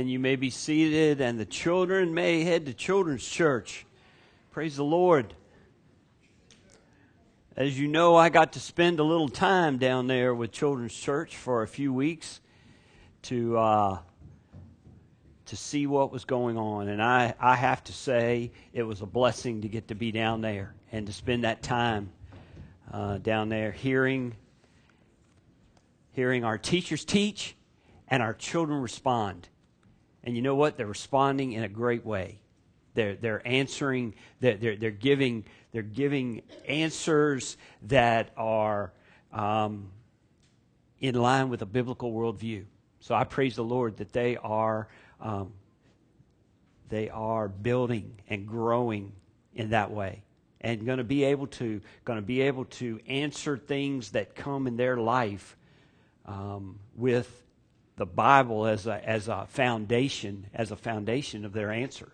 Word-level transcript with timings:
Amen. 0.00 0.08
You 0.08 0.18
may 0.18 0.36
be 0.36 0.48
seated, 0.48 1.20
and 1.20 1.38
the 1.38 1.44
children 1.44 2.14
may 2.14 2.42
head 2.42 2.64
to 2.64 2.72
Children's 2.72 3.28
Church. 3.28 3.84
Praise 4.50 4.76
the 4.76 4.82
Lord. 4.82 5.34
As 7.54 7.78
you 7.78 7.86
know, 7.86 8.16
I 8.16 8.30
got 8.30 8.54
to 8.54 8.60
spend 8.60 8.98
a 8.98 9.02
little 9.02 9.28
time 9.28 9.76
down 9.76 10.06
there 10.06 10.34
with 10.34 10.52
Children's 10.52 10.94
Church 10.94 11.36
for 11.36 11.62
a 11.62 11.68
few 11.68 11.92
weeks 11.92 12.40
to 13.24 13.58
uh, 13.58 13.98
to 15.44 15.56
see 15.56 15.86
what 15.86 16.10
was 16.10 16.24
going 16.24 16.56
on, 16.56 16.88
and 16.88 17.02
I, 17.02 17.34
I 17.38 17.54
have 17.54 17.84
to 17.84 17.92
say 17.92 18.52
it 18.72 18.84
was 18.84 19.02
a 19.02 19.06
blessing 19.06 19.60
to 19.60 19.68
get 19.68 19.88
to 19.88 19.94
be 19.94 20.12
down 20.12 20.40
there 20.40 20.74
and 20.90 21.06
to 21.08 21.12
spend 21.12 21.44
that 21.44 21.62
time 21.62 22.10
uh, 22.90 23.18
down 23.18 23.50
there 23.50 23.70
hearing 23.70 24.34
hearing 26.12 26.42
our 26.42 26.56
teachers 26.56 27.04
teach 27.04 27.54
and 28.08 28.22
our 28.22 28.32
children 28.32 28.80
respond. 28.80 29.50
And 30.24 30.36
you 30.36 30.42
know 30.42 30.54
what? 30.54 30.76
They're 30.76 30.86
responding 30.86 31.52
in 31.52 31.64
a 31.64 31.68
great 31.68 32.04
way. 32.04 32.40
They're, 32.94 33.14
they're 33.14 33.46
answering, 33.46 34.14
they're, 34.40 34.56
they're, 34.56 34.90
giving, 34.90 35.44
they're 35.72 35.82
giving 35.82 36.42
answers 36.66 37.56
that 37.82 38.30
are 38.36 38.92
um, 39.32 39.90
in 40.98 41.14
line 41.14 41.48
with 41.48 41.62
a 41.62 41.66
biblical 41.66 42.12
worldview. 42.12 42.64
So 43.00 43.14
I 43.14 43.24
praise 43.24 43.56
the 43.56 43.64
Lord 43.64 43.98
that 43.98 44.12
they 44.12 44.36
are, 44.36 44.88
um, 45.20 45.52
they 46.88 47.08
are 47.08 47.48
building 47.48 48.20
and 48.28 48.46
growing 48.46 49.12
in 49.54 49.70
that 49.70 49.90
way 49.90 50.22
and 50.60 50.84
going 50.84 50.98
to 50.98 51.04
be 51.04 51.24
able 51.24 51.46
to 51.46 51.80
going 52.04 52.18
to 52.18 52.24
be 52.24 52.42
able 52.42 52.66
to 52.66 53.00
answer 53.06 53.56
things 53.56 54.10
that 54.10 54.34
come 54.34 54.66
in 54.66 54.76
their 54.76 54.96
life 54.96 55.56
um, 56.26 56.78
with 56.94 57.44
the 58.00 58.06
Bible 58.06 58.66
as 58.66 58.86
a, 58.86 59.06
as 59.06 59.28
a 59.28 59.44
foundation, 59.50 60.46
as 60.54 60.70
a 60.70 60.76
foundation 60.76 61.44
of 61.44 61.52
their 61.52 61.70
answer, 61.70 62.10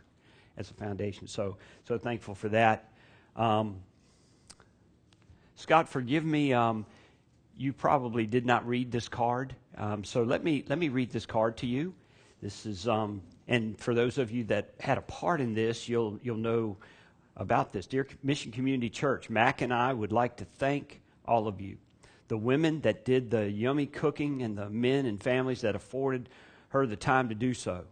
as 0.56 0.68
a 0.68 0.74
foundation. 0.74 1.28
So, 1.28 1.58
so 1.86 1.96
thankful 1.96 2.34
for 2.34 2.48
that. 2.48 2.90
Um, 3.36 3.76
Scott, 5.54 5.88
forgive 5.88 6.24
me. 6.24 6.52
Um, 6.52 6.86
you 7.56 7.72
probably 7.72 8.26
did 8.26 8.44
not 8.44 8.66
read 8.66 8.90
this 8.90 9.08
card, 9.08 9.54
um, 9.76 10.02
so 10.02 10.24
let 10.24 10.42
me 10.42 10.64
let 10.66 10.76
me 10.76 10.88
read 10.88 11.12
this 11.12 11.24
card 11.24 11.58
to 11.58 11.68
you. 11.68 11.94
This 12.42 12.66
is, 12.66 12.88
um, 12.88 13.22
and 13.46 13.78
for 13.78 13.94
those 13.94 14.18
of 14.18 14.32
you 14.32 14.42
that 14.46 14.74
had 14.80 14.98
a 14.98 15.02
part 15.02 15.40
in 15.40 15.54
this, 15.54 15.88
you'll 15.88 16.18
you'll 16.20 16.36
know 16.36 16.78
about 17.36 17.72
this. 17.72 17.86
Dear 17.86 18.08
Mission 18.24 18.50
Community 18.50 18.90
Church, 18.90 19.30
Mac 19.30 19.62
and 19.62 19.72
I 19.72 19.92
would 19.92 20.10
like 20.10 20.38
to 20.38 20.46
thank 20.58 21.00
all 21.24 21.46
of 21.46 21.60
you 21.60 21.76
the 22.28 22.36
women 22.36 22.80
that 22.82 23.04
did 23.04 23.30
the 23.30 23.50
yummy 23.50 23.86
cooking 23.86 24.42
and 24.42 24.56
the 24.56 24.68
men 24.70 25.06
and 25.06 25.22
families 25.22 25.60
that 25.60 25.76
afforded 25.76 26.28
her 26.70 26.86
the 26.86 26.96
time 26.96 27.28
to 27.28 27.34
do 27.34 27.54
so. 27.54 27.84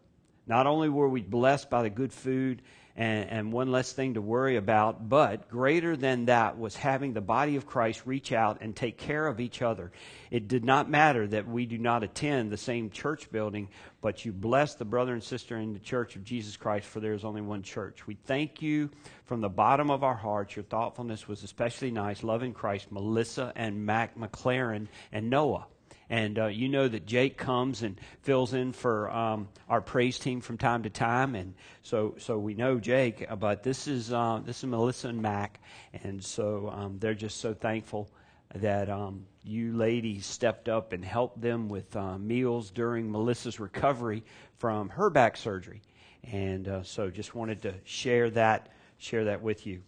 Not 0.47 0.66
only 0.66 0.88
were 0.88 1.09
we 1.09 1.22
blessed 1.22 1.70
by 1.70 1.82
the 1.82 1.91
good 1.91 2.12
food 2.12 2.62
and, 2.97 3.28
and, 3.28 3.53
one 3.53 3.72
less 3.72 3.93
thing 3.93 4.15
to 4.15 4.21
worry 4.21 4.56
about, 4.56 5.09
but 5.09 5.49
greater 5.49 5.97
than 5.97 6.27
that 6.27 6.59
was 6.59 6.77
having 6.77 7.12
the 7.12 7.21
body 7.21 7.56
of 7.56 7.66
Christ 7.66 8.03
reach 8.05 8.32
out 8.32 8.59
and 8.60 8.75
take 8.75 8.99
care 8.99 9.27
of 9.27 9.41
each 9.41 9.62
other. 9.62 9.91
It 10.31 10.47
did 10.47 10.65
not 10.65 10.88
matter 10.88 11.27
that 11.27 11.49
we 11.49 11.66
do 11.66 11.77
not 11.77 12.04
attend 12.04 12.50
the 12.50 12.56
same 12.56 12.91
church 12.91 13.33
building, 13.33 13.69
but 14.00 14.25
you 14.25 14.33
bless 14.33 14.75
the 14.75 14.84
brother 14.84 15.12
and 15.12 15.22
sister 15.22 15.56
in 15.56 15.72
the 15.72 15.81
church 15.81 16.15
of 16.15 16.25
Jesus 16.25 16.56
Christ, 16.56 16.87
for 16.87 17.00
there 17.00 17.15
is 17.15 17.25
only 17.25 17.43
one 17.43 17.62
church. 17.62 18.06
We 18.06 18.15
thank 18.15 18.62
you 18.62 18.91
from 19.25 19.41
the 19.41 19.49
bottom 19.49 19.91
of 19.91 20.04
our 20.04 20.15
hearts. 20.15 20.54
Your 20.54 20.65
thoughtfulness 20.65 21.27
was 21.27 21.43
especially 21.43 21.91
nice. 21.91 22.22
Love 22.22 22.44
in 22.44 22.53
Christ, 22.53 22.93
Melissa 22.93 23.53
and 23.56 23.84
Mac 23.84 24.16
McLaren 24.16 24.87
and 25.10 25.31
Noah. 25.31 25.66
And 26.14 26.38
uh, 26.38 26.47
you 26.47 26.69
know 26.69 26.86
that 26.86 27.06
Jake 27.06 27.36
comes 27.36 27.82
and 27.82 28.00
fills 28.22 28.54
in 28.54 28.72
for 28.72 29.10
um, 29.10 29.48
our 29.69 29.80
praise 29.80 30.16
team 30.16 30.41
from 30.41 30.58
time 30.58 30.84
to 30.84 30.88
time, 30.91 31.34
and 31.34 31.54
so 31.82 32.14
so 32.19 32.38
we 32.38 32.54
know 32.54 32.78
Jake. 32.78 33.26
uh, 33.28 33.34
But 33.34 33.64
this 33.64 33.88
is 33.88 34.12
uh, 34.12 34.41
this 34.47 34.58
is 34.58 34.64
Melissa 34.66 35.08
and 35.08 35.20
Mac, 35.20 35.58
and 36.04 36.22
so 36.22 36.70
um, 36.72 36.98
they're 37.00 37.14
just 37.16 37.38
so 37.41 37.53
thankful 37.53 38.08
that 38.54 38.88
um, 38.88 39.26
you 39.42 39.72
ladies 39.72 40.24
stepped 40.24 40.69
up 40.69 40.92
and 40.92 41.04
helped 41.04 41.41
them 41.41 41.69
with 41.69 41.97
uh, 41.97 42.16
meals 42.16 42.70
during 42.70 43.10
Melissa's 43.10 43.58
recovery 43.58 44.22
from 44.58 44.91
her 44.91 45.10
back 45.10 45.36
surgery, 45.36 45.82
and 46.22 46.69
uh, 46.69 46.84
so 46.84 47.10
just 47.10 47.34
wanted 47.34 47.60
to 47.62 47.74
share 47.82 48.30
that 48.30 48.69
share 48.98 49.24
that 49.24 49.42
with 49.42 49.66
you. 49.66 49.82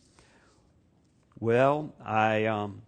Well, 1.38 1.94
I 2.04 2.46
um, 2.46 2.82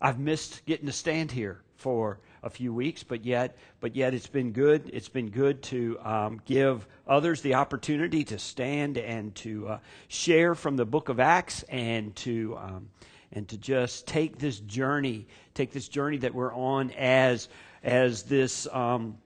I've 0.00 0.18
missed 0.18 0.64
getting 0.64 0.86
to 0.86 0.92
stand 0.92 1.30
here 1.30 1.60
for 1.84 2.18
a 2.42 2.48
few 2.48 2.72
weeks, 2.72 3.02
but 3.02 3.26
yet, 3.26 3.58
but 3.80 3.94
yet 3.94 4.14
it's 4.14 4.26
been 4.26 4.52
good. 4.52 4.88
It's 4.90 5.10
been 5.10 5.28
good 5.28 5.62
to 5.64 5.98
um, 6.02 6.40
give 6.46 6.86
others 7.06 7.42
the 7.42 7.56
opportunity 7.56 8.24
to 8.24 8.38
stand 8.38 8.96
and 8.96 9.34
to 9.34 9.68
uh, 9.68 9.78
share 10.08 10.54
from 10.54 10.76
the 10.76 10.86
Book 10.86 11.10
of 11.10 11.20
Acts 11.20 11.62
and 11.64 12.16
to 12.16 12.56
um, 12.58 12.88
and 13.32 13.46
to 13.48 13.58
just 13.58 14.06
take 14.06 14.38
this 14.38 14.60
journey, 14.60 15.26
take 15.52 15.72
this 15.72 15.86
journey 15.86 16.16
that 16.16 16.34
we're 16.34 16.54
on 16.54 16.90
as 16.92 17.50
as 17.82 18.22
this 18.22 18.66
um, 18.72 19.18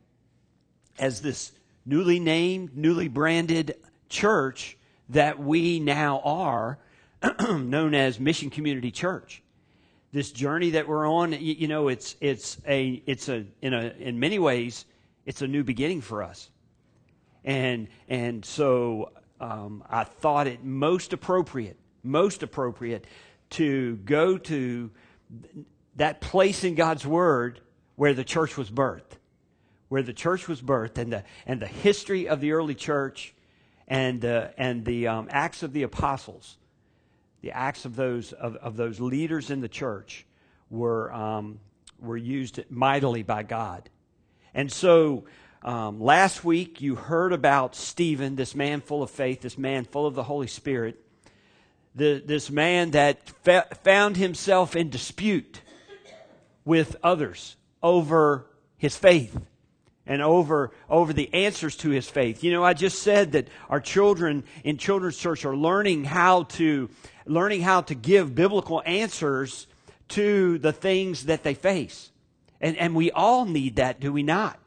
as 0.98 1.20
this 1.20 1.52
newly 1.86 2.18
named, 2.18 2.76
newly 2.76 3.06
branded 3.06 3.76
church 4.08 4.76
that 5.10 5.38
we 5.38 5.78
now 5.78 6.20
are, 6.24 6.80
known 7.50 7.94
as 7.94 8.18
Mission 8.18 8.50
Community 8.50 8.90
Church 8.90 9.44
this 10.18 10.32
journey 10.32 10.70
that 10.70 10.88
we're 10.88 11.08
on 11.08 11.30
you, 11.30 11.54
you, 11.54 11.68
know 11.68 11.86
it's 11.86 12.16
it's 12.20 12.58
a 12.66 13.00
it's 13.06 13.28
a 13.28 13.46
in 13.62 13.72
a 13.72 13.94
in 14.00 14.18
many 14.18 14.40
ways 14.40 14.84
it's 15.24 15.42
a 15.42 15.46
new 15.46 15.62
beginning 15.62 16.00
for 16.00 16.24
us. 16.24 16.50
And 17.44 17.86
and 18.08 18.44
so 18.44 19.12
um, 19.40 19.84
i 19.88 20.02
thought 20.02 20.48
it 20.48 20.64
most 20.64 21.12
appropriate 21.12 21.76
most 22.02 22.42
appropriate 22.42 23.06
to 23.50 23.94
go 23.98 24.36
to 24.36 24.90
that 25.94 26.20
place 26.20 26.64
in 26.64 26.74
god's 26.74 27.06
word 27.06 27.60
where 27.94 28.12
the 28.12 28.24
church 28.24 28.56
was 28.56 28.68
birthed 28.68 29.18
where 29.88 30.02
the 30.02 30.12
church 30.12 30.48
was 30.48 30.60
birthed 30.60 30.98
and 30.98 31.12
the 31.12 31.22
and 31.46 31.62
the 31.62 31.68
history 31.68 32.28
of 32.28 32.40
the 32.40 32.50
early 32.50 32.74
church 32.74 33.34
and 33.86 34.24
uh, 34.24 34.48
and 34.58 34.84
the 34.84 35.06
um, 35.06 35.28
acts 35.30 35.62
of 35.62 35.72
the 35.72 35.84
apostles 35.84 36.57
the 37.40 37.52
acts 37.52 37.84
of 37.84 37.96
those 37.96 38.32
of, 38.32 38.56
of 38.56 38.76
those 38.76 39.00
leaders 39.00 39.50
in 39.50 39.60
the 39.60 39.68
church 39.68 40.26
were 40.70 41.12
um, 41.12 41.60
were 42.00 42.16
used 42.16 42.60
mightily 42.70 43.22
by 43.22 43.42
God. 43.42 43.88
And 44.54 44.70
so 44.70 45.24
um, 45.62 46.00
last 46.00 46.44
week 46.44 46.80
you 46.80 46.94
heard 46.94 47.32
about 47.32 47.74
Stephen, 47.74 48.36
this 48.36 48.54
man 48.54 48.80
full 48.80 49.02
of 49.02 49.10
faith, 49.10 49.40
this 49.40 49.58
man 49.58 49.84
full 49.84 50.06
of 50.06 50.14
the 50.14 50.22
Holy 50.22 50.46
Spirit, 50.46 51.04
the, 51.94 52.22
this 52.24 52.50
man 52.50 52.92
that 52.92 53.28
found 53.82 54.16
himself 54.16 54.76
in 54.76 54.90
dispute 54.90 55.60
with 56.64 56.96
others 57.02 57.56
over 57.82 58.46
his 58.76 58.96
faith 58.96 59.38
and 60.08 60.22
over 60.22 60.72
over 60.90 61.12
the 61.12 61.32
answers 61.32 61.76
to 61.76 61.90
his 61.90 62.08
faith. 62.08 62.42
You 62.42 62.50
know, 62.50 62.64
I 62.64 62.74
just 62.74 63.02
said 63.02 63.32
that 63.32 63.46
our 63.68 63.80
children 63.80 64.42
in 64.64 64.78
children's 64.78 65.18
church 65.18 65.44
are 65.44 65.56
learning 65.56 66.04
how 66.04 66.44
to 66.44 66.90
learning 67.26 67.60
how 67.60 67.82
to 67.82 67.94
give 67.94 68.34
biblical 68.34 68.82
answers 68.84 69.68
to 70.08 70.58
the 70.58 70.72
things 70.72 71.26
that 71.26 71.44
they 71.44 71.54
face. 71.54 72.10
And 72.60 72.76
and 72.76 72.96
we 72.96 73.12
all 73.12 73.44
need 73.44 73.76
that, 73.76 74.00
do 74.00 74.12
we 74.12 74.24
not? 74.24 74.58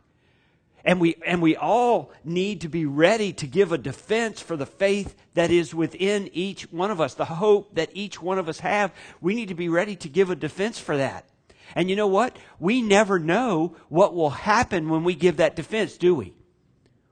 And 0.83 0.99
we, 0.99 1.15
and 1.25 1.41
we 1.41 1.55
all 1.55 2.11
need 2.23 2.61
to 2.61 2.69
be 2.69 2.85
ready 2.85 3.33
to 3.33 3.47
give 3.47 3.71
a 3.71 3.77
defense 3.77 4.41
for 4.41 4.57
the 4.57 4.65
faith 4.65 5.15
that 5.35 5.51
is 5.51 5.75
within 5.75 6.29
each 6.33 6.63
one 6.71 6.89
of 6.89 6.99
us, 6.99 7.13
the 7.13 7.25
hope 7.25 7.75
that 7.75 7.89
each 7.93 8.21
one 8.21 8.39
of 8.39 8.49
us 8.49 8.59
have. 8.59 8.91
We 9.21 9.35
need 9.35 9.49
to 9.49 9.53
be 9.53 9.69
ready 9.69 9.95
to 9.97 10.09
give 10.09 10.31
a 10.31 10.35
defense 10.35 10.79
for 10.79 10.97
that. 10.97 11.25
And 11.75 11.89
you 11.89 11.95
know 11.95 12.07
what? 12.07 12.37
We 12.59 12.81
never 12.81 13.19
know 13.19 13.75
what 13.89 14.13
will 14.13 14.29
happen 14.29 14.89
when 14.89 15.03
we 15.03 15.15
give 15.15 15.37
that 15.37 15.55
defense, 15.55 15.97
do 15.97 16.15
we? 16.15 16.33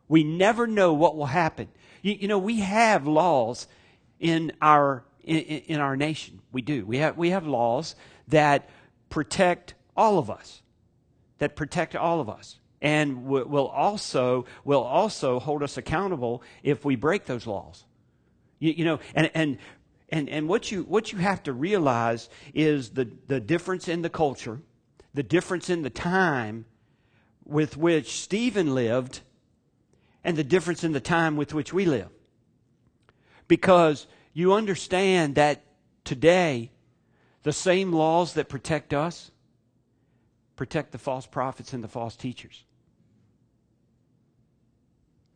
We 0.07 0.23
never 0.23 0.67
know 0.67 0.94
what 0.94 1.15
will 1.15 1.27
happen. 1.27 1.69
You, 2.01 2.13
you 2.13 2.27
know, 2.27 2.39
we 2.39 2.59
have 2.59 3.07
laws 3.07 3.67
in 4.19 4.51
our 4.61 5.03
in, 5.23 5.38
in, 5.38 5.79
our 5.79 5.95
nation. 5.95 6.41
We 6.51 6.61
do. 6.61 6.85
We 6.85 6.97
have 6.97 7.17
we 7.17 7.29
have 7.29 7.45
laws 7.45 7.95
that 8.29 8.69
protect 9.09 9.75
all 9.95 10.17
of 10.17 10.29
us. 10.29 10.61
that 11.38 11.56
protect 11.56 11.95
all 11.95 12.19
of 12.19 12.29
us 12.29 12.59
and 12.81 13.25
will 13.25 13.67
also 13.67 14.45
will 14.63 14.83
also 14.83 15.39
hold 15.39 15.63
us 15.63 15.77
accountable 15.77 16.41
if 16.63 16.85
we 16.85 16.95
break 16.95 17.25
those 17.25 17.45
laws. 17.45 17.85
You, 18.59 18.73
you, 18.73 18.85
know, 18.85 19.00
and 19.15 19.29
and 19.33 19.57
and 20.11 20.29
and 20.29 20.47
what 20.47 20.71
you 20.71 20.83
what 20.83 21.11
you 21.11 21.19
have 21.19 21.44
to 21.44 21.53
realize 21.53 22.29
is 22.53 22.91
the 22.91 23.09
the 23.27 23.39
difference 23.39 23.88
in 23.88 24.01
the 24.01 24.09
culture, 24.09 24.61
the 25.13 25.23
difference 25.23 25.69
in 25.69 25.81
the 25.81 25.89
time 25.89 26.65
with 27.45 27.77
which 27.77 28.21
Stephen 28.21 28.75
lived, 28.75 29.21
and 30.23 30.38
the 30.38 30.44
difference 30.44 30.83
in 30.83 30.91
the 30.91 31.00
time 31.00 31.35
with 31.38 31.53
which 31.53 31.73
we 31.73 31.85
live. 31.85 32.09
Because 33.47 34.07
you 34.33 34.53
understand 34.53 35.35
that 35.35 35.63
today, 36.03 36.71
the 37.44 37.53
same 37.53 37.91
laws 37.91 38.33
that 38.33 38.50
protect 38.50 38.94
us 38.94 39.31
protect 40.59 40.91
the 40.91 40.97
false 40.97 41.25
prophets 41.25 41.71
and 41.71 41.81
the 41.81 41.88
false 41.88 42.17
teachers. 42.17 42.65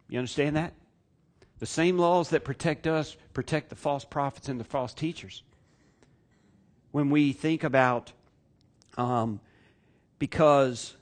You 0.10 0.20
understand 0.20 0.58
that? 0.58 0.74
The 1.64 1.68
same 1.68 1.98
laws 1.98 2.32
that 2.32 2.44
protect 2.44 2.88
us 2.88 3.16
protect 3.34 3.70
the 3.70 3.78
false 3.78 4.04
prophets 4.04 4.50
and 4.50 4.60
the 4.60 4.66
false 4.66 4.94
teachers. 4.94 5.44
When 6.92 7.10
we 7.10 7.32
think 7.32 7.64
about, 7.64 8.12
um, 8.98 9.40
because 10.20 10.94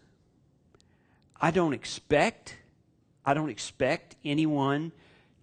I 1.41 1.49
don't 1.49 1.73
expect, 1.73 2.57
I 3.25 3.33
don't 3.33 3.49
expect 3.49 4.17
anyone 4.23 4.91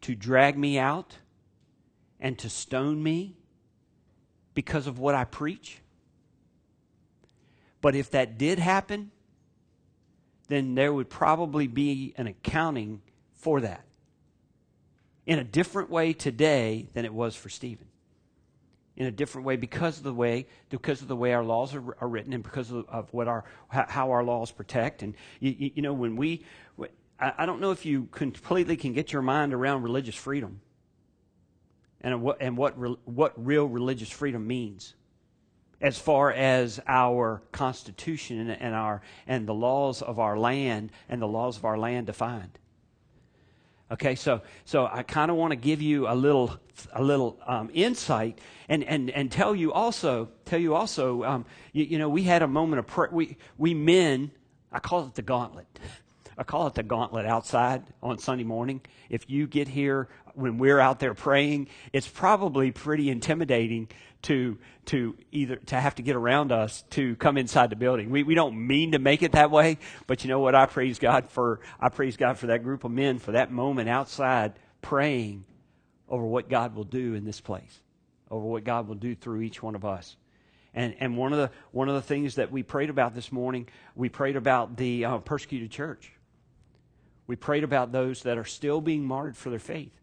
to 0.03 0.15
drag 0.15 0.57
me 0.57 0.79
out 0.79 1.19
and 2.21 2.39
to 2.39 2.49
stone 2.49 3.03
me 3.03 3.35
because 4.55 4.87
of 4.87 5.01
what 5.01 5.17
I 5.17 5.25
preach. 5.25 5.81
But 7.81 7.97
if 7.97 8.13
that 8.13 8.39
did 8.39 8.61
happen, 8.61 9.11
then 10.47 10.77
there 10.77 10.93
would 10.93 11.11
probably 11.11 11.67
be 11.67 12.15
an 12.17 12.29
accounting 12.29 13.03
for 13.35 13.61
that 13.63 13.88
in 15.29 15.39
a 15.39 15.45
different 15.45 15.91
way 15.91 16.15
today 16.15 16.89
than 16.95 17.05
it 17.05 17.13
was 17.13 17.37
for 17.37 17.51
Stephen. 17.51 17.87
In 18.97 19.07
a 19.07 19.11
different 19.13 19.47
way 19.47 19.55
because 19.55 19.99
of 19.99 20.03
the 20.03 20.13
way 20.13 20.49
because 20.71 21.03
of 21.03 21.07
the 21.07 21.15
way 21.15 21.33
our 21.33 21.45
laws 21.45 21.73
are, 21.73 21.97
are 22.01 22.09
written 22.09 22.33
and 22.33 22.43
because 22.43 22.73
of, 22.73 22.85
of, 22.89 23.13
what 23.13 23.29
our 23.29 23.45
how 23.69 24.11
our 24.11 24.25
laws 24.25 24.51
protect 24.51 25.05
and 25.05 25.15
you, 25.39 25.71
you 25.77 25.83
know 25.83 25.93
when 25.93 26.17
we 26.17 26.45
I, 27.21 27.47
don't 27.47 27.61
know 27.61 27.71
if 27.71 27.87
you 27.87 28.09
completely 28.11 28.77
can 28.77 28.93
get 28.93 29.13
your 29.13 29.23
mind 29.23 29.55
around 29.55 29.83
religious 29.83 30.17
freedom 30.17 30.61
and 32.01 32.23
what 32.23 32.39
and 32.41 32.57
what 32.57 32.77
what 33.07 33.35
real 33.37 33.67
religious 33.67 34.11
freedom 34.11 34.49
means 34.49 34.95
as 35.81 35.97
far 35.97 36.33
as 36.33 36.81
our 36.89 37.41
constitution 37.53 38.51
and 38.51 38.75
our 38.75 39.01
and 39.29 39.47
the 39.47 39.55
laws 39.55 40.03
of 40.03 40.19
our 40.19 40.37
land 40.37 40.91
and 41.09 41.23
the 41.23 41.29
laws 41.29 41.57
of 41.57 41.65
our 41.65 41.79
land 41.79 42.09
defined 42.09 42.59
Okay, 43.91 44.15
so 44.15 44.43
so 44.65 44.87
I 44.91 45.03
kind 45.03 45.31
of 45.31 45.37
want 45.39 45.53
to 45.53 45.57
give 45.57 45.81
you 45.81 46.09
a 46.09 46.15
little 46.15 46.59
a 46.93 47.03
little 47.03 47.39
um, 47.47 47.71
insight 47.73 48.39
and, 48.69 48.85
and 48.85 49.11
and 49.11 49.33
tell 49.33 49.55
you 49.55 49.73
also 49.73 50.29
tell 50.45 50.59
you 50.59 50.75
also 50.75 51.25
um, 51.25 51.47
you, 51.73 51.85
you, 51.85 51.99
know 51.99 52.09
we 52.09 52.23
had 52.23 52.43
a 52.43 52.49
moment 52.49 52.81
of 52.81 52.87
prayer. 52.87 53.09
We 53.11 53.39
we 53.57 53.73
men 53.73 54.31
I 54.71 54.79
call 54.79 55.07
it 55.07 55.15
the 55.15 55.23
gauntlet. 55.23 55.67
I 56.37 56.45
call 56.45 56.67
it 56.67 56.75
the 56.75 56.83
gauntlet 56.83 57.25
outside 57.25 57.83
on 58.03 58.19
Sunday 58.19 58.45
morning. 58.45 58.83
If 59.09 59.29
you 59.31 59.47
get 59.47 59.69
here 59.69 60.09
when 60.39 60.59
we're 60.59 60.79
out 60.79 61.01
there 61.01 61.15
praying, 61.15 61.69
it's 61.93 62.09
probably 62.09 62.71
pretty 62.71 63.11
intimidating 63.11 63.89
to 64.23 64.59
to 64.87 65.17
either 65.33 65.57
to 65.57 65.79
have 65.79 65.97
to 65.97 66.03
get 66.03 66.17
around 66.17 66.51
us 66.51 66.83
to 66.91 67.17
come 67.17 67.37
inside 67.37 67.71
the 67.71 67.77
building. 67.77 68.11
We 68.11 68.23
we 68.23 68.35
don't 68.35 68.67
mean 68.67 68.93
to 68.93 68.99
make 68.99 69.23
it 69.23 69.33
that 69.33 69.51
way, 69.51 69.79
but 70.07 70.25
you 70.25 70.29
know 70.29 70.41
what? 70.41 70.55
I 70.55 70.67
praise 70.67 70.99
God 70.99 71.29
for 71.31 71.61
I 71.81 71.89
praise 71.89 72.17
God 72.17 72.39
for 72.39 72.49
that 72.49 72.63
group 72.63 72.85
of 72.85 72.91
men 72.91 73.19
for 73.19 73.33
that 73.33 73.51
moment 73.51 73.89
outside 73.89 74.55
praying 74.81 75.45
over 76.09 76.25
what 76.25 76.49
God 76.49 76.75
will 76.75 76.85
do 76.85 77.15
in 77.15 77.25
this 77.25 77.41
place, 77.41 77.81
over 78.31 78.47
what 78.47 78.65
God 78.65 78.89
will 78.89 78.95
do 78.95 79.15
through 79.15 79.43
each 79.43 79.63
one 79.63 79.75
of 79.75 79.85
us. 79.85 80.17
And 80.75 80.95
and 81.01 81.17
one 81.17 81.33
of 81.33 81.39
the 81.39 81.51
one 81.73 81.89
of 81.89 81.95
the 81.95 82.03
things 82.03 82.37
that 82.37 82.51
we 82.51 82.63
prayed 82.63 82.91
about 82.91 83.15
this 83.15 83.31
morning, 83.31 83.69
we 83.95 84.09
prayed 84.09 84.37
about 84.37 84.77
the 84.77 85.05
uh, 85.05 85.19
persecuted 85.19 85.71
church. 85.71 86.13
We 87.27 87.37
prayed 87.37 87.63
about 87.63 87.93
those 87.93 88.23
that 88.23 88.39
are 88.39 88.45
still 88.45 88.81
being 88.81 89.05
martyred 89.05 89.37
for 89.37 89.51
their 89.51 89.59
faith 89.59 89.98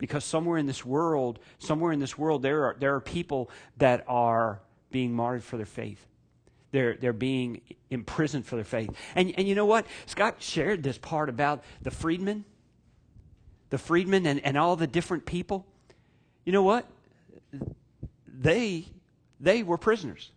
because 0.00 0.24
somewhere 0.24 0.56
in 0.56 0.66
this 0.66 0.84
world, 0.84 1.38
somewhere 1.58 1.92
in 1.92 2.00
this 2.00 2.16
world, 2.16 2.42
there 2.42 2.64
are, 2.64 2.76
there 2.80 2.94
are 2.94 3.00
people 3.00 3.50
that 3.76 4.02
are 4.08 4.60
being 4.90 5.12
martyred 5.12 5.44
for 5.44 5.58
their 5.58 5.66
faith. 5.66 6.04
They're, 6.72 6.94
they're 6.94 7.12
being 7.12 7.60
imprisoned 7.90 8.46
for 8.46 8.56
their 8.56 8.64
faith. 8.64 8.90
And, 9.14 9.34
and 9.36 9.46
you 9.46 9.54
know 9.54 9.66
what? 9.66 9.86
Scott 10.06 10.36
shared 10.38 10.82
this 10.82 10.96
part 10.96 11.28
about 11.28 11.62
the 11.82 11.90
freedmen, 11.90 12.46
the 13.68 13.78
freedmen 13.78 14.24
and, 14.26 14.40
and 14.40 14.56
all 14.56 14.74
the 14.74 14.86
different 14.86 15.26
people. 15.26 15.66
You 16.46 16.52
know 16.52 16.62
what? 16.62 16.86
They, 18.26 18.86
they 19.38 19.62
were 19.62 19.76
prisoners. 19.76 20.30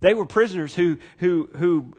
They 0.00 0.14
were 0.14 0.24
prisoners 0.24 0.74
who, 0.74 0.96
who, 1.18 1.50
who 1.56 1.94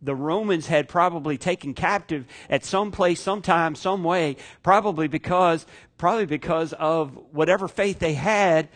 the 0.00 0.14
Romans 0.14 0.66
had 0.66 0.88
probably 0.88 1.38
taken 1.38 1.74
captive 1.74 2.26
at 2.48 2.64
some 2.64 2.90
place, 2.90 3.20
sometime, 3.20 3.74
some 3.74 4.04
way, 4.04 4.36
probably 4.62 5.08
because, 5.08 5.66
probably 5.96 6.26
because 6.26 6.72
of 6.72 7.18
whatever 7.32 7.68
faith 7.68 7.98
they 7.98 8.14
had, 8.14 8.68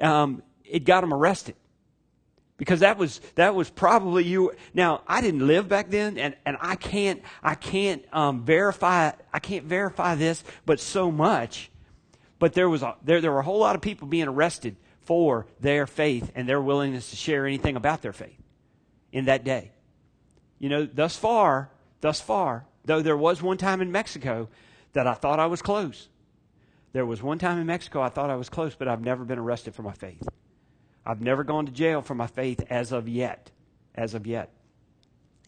um, 0.00 0.42
it 0.64 0.84
got 0.84 1.00
them 1.00 1.12
arrested. 1.12 1.56
Because 2.56 2.80
that 2.80 2.98
was 2.98 3.22
that 3.36 3.54
was 3.54 3.70
probably 3.70 4.24
you. 4.24 4.52
Now 4.74 5.00
I 5.08 5.22
didn't 5.22 5.46
live 5.46 5.66
back 5.66 5.88
then, 5.88 6.18
and, 6.18 6.36
and 6.44 6.58
I 6.60 6.76
can't 6.76 7.22
I 7.42 7.54
can't 7.54 8.04
um, 8.12 8.44
verify 8.44 9.12
I 9.32 9.38
can't 9.38 9.64
verify 9.64 10.14
this, 10.14 10.44
but 10.66 10.78
so 10.78 11.10
much. 11.10 11.70
But 12.38 12.52
there 12.52 12.68
was 12.68 12.82
a, 12.82 12.96
there 13.02 13.22
there 13.22 13.32
were 13.32 13.38
a 13.38 13.44
whole 13.44 13.60
lot 13.60 13.76
of 13.76 13.82
people 13.82 14.08
being 14.08 14.28
arrested 14.28 14.76
for 15.00 15.46
their 15.60 15.86
faith 15.86 16.30
and 16.34 16.46
their 16.46 16.60
willingness 16.60 17.08
to 17.10 17.16
share 17.16 17.46
anything 17.46 17.76
about 17.76 18.02
their 18.02 18.12
faith 18.12 18.36
in 19.10 19.24
that 19.24 19.42
day 19.42 19.72
you 20.60 20.68
know, 20.68 20.86
thus 20.86 21.16
far, 21.16 21.70
thus 22.02 22.20
far, 22.20 22.66
though 22.84 23.02
there 23.02 23.16
was 23.16 23.42
one 23.42 23.56
time 23.56 23.80
in 23.80 23.90
Mexico 23.90 24.48
that 24.92 25.06
I 25.06 25.14
thought 25.14 25.40
I 25.40 25.46
was 25.46 25.62
close. 25.62 26.08
There 26.92 27.06
was 27.06 27.22
one 27.22 27.38
time 27.38 27.58
in 27.58 27.66
Mexico 27.66 28.02
I 28.02 28.10
thought 28.10 28.30
I 28.30 28.36
was 28.36 28.48
close, 28.48 28.74
but 28.74 28.86
I've 28.86 29.00
never 29.00 29.24
been 29.24 29.38
arrested 29.38 29.74
for 29.74 29.82
my 29.82 29.92
faith. 29.92 30.28
I've 31.04 31.22
never 31.22 31.44
gone 31.44 31.66
to 31.66 31.72
jail 31.72 32.02
for 32.02 32.14
my 32.14 32.26
faith 32.26 32.62
as 32.68 32.92
of 32.92 33.08
yet. 33.08 33.50
As 33.94 34.14
of 34.14 34.26
yet. 34.26 34.50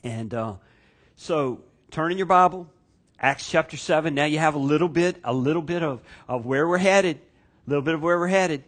And 0.02 0.32
uh, 0.32 0.54
so, 1.14 1.60
turn 1.90 2.10
in 2.10 2.18
your 2.18 2.26
Bible, 2.26 2.68
Acts 3.20 3.48
chapter 3.48 3.76
7. 3.76 4.14
Now 4.14 4.24
you 4.24 4.38
have 4.38 4.54
a 4.54 4.58
little 4.58 4.88
bit, 4.88 5.16
a 5.22 5.34
little 5.34 5.62
bit 5.62 5.82
of, 5.82 6.00
of 6.26 6.46
where 6.46 6.66
we're 6.66 6.78
headed, 6.78 7.18
a 7.66 7.70
little 7.70 7.82
bit 7.82 7.94
of 7.94 8.02
where 8.02 8.18
we're 8.18 8.28
headed. 8.28 8.64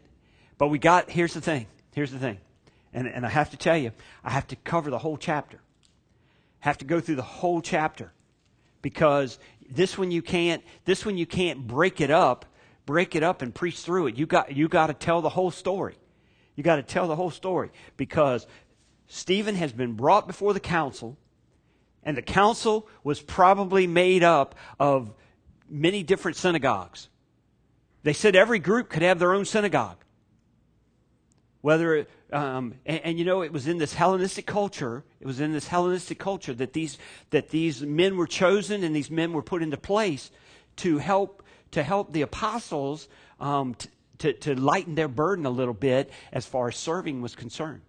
But 0.59 0.69
we 0.69 0.79
got, 0.79 1.11
here's 1.11 1.33
the 1.33 1.41
thing. 1.41 1.67
Here's 1.95 2.13
the 2.13 2.19
thing. 2.19 2.39
And, 2.93 3.09
and 3.09 3.25
I 3.25 3.31
have 3.31 3.51
to 3.51 3.57
tell 3.57 3.77
you, 3.77 3.93
I 4.23 4.31
have 4.31 4.47
to 4.49 4.57
cover 4.57 4.91
the 4.91 4.99
whole 4.99 5.17
chapter 5.17 5.59
have 6.65 6.79
to 6.79 6.87
go 6.87 6.99
through 6.99 7.17
the 7.17 7.23
whole 7.23 7.61
chapter. 7.61 8.11
Because 8.81 9.39
this 9.69 9.99
one 9.99 10.11
you 10.11 10.23
can't 10.23 10.65
this 10.87 11.05
one 11.05 11.19
you 11.19 11.27
can't 11.27 11.67
break 11.67 12.01
it 12.01 12.11
up 12.11 12.47
break 12.87 13.15
it 13.15 13.23
up 13.23 13.43
and 13.43 13.55
preach 13.55 13.81
through 13.81 14.07
it. 14.07 14.17
You 14.17 14.25
got 14.25 14.57
you 14.57 14.67
got 14.67 14.87
to 14.87 14.95
tell 14.95 15.21
the 15.21 15.29
whole 15.29 15.51
story. 15.51 15.95
You 16.57 16.65
got 16.65 16.77
to 16.77 16.83
tell 16.83 17.07
the 17.07 17.17
whole 17.17 17.31
story. 17.31 17.71
Because 17.99 18.47
Stephen 19.09 19.57
has 19.57 19.75
been 19.75 19.93
brought 19.93 20.27
before 20.27 20.55
the 20.55 20.61
council 20.61 21.19
and 22.03 22.17
the 22.17 22.23
council 22.23 22.89
was 23.03 23.21
probably 23.21 23.87
made 23.87 24.23
up 24.23 24.55
of 24.81 25.13
many 25.69 26.03
different 26.03 26.39
synagogues. 26.39 27.11
They 28.05 28.15
said 28.15 28.35
every 28.35 28.59
group 28.59 28.89
could 28.89 29.03
have 29.03 29.19
their 29.19 29.35
own 29.35 29.45
synagogue. 29.45 29.99
Whether 31.61 31.95
it, 31.95 32.11
um, 32.35 32.75
and, 32.85 33.01
and, 33.05 33.19
you 33.19 33.25
know 33.25 33.43
it 33.43 33.53
was 33.53 33.69
in 33.69 33.79
this 33.79 33.95
hellenistic 33.95 34.45
culture 34.45 35.05
it 35.21 35.27
was 35.27 35.39
in 35.39 35.53
this 35.53 35.69
hellenistic 35.69 36.19
culture 36.19 36.53
that 36.53 36.73
these 36.73 36.99
that 37.31 37.51
these 37.51 37.81
men 37.83 38.17
were 38.17 38.27
chosen 38.27 38.83
and 38.83 38.95
these 38.95 39.11
men 39.11 39.33
were 39.33 39.43
put 39.43 39.63
into 39.63 39.77
place 39.77 40.33
to 40.77 40.99
help 40.99 41.45
to 41.71 41.83
help 41.83 42.13
the 42.13 42.23
apostles 42.23 43.09
um, 43.41 43.75
t- 43.75 43.89
to, 44.19 44.33
to 44.33 44.61
lighten 44.61 44.97
their 44.97 45.09
burden 45.09 45.47
a 45.47 45.51
little 45.51 45.75
bit 45.75 46.11
as 46.33 46.45
far 46.45 46.69
as 46.69 46.77
serving 46.77 47.23
was 47.23 47.35
concerned. 47.35 47.83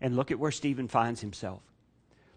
And 0.00 0.16
look 0.16 0.30
at 0.30 0.38
where 0.38 0.50
stephen 0.50 0.88
finds 0.88 1.20
himself. 1.20 1.62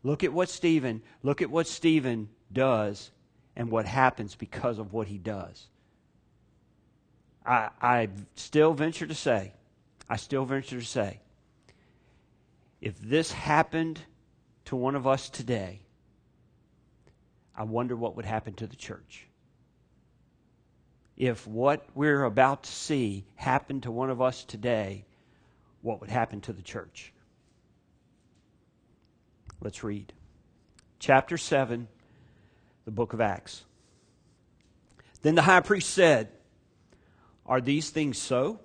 Look 0.03 0.25
at 0.25 0.33
what 0.33 0.49
stephen 0.49 1.01
look 1.23 1.41
at 1.41 1.49
what 1.49 1.67
stephen 1.67 2.27
does 2.51 3.11
and 3.55 3.71
what 3.71 3.85
happens 3.85 4.35
because 4.35 4.77
of 4.77 4.91
what 4.91 5.07
he 5.07 5.17
does. 5.17 5.67
I 7.45 7.69
i 7.81 8.09
still 8.35 8.73
venture 8.73 9.07
to 9.07 9.15
say 9.15 9.53
I 10.09 10.15
still 10.15 10.45
venture 10.45 10.79
to 10.79 10.85
say, 10.85 11.19
if 12.79 12.99
this 12.99 13.31
happened 13.31 13.99
to 14.65 14.75
one 14.75 14.95
of 14.95 15.07
us 15.07 15.29
today, 15.29 15.81
I 17.55 17.63
wonder 17.63 17.95
what 17.95 18.15
would 18.15 18.25
happen 18.25 18.53
to 18.55 18.67
the 18.67 18.75
church. 18.75 19.25
If 21.17 21.47
what 21.47 21.87
we're 21.95 22.23
about 22.23 22.63
to 22.63 22.71
see 22.71 23.25
happened 23.35 23.83
to 23.83 23.91
one 23.91 24.11
of 24.11 24.21
us 24.21 24.43
today, 24.43 25.05
what 25.81 25.99
would 25.99 26.11
happen 26.11 26.41
to 26.41 26.53
the 26.53 26.61
church? 26.61 27.11
Let's 29.59 29.83
read. 29.83 30.13
chapter 30.99 31.37
7, 31.37 31.87
the 32.85 32.91
book 32.91 33.13
of 33.13 33.21
Acts. 33.21 33.63
Then 35.23 35.33
the 35.33 35.41
high 35.41 35.61
priest 35.61 35.89
said, 35.89 36.29
Are 37.47 37.59
these 37.59 37.89
things 37.89 38.19
so? 38.19 38.59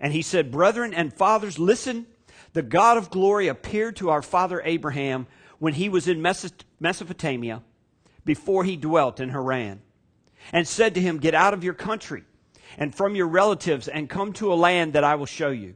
And 0.00 0.12
he 0.12 0.22
said, 0.22 0.50
Brethren 0.50 0.92
and 0.94 1.12
fathers, 1.12 1.58
listen. 1.58 2.06
The 2.52 2.62
God 2.62 2.96
of 2.96 3.10
glory 3.10 3.48
appeared 3.48 3.96
to 3.96 4.08
our 4.08 4.22
father 4.22 4.62
Abraham 4.64 5.26
when 5.58 5.74
he 5.74 5.88
was 5.88 6.08
in 6.08 6.22
Mesopotamia, 6.22 7.62
before 8.24 8.64
he 8.64 8.76
dwelt 8.76 9.20
in 9.20 9.28
Haran, 9.30 9.82
and 10.52 10.66
said 10.66 10.94
to 10.94 11.00
him, 11.00 11.18
Get 11.18 11.34
out 11.34 11.54
of 11.54 11.64
your 11.64 11.74
country 11.74 12.24
and 12.78 12.94
from 12.94 13.14
your 13.14 13.26
relatives 13.26 13.88
and 13.88 14.08
come 14.08 14.32
to 14.34 14.52
a 14.52 14.54
land 14.54 14.92
that 14.94 15.04
I 15.04 15.14
will 15.14 15.26
show 15.26 15.50
you. 15.50 15.74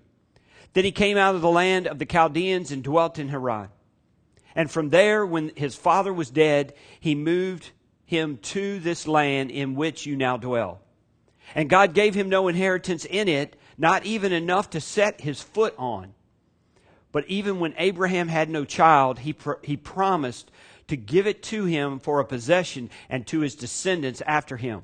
Then 0.72 0.84
he 0.84 0.92
came 0.92 1.16
out 1.16 1.34
of 1.34 1.40
the 1.40 1.50
land 1.50 1.86
of 1.86 1.98
the 1.98 2.06
Chaldeans 2.06 2.70
and 2.70 2.82
dwelt 2.82 3.18
in 3.18 3.28
Haran. 3.28 3.68
And 4.54 4.70
from 4.70 4.90
there, 4.90 5.24
when 5.24 5.52
his 5.56 5.76
father 5.76 6.12
was 6.12 6.30
dead, 6.30 6.74
he 6.98 7.14
moved 7.14 7.70
him 8.04 8.38
to 8.38 8.80
this 8.80 9.06
land 9.06 9.50
in 9.50 9.74
which 9.74 10.06
you 10.06 10.16
now 10.16 10.36
dwell. 10.36 10.80
And 11.54 11.70
God 11.70 11.94
gave 11.94 12.14
him 12.14 12.28
no 12.28 12.48
inheritance 12.48 13.04
in 13.04 13.28
it, 13.28 13.56
not 13.80 14.04
even 14.04 14.30
enough 14.30 14.70
to 14.70 14.80
set 14.80 15.22
his 15.22 15.40
foot 15.40 15.74
on. 15.78 16.12
But 17.12 17.26
even 17.28 17.58
when 17.58 17.74
Abraham 17.78 18.28
had 18.28 18.50
no 18.50 18.64
child, 18.66 19.20
he, 19.20 19.34
he 19.64 19.76
promised 19.76 20.50
to 20.88 20.96
give 20.96 21.26
it 21.26 21.42
to 21.44 21.64
him 21.64 21.98
for 21.98 22.20
a 22.20 22.24
possession 22.24 22.90
and 23.08 23.26
to 23.28 23.40
his 23.40 23.54
descendants 23.54 24.22
after 24.26 24.58
him. 24.58 24.82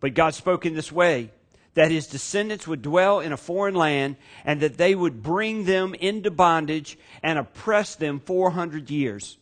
But 0.00 0.14
God 0.14 0.34
spoke 0.34 0.66
in 0.66 0.74
this 0.74 0.90
way 0.90 1.30
that 1.74 1.92
his 1.92 2.08
descendants 2.08 2.66
would 2.66 2.82
dwell 2.82 3.20
in 3.20 3.32
a 3.32 3.36
foreign 3.36 3.76
land 3.76 4.16
and 4.44 4.60
that 4.60 4.78
they 4.78 4.96
would 4.96 5.22
bring 5.22 5.64
them 5.64 5.94
into 5.94 6.30
bondage 6.30 6.98
and 7.22 7.38
oppress 7.38 7.94
them 7.94 8.18
400 8.18 8.90
years. 8.90 9.38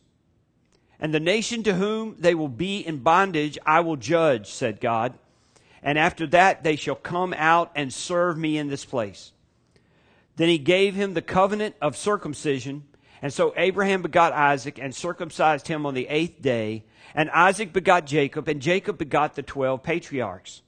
And 1.01 1.15
the 1.15 1.19
nation 1.19 1.63
to 1.63 1.75
whom 1.75 2.17
they 2.19 2.35
will 2.35 2.49
be 2.49 2.87
in 2.87 2.99
bondage 2.99 3.59
I 3.65 3.81
will 3.81 3.97
judge, 3.97 4.51
said 4.51 4.83
God. 4.83 5.15
And 5.83 5.99
after 5.99 6.27
that 6.29 6.63
they 6.63 6.77
shall 6.77 6.95
come 6.95 7.35
out 7.37 7.73
and 7.75 7.93
serve 7.93 8.37
me 8.37 8.59
in 8.59 8.69
this 8.69 8.85
place. 8.85 9.33
Then 10.37 10.49
he 10.49 10.59
gave 10.59 10.95
him 10.95 11.15
the 11.15 11.23
covenant 11.23 11.75
of 11.81 11.97
circumcision. 11.97 12.85
And 13.23 13.33
so 13.33 13.53
Abraham 13.57 14.03
begot 14.03 14.33
Isaac 14.33 14.79
and 14.79 14.95
circumcised 14.95 15.69
him 15.69 15.85
on 15.85 15.95
the 15.95 16.09
eighth 16.09 16.41
day. 16.41 16.85
And 17.15 17.31
Isaac 17.31 17.73
begot 17.73 18.07
Jacob, 18.07 18.49
and 18.49 18.63
Jacob 18.63 18.97
begot 18.97 19.35
the 19.35 19.43
twelve 19.43 19.83
patriarchs. 19.83 20.63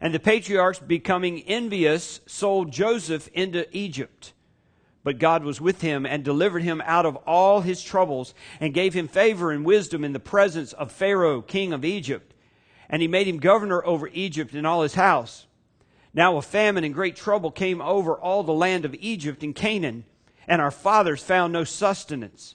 And 0.00 0.12
the 0.12 0.20
patriarchs, 0.20 0.78
becoming 0.78 1.40
envious, 1.42 2.20
sold 2.26 2.70
Joseph 2.70 3.28
into 3.32 3.66
Egypt. 3.76 4.32
But 5.02 5.18
God 5.18 5.44
was 5.44 5.60
with 5.60 5.80
him 5.80 6.04
and 6.04 6.22
delivered 6.22 6.62
him 6.62 6.82
out 6.84 7.06
of 7.06 7.16
all 7.16 7.62
his 7.62 7.82
troubles 7.82 8.34
and 8.60 8.74
gave 8.74 8.92
him 8.94 9.08
favor 9.08 9.50
and 9.50 9.64
wisdom 9.64 10.04
in 10.04 10.12
the 10.12 10.20
presence 10.20 10.72
of 10.74 10.92
Pharaoh, 10.92 11.40
king 11.40 11.72
of 11.72 11.84
Egypt. 11.84 12.34
And 12.88 13.02
he 13.02 13.08
made 13.08 13.26
him 13.26 13.38
governor 13.38 13.84
over 13.84 14.08
Egypt 14.12 14.54
and 14.54 14.66
all 14.66 14.82
his 14.82 14.94
house. 14.94 15.46
Now 16.14 16.36
a 16.36 16.42
famine 16.42 16.84
and 16.84 16.94
great 16.94 17.16
trouble 17.16 17.50
came 17.50 17.80
over 17.80 18.14
all 18.14 18.42
the 18.42 18.52
land 18.52 18.84
of 18.84 18.94
Egypt 18.98 19.42
and 19.42 19.54
Canaan, 19.54 20.04
and 20.46 20.60
our 20.60 20.70
fathers 20.70 21.22
found 21.22 21.52
no 21.52 21.64
sustenance. 21.64 22.54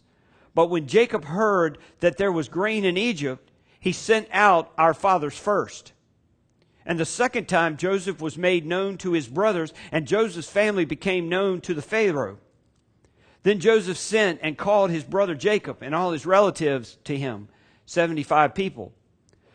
But 0.55 0.69
when 0.69 0.87
Jacob 0.87 1.25
heard 1.25 1.77
that 1.99 2.17
there 2.17 2.31
was 2.31 2.47
grain 2.49 2.85
in 2.85 2.97
Egypt, 2.97 3.51
he 3.79 3.91
sent 3.91 4.27
out 4.31 4.71
our 4.77 4.93
fathers 4.93 5.37
first. 5.37 5.93
And 6.85 6.99
the 6.99 7.05
second 7.05 7.47
time 7.47 7.77
Joseph 7.77 8.21
was 8.21 8.37
made 8.37 8.65
known 8.65 8.97
to 8.99 9.13
his 9.13 9.27
brothers, 9.27 9.73
and 9.91 10.07
Joseph's 10.07 10.49
family 10.49 10.85
became 10.85 11.29
known 11.29 11.61
to 11.61 11.73
the 11.73 11.81
Pharaoh. 11.81 12.39
Then 13.43 13.59
Joseph 13.59 13.97
sent 13.97 14.39
and 14.41 14.57
called 14.57 14.89
his 14.89 15.03
brother 15.03 15.35
Jacob 15.35 15.81
and 15.81 15.93
all 15.93 16.11
his 16.11 16.25
relatives 16.25 16.97
to 17.03 17.17
him, 17.17 17.49
75 17.85 18.55
people. 18.55 18.93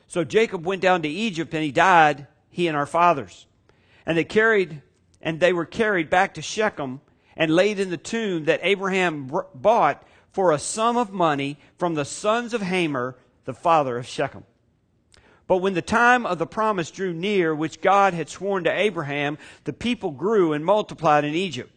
So 0.08 0.24
Jacob 0.24 0.66
went 0.66 0.82
down 0.82 1.02
to 1.02 1.08
Egypt 1.08 1.54
and 1.54 1.62
he 1.62 1.70
died, 1.70 2.26
he 2.50 2.66
and 2.66 2.76
our 2.76 2.86
fathers. 2.86 3.46
And 4.04 4.16
they 4.16 4.24
carried, 4.24 4.82
and 5.20 5.38
they 5.38 5.52
were 5.52 5.66
carried 5.66 6.10
back 6.10 6.34
to 6.34 6.42
Shechem 6.42 7.00
and 7.36 7.54
laid 7.54 7.78
in 7.78 7.90
the 7.90 7.96
tomb 7.96 8.46
that 8.46 8.60
Abraham 8.62 9.30
bought 9.54 10.02
for 10.32 10.50
a 10.50 10.58
sum 10.58 10.96
of 10.96 11.12
money 11.12 11.58
from 11.76 11.94
the 11.94 12.04
sons 12.04 12.54
of 12.54 12.62
Hamor, 12.62 13.16
the 13.44 13.54
father 13.54 13.98
of 13.98 14.06
Shechem. 14.06 14.44
But 15.46 15.58
when 15.58 15.74
the 15.74 15.82
time 15.82 16.26
of 16.26 16.38
the 16.38 16.46
promise 16.46 16.90
drew 16.90 17.12
near, 17.12 17.54
which 17.54 17.80
God 17.80 18.12
had 18.12 18.28
sworn 18.28 18.64
to 18.64 18.72
Abraham, 18.72 19.38
the 19.64 19.72
people 19.72 20.10
grew 20.10 20.52
and 20.52 20.64
multiplied 20.64 21.24
in 21.24 21.34
Egypt, 21.34 21.72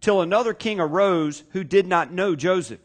till 0.00 0.20
another 0.20 0.52
king 0.54 0.80
arose 0.80 1.44
who 1.50 1.64
did 1.64 1.86
not 1.86 2.12
know 2.12 2.34
Joseph. 2.34 2.80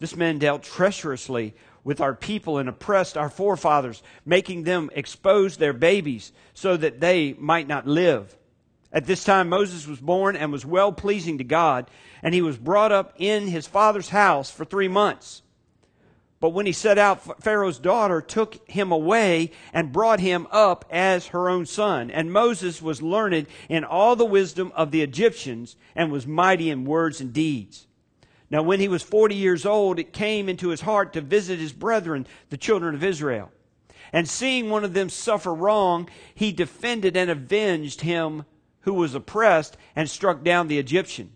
This 0.00 0.16
man 0.16 0.38
dealt 0.38 0.62
treacherously 0.62 1.54
with 1.84 2.00
our 2.00 2.14
people 2.14 2.58
and 2.58 2.68
oppressed 2.68 3.16
our 3.16 3.30
forefathers, 3.30 4.02
making 4.24 4.64
them 4.64 4.90
expose 4.94 5.56
their 5.56 5.72
babies 5.72 6.32
so 6.54 6.76
that 6.76 7.00
they 7.00 7.34
might 7.34 7.68
not 7.68 7.86
live. 7.86 8.36
At 8.92 9.06
this 9.06 9.24
time, 9.24 9.48
Moses 9.48 9.86
was 9.86 10.00
born 10.00 10.36
and 10.36 10.50
was 10.50 10.66
well 10.66 10.92
pleasing 10.92 11.38
to 11.38 11.44
God, 11.44 11.90
and 12.22 12.34
he 12.34 12.42
was 12.42 12.58
brought 12.58 12.92
up 12.92 13.14
in 13.16 13.46
his 13.46 13.66
father's 13.66 14.08
house 14.08 14.50
for 14.50 14.64
three 14.64 14.88
months. 14.88 15.42
But 16.40 16.50
when 16.50 16.64
he 16.64 16.72
set 16.72 16.96
out, 16.96 17.42
Pharaoh's 17.42 17.78
daughter 17.78 18.22
took 18.22 18.66
him 18.68 18.90
away 18.90 19.50
and 19.74 19.92
brought 19.92 20.20
him 20.20 20.46
up 20.50 20.86
as 20.90 21.28
her 21.28 21.50
own 21.50 21.66
son. 21.66 22.10
And 22.10 22.32
Moses 22.32 22.80
was 22.80 23.02
learned 23.02 23.46
in 23.68 23.84
all 23.84 24.16
the 24.16 24.24
wisdom 24.24 24.72
of 24.74 24.90
the 24.90 25.02
Egyptians 25.02 25.76
and 25.94 26.10
was 26.10 26.26
mighty 26.26 26.70
in 26.70 26.86
words 26.86 27.20
and 27.20 27.32
deeds. 27.32 27.86
Now, 28.50 28.62
when 28.62 28.80
he 28.80 28.88
was 28.88 29.02
40 29.02 29.36
years 29.36 29.64
old, 29.64 29.98
it 29.98 30.12
came 30.12 30.48
into 30.48 30.68
his 30.68 30.80
heart 30.80 31.12
to 31.12 31.20
visit 31.20 31.60
his 31.60 31.72
brethren, 31.72 32.26
the 32.48 32.56
children 32.56 32.94
of 32.94 33.04
Israel. 33.04 33.52
And 34.12 34.28
seeing 34.28 34.68
one 34.68 34.84
of 34.84 34.92
them 34.92 35.08
suffer 35.08 35.54
wrong, 35.54 36.08
he 36.34 36.50
defended 36.50 37.16
and 37.16 37.30
avenged 37.30 38.00
him 38.00 38.44
who 38.80 38.94
was 38.94 39.14
oppressed 39.14 39.76
and 39.94 40.10
struck 40.10 40.42
down 40.42 40.66
the 40.66 40.78
Egyptian. 40.78 41.32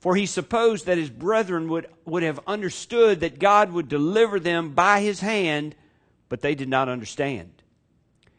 For 0.00 0.16
he 0.16 0.26
supposed 0.26 0.86
that 0.86 0.98
his 0.98 1.10
brethren 1.10 1.68
would, 1.68 1.86
would 2.04 2.22
have 2.22 2.40
understood 2.46 3.20
that 3.20 3.38
God 3.38 3.72
would 3.72 3.88
deliver 3.88 4.40
them 4.40 4.70
by 4.70 5.00
his 5.00 5.20
hand, 5.20 5.76
but 6.28 6.40
they 6.40 6.54
did 6.54 6.68
not 6.68 6.88
understand. 6.88 7.50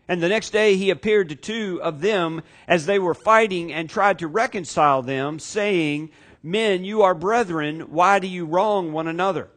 And 0.07 0.23
the 0.23 0.29
next 0.29 0.49
day 0.49 0.75
he 0.75 0.89
appeared 0.89 1.29
to 1.29 1.35
two 1.35 1.79
of 1.83 2.01
them 2.01 2.41
as 2.67 2.85
they 2.85 2.97
were 2.97 3.13
fighting 3.13 3.71
and 3.71 3.89
tried 3.89 4.19
to 4.19 4.27
reconcile 4.27 5.01
them, 5.01 5.37
saying, 5.37 6.09
Men, 6.41 6.85
you 6.85 7.01
are 7.01 7.15
brethren, 7.15 7.91
why 7.91 8.19
do 8.19 8.27
you 8.27 8.45
wrong 8.45 8.93
one 8.93 9.07
another? 9.07 9.49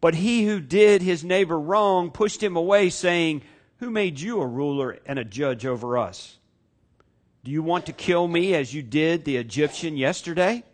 But 0.00 0.14
he 0.14 0.44
who 0.44 0.60
did 0.60 1.02
his 1.02 1.24
neighbor 1.24 1.58
wrong 1.58 2.10
pushed 2.10 2.42
him 2.42 2.56
away, 2.56 2.90
saying, 2.90 3.42
Who 3.78 3.90
made 3.90 4.20
you 4.20 4.40
a 4.40 4.46
ruler 4.46 4.98
and 5.06 5.18
a 5.18 5.24
judge 5.24 5.64
over 5.64 5.96
us? 5.96 6.38
Do 7.44 7.50
you 7.50 7.62
want 7.62 7.86
to 7.86 7.92
kill 7.92 8.28
me 8.28 8.54
as 8.54 8.74
you 8.74 8.82
did 8.82 9.24
the 9.24 9.36
Egyptian 9.36 9.96
yesterday? 9.96 10.64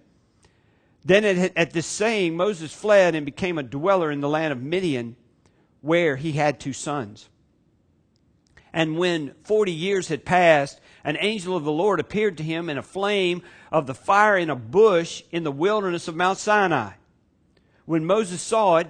Then 1.05 1.25
at, 1.57 1.73
this 1.73 1.87
saying, 1.87 2.37
Moses 2.37 2.73
fled 2.73 3.15
and 3.15 3.27
became 3.27 3.59
a 3.59 3.63
dweller 3.63 4.11
in 4.11 4.21
the 4.21 4.29
land 4.29 4.53
of 4.53 4.63
Midian, 4.63 5.17
where 5.81 6.17
he 6.17 6.33
had 6.33 6.59
two 6.59 6.73
sons. 6.73 7.29
And 8.73 8.97
when 8.97 9.35
forty 9.43 9.73
years 9.73 10.09
had 10.09 10.25
passed, 10.25 10.81
an 11.05 11.17
angel 11.21 11.57
of 11.57 11.65
the 11.65 11.73
Lord 11.73 12.01
appeared 12.01 12.37
to 12.39 12.43
him 12.43 12.69
in 12.69 12.79
a 12.79 12.83
flame 12.83 13.43
of 13.71 13.87
the 13.87 13.95
fire 13.95 14.37
in 14.37 14.51
a 14.51 14.57
bush 14.57 15.23
in 15.31 15.45
the 15.45 15.53
wilderness 15.53 16.09
of 16.09 16.17
Mount 16.17 16.39
Sinai. 16.39 16.93
When 17.85 18.05
Moses 18.05 18.41
saw 18.41 18.77
it, 18.77 18.89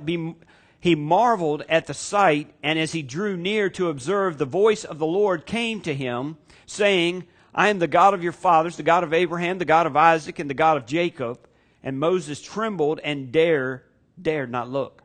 he 0.79 0.95
marveled 0.95 1.63
at 1.69 1.87
the 1.87 1.95
sight, 1.95 2.53
and 2.63 2.79
as 2.79 2.93
he 2.93 3.03
drew 3.03 3.37
near 3.37 3.71
to 3.71 3.89
observe, 3.89 4.37
the 4.37 4.45
voice 4.45 4.85
of 4.85 4.99
the 4.99 5.07
Lord 5.07 5.47
came 5.47 5.81
to 5.83 5.95
him, 5.95 6.37
saying, 6.67 7.25
I 7.55 7.69
am 7.69 7.79
the 7.79 7.87
God 7.87 8.15
of 8.15 8.23
your 8.23 8.33
fathers, 8.33 8.77
the 8.77 8.83
God 8.83 9.05
of 9.05 9.13
Abraham, 9.13 9.59
the 9.59 9.65
God 9.65 9.87
of 9.87 9.97
Isaac, 9.97 10.39
and 10.39 10.49
the 10.49 10.55
God 10.55 10.77
of 10.77 10.87
Jacob. 10.87 11.39
And 11.83 11.99
Moses 11.99 12.41
trembled 12.41 13.01
and 13.05 13.31
dare, 13.31 13.85
dared 14.21 14.51
not 14.51 14.71
look. 14.71 15.03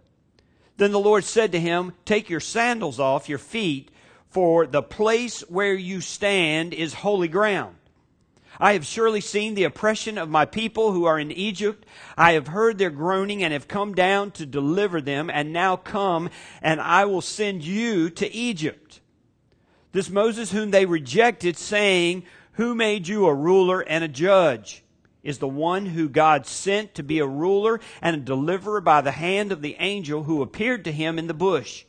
Then 0.77 0.91
the 0.91 0.99
Lord 0.99 1.23
said 1.23 1.51
to 1.51 1.59
him, 1.59 1.93
Take 2.05 2.29
your 2.29 2.39
sandals 2.39 2.99
off 2.99 3.29
your 3.29 3.39
feet, 3.39 3.91
for 4.29 4.67
the 4.67 4.83
place 4.83 5.41
where 5.41 5.73
you 5.73 6.01
stand 6.01 6.73
is 6.73 6.93
holy 6.93 7.27
ground. 7.27 7.75
I 8.59 8.73
have 8.73 8.85
surely 8.85 9.21
seen 9.21 9.53
the 9.53 9.65
oppression 9.65 10.17
of 10.17 10.29
my 10.29 10.45
people 10.45 10.91
who 10.91 11.05
are 11.05 11.19
in 11.19 11.31
Egypt. 11.31 11.85
I 12.17 12.33
have 12.33 12.47
heard 12.47 12.77
their 12.77 12.89
groaning 12.89 13.43
and 13.43 13.53
have 13.53 13.67
come 13.67 13.93
down 13.93 14.31
to 14.31 14.45
deliver 14.45 14.99
them, 14.99 15.29
and 15.29 15.53
now 15.53 15.75
come, 15.75 16.29
and 16.61 16.81
I 16.81 17.05
will 17.05 17.21
send 17.21 17.63
you 17.63 18.09
to 18.11 18.33
Egypt. 18.33 18.99
This 19.91 20.09
Moses 20.09 20.51
whom 20.51 20.71
they 20.71 20.85
rejected, 20.85 21.55
saying, 21.55 22.23
Who 22.53 22.73
made 22.73 23.07
you 23.07 23.27
a 23.27 23.33
ruler 23.33 23.81
and 23.81 24.03
a 24.03 24.07
judge? 24.07 24.83
is 25.23 25.39
the 25.39 25.47
one 25.47 25.87
who 25.87 26.07
God 26.07 26.45
sent 26.45 26.95
to 26.95 27.03
be 27.03 27.19
a 27.19 27.27
ruler 27.27 27.81
and 28.01 28.15
a 28.15 28.19
deliverer 28.19 28.79
by 28.79 29.01
the 29.01 29.11
hand 29.11 29.51
of 29.51 29.61
the 29.61 29.75
angel 29.77 30.23
who 30.23 30.41
appeared 30.41 30.85
to 30.85 30.91
him 30.91 31.19
in 31.19 31.27
the 31.27 31.33
bush. 31.33 31.83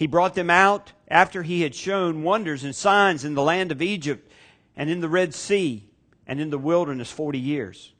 He 0.00 0.06
brought 0.06 0.34
them 0.34 0.48
out 0.48 0.92
after 1.08 1.42
he 1.42 1.60
had 1.60 1.74
shown 1.74 2.22
wonders 2.22 2.64
and 2.64 2.74
signs 2.74 3.22
in 3.22 3.34
the 3.34 3.42
land 3.42 3.70
of 3.70 3.82
Egypt 3.82 4.32
and 4.74 4.88
in 4.88 5.00
the 5.00 5.10
Red 5.10 5.34
Sea 5.34 5.90
and 6.26 6.40
in 6.40 6.48
the 6.48 6.56
wilderness 6.56 7.12
40 7.12 7.38
years. 7.38 7.92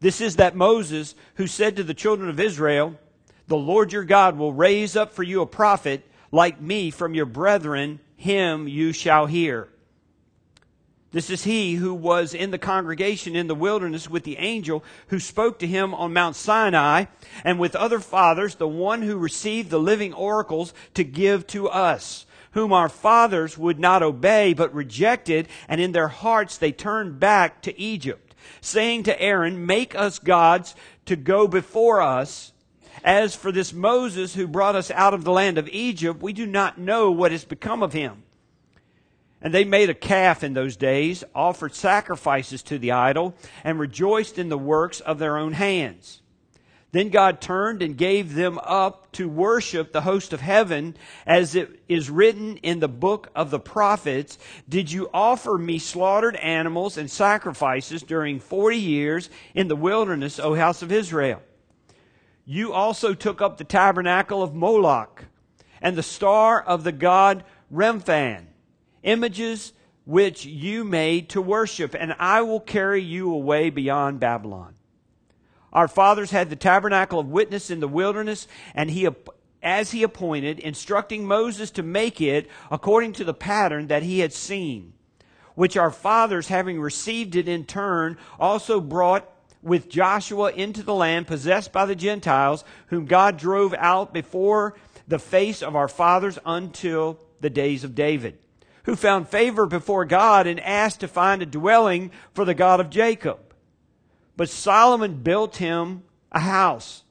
This 0.00 0.22
is 0.22 0.36
that 0.36 0.56
Moses 0.56 1.14
who 1.34 1.46
said 1.46 1.76
to 1.76 1.82
the 1.82 1.92
children 1.92 2.30
of 2.30 2.40
Israel, 2.40 2.98
The 3.46 3.58
Lord 3.58 3.92
your 3.92 4.04
God 4.04 4.38
will 4.38 4.54
raise 4.54 4.96
up 4.96 5.12
for 5.12 5.22
you 5.22 5.42
a 5.42 5.46
prophet 5.46 6.02
like 6.32 6.62
me 6.62 6.90
from 6.90 7.12
your 7.12 7.26
brethren, 7.26 8.00
him 8.16 8.66
you 8.66 8.94
shall 8.94 9.26
hear. 9.26 9.68
This 11.16 11.30
is 11.30 11.44
he 11.44 11.76
who 11.76 11.94
was 11.94 12.34
in 12.34 12.50
the 12.50 12.58
congregation 12.58 13.36
in 13.36 13.46
the 13.46 13.54
wilderness 13.54 14.10
with 14.10 14.24
the 14.24 14.36
angel 14.36 14.84
who 15.06 15.18
spoke 15.18 15.58
to 15.60 15.66
him 15.66 15.94
on 15.94 16.12
Mount 16.12 16.36
Sinai, 16.36 17.06
and 17.42 17.58
with 17.58 17.74
other 17.74 18.00
fathers, 18.00 18.56
the 18.56 18.68
one 18.68 19.00
who 19.00 19.16
received 19.16 19.70
the 19.70 19.80
living 19.80 20.12
oracles 20.12 20.74
to 20.92 21.04
give 21.04 21.46
to 21.46 21.70
us, 21.70 22.26
whom 22.50 22.70
our 22.70 22.90
fathers 22.90 23.56
would 23.56 23.78
not 23.78 24.02
obey, 24.02 24.52
but 24.52 24.74
rejected, 24.74 25.48
and 25.68 25.80
in 25.80 25.92
their 25.92 26.08
hearts 26.08 26.58
they 26.58 26.70
turned 26.70 27.18
back 27.18 27.62
to 27.62 27.80
Egypt, 27.80 28.34
saying 28.60 29.04
to 29.04 29.18
Aaron, 29.18 29.64
Make 29.64 29.94
us 29.94 30.18
gods 30.18 30.74
to 31.06 31.16
go 31.16 31.48
before 31.48 32.02
us. 32.02 32.52
As 33.02 33.34
for 33.34 33.50
this 33.50 33.72
Moses 33.72 34.34
who 34.34 34.46
brought 34.46 34.76
us 34.76 34.90
out 34.90 35.14
of 35.14 35.24
the 35.24 35.32
land 35.32 35.56
of 35.56 35.66
Egypt, 35.70 36.20
we 36.20 36.34
do 36.34 36.44
not 36.44 36.76
know 36.76 37.10
what 37.10 37.32
has 37.32 37.46
become 37.46 37.82
of 37.82 37.94
him. 37.94 38.24
And 39.46 39.54
they 39.54 39.62
made 39.62 39.90
a 39.90 39.94
calf 39.94 40.42
in 40.42 40.54
those 40.54 40.76
days, 40.76 41.22
offered 41.32 41.72
sacrifices 41.72 42.64
to 42.64 42.80
the 42.80 42.90
idol, 42.90 43.36
and 43.62 43.78
rejoiced 43.78 44.40
in 44.40 44.48
the 44.48 44.58
works 44.58 44.98
of 44.98 45.20
their 45.20 45.38
own 45.38 45.52
hands. 45.52 46.20
Then 46.90 47.10
God 47.10 47.40
turned 47.40 47.80
and 47.80 47.96
gave 47.96 48.34
them 48.34 48.58
up 48.64 49.12
to 49.12 49.28
worship 49.28 49.92
the 49.92 50.00
host 50.00 50.32
of 50.32 50.40
heaven, 50.40 50.96
as 51.24 51.54
it 51.54 51.80
is 51.88 52.10
written 52.10 52.56
in 52.56 52.80
the 52.80 52.88
book 52.88 53.30
of 53.36 53.50
the 53.50 53.60
prophets 53.60 54.36
Did 54.68 54.90
you 54.90 55.10
offer 55.14 55.56
me 55.56 55.78
slaughtered 55.78 56.34
animals 56.34 56.98
and 56.98 57.08
sacrifices 57.08 58.02
during 58.02 58.40
forty 58.40 58.78
years 58.78 59.30
in 59.54 59.68
the 59.68 59.76
wilderness, 59.76 60.40
O 60.40 60.56
house 60.56 60.82
of 60.82 60.90
Israel? 60.90 61.40
You 62.44 62.72
also 62.72 63.14
took 63.14 63.40
up 63.40 63.58
the 63.58 63.62
tabernacle 63.62 64.42
of 64.42 64.56
Moloch 64.56 65.26
and 65.80 65.94
the 65.94 66.02
star 66.02 66.60
of 66.60 66.82
the 66.82 66.90
god 66.90 67.44
Remphan 67.72 68.46
images 69.06 69.72
which 70.04 70.44
you 70.44 70.84
made 70.84 71.30
to 71.30 71.40
worship, 71.40 71.94
and 71.98 72.14
I 72.18 72.42
will 72.42 72.60
carry 72.60 73.02
you 73.02 73.32
away 73.32 73.70
beyond 73.70 74.20
Babylon. 74.20 74.74
Our 75.72 75.88
fathers 75.88 76.30
had 76.30 76.50
the 76.50 76.56
tabernacle 76.56 77.18
of 77.18 77.28
witness 77.28 77.70
in 77.70 77.80
the 77.80 77.88
wilderness, 77.88 78.46
and 78.74 78.90
he, 78.90 79.08
as 79.62 79.90
he 79.90 80.02
appointed, 80.02 80.58
instructing 80.60 81.26
Moses 81.26 81.70
to 81.72 81.82
make 81.82 82.20
it 82.20 82.48
according 82.70 83.14
to 83.14 83.24
the 83.24 83.34
pattern 83.34 83.88
that 83.88 84.02
he 84.02 84.20
had 84.20 84.32
seen, 84.32 84.92
which 85.54 85.76
our 85.76 85.90
fathers, 85.90 86.48
having 86.48 86.80
received 86.80 87.34
it 87.34 87.48
in 87.48 87.64
turn, 87.64 88.16
also 88.38 88.80
brought 88.80 89.28
with 89.60 89.88
Joshua 89.88 90.52
into 90.52 90.84
the 90.84 90.94
land 90.94 91.26
possessed 91.26 91.72
by 91.72 91.84
the 91.84 91.96
Gentiles, 91.96 92.64
whom 92.86 93.06
God 93.06 93.36
drove 93.36 93.74
out 93.74 94.14
before 94.14 94.76
the 95.08 95.18
face 95.18 95.62
of 95.62 95.74
our 95.74 95.88
fathers 95.88 96.38
until 96.46 97.18
the 97.40 97.50
days 97.50 97.82
of 97.82 97.94
David 97.94 98.38
who 98.86 98.96
found 98.96 99.28
favor 99.28 99.66
before 99.66 100.04
God 100.04 100.46
and 100.46 100.58
asked 100.60 101.00
to 101.00 101.08
find 101.08 101.42
a 101.42 101.46
dwelling 101.46 102.10
for 102.32 102.44
the 102.44 102.54
God 102.54 102.80
of 102.80 102.88
Jacob. 102.88 103.38
But 104.36 104.48
Solomon 104.48 105.22
built 105.22 105.56
him 105.56 106.04
a 106.32 106.38
house. 106.38 107.02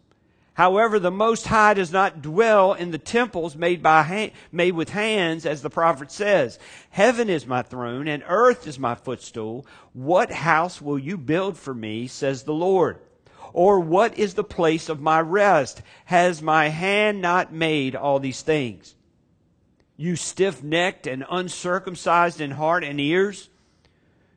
However, 0.53 0.99
the 0.99 1.11
Most 1.11 1.47
High 1.47 1.73
does 1.73 1.91
not 1.91 2.21
dwell 2.21 2.73
in 2.73 2.91
the 2.91 2.97
temples 2.97 3.57
made 3.57 3.83
by 3.83 4.03
hand, 4.03 4.31
made 4.53 4.73
with 4.73 4.89
hands, 4.89 5.45
as 5.45 5.61
the 5.61 5.69
prophet 5.69 6.13
says. 6.13 6.57
Heaven 6.91 7.29
is 7.29 7.45
my 7.45 7.61
throne, 7.61 8.07
and 8.07 8.23
earth 8.25 8.65
is 8.65 8.79
my 8.79 8.95
footstool. 8.95 9.65
What 9.91 10.31
house 10.31 10.81
will 10.81 10.97
you 10.97 11.17
build 11.17 11.57
for 11.57 11.73
me, 11.73 12.07
says 12.07 12.43
the 12.43 12.53
Lord? 12.53 12.99
Or 13.51 13.81
what 13.81 14.17
is 14.17 14.35
the 14.35 14.45
place 14.45 14.87
of 14.87 15.01
my 15.01 15.19
rest? 15.19 15.81
Has 16.05 16.41
my 16.41 16.69
hand 16.69 17.21
not 17.21 17.53
made 17.53 17.93
all 17.93 18.19
these 18.19 18.41
things? 18.41 18.94
You 19.97 20.15
stiff 20.15 20.61
necked 20.61 21.07
and 21.07 21.25
uncircumcised 21.29 22.41
in 22.41 22.51
heart 22.51 22.83
and 22.83 22.99
ears. 22.99 23.49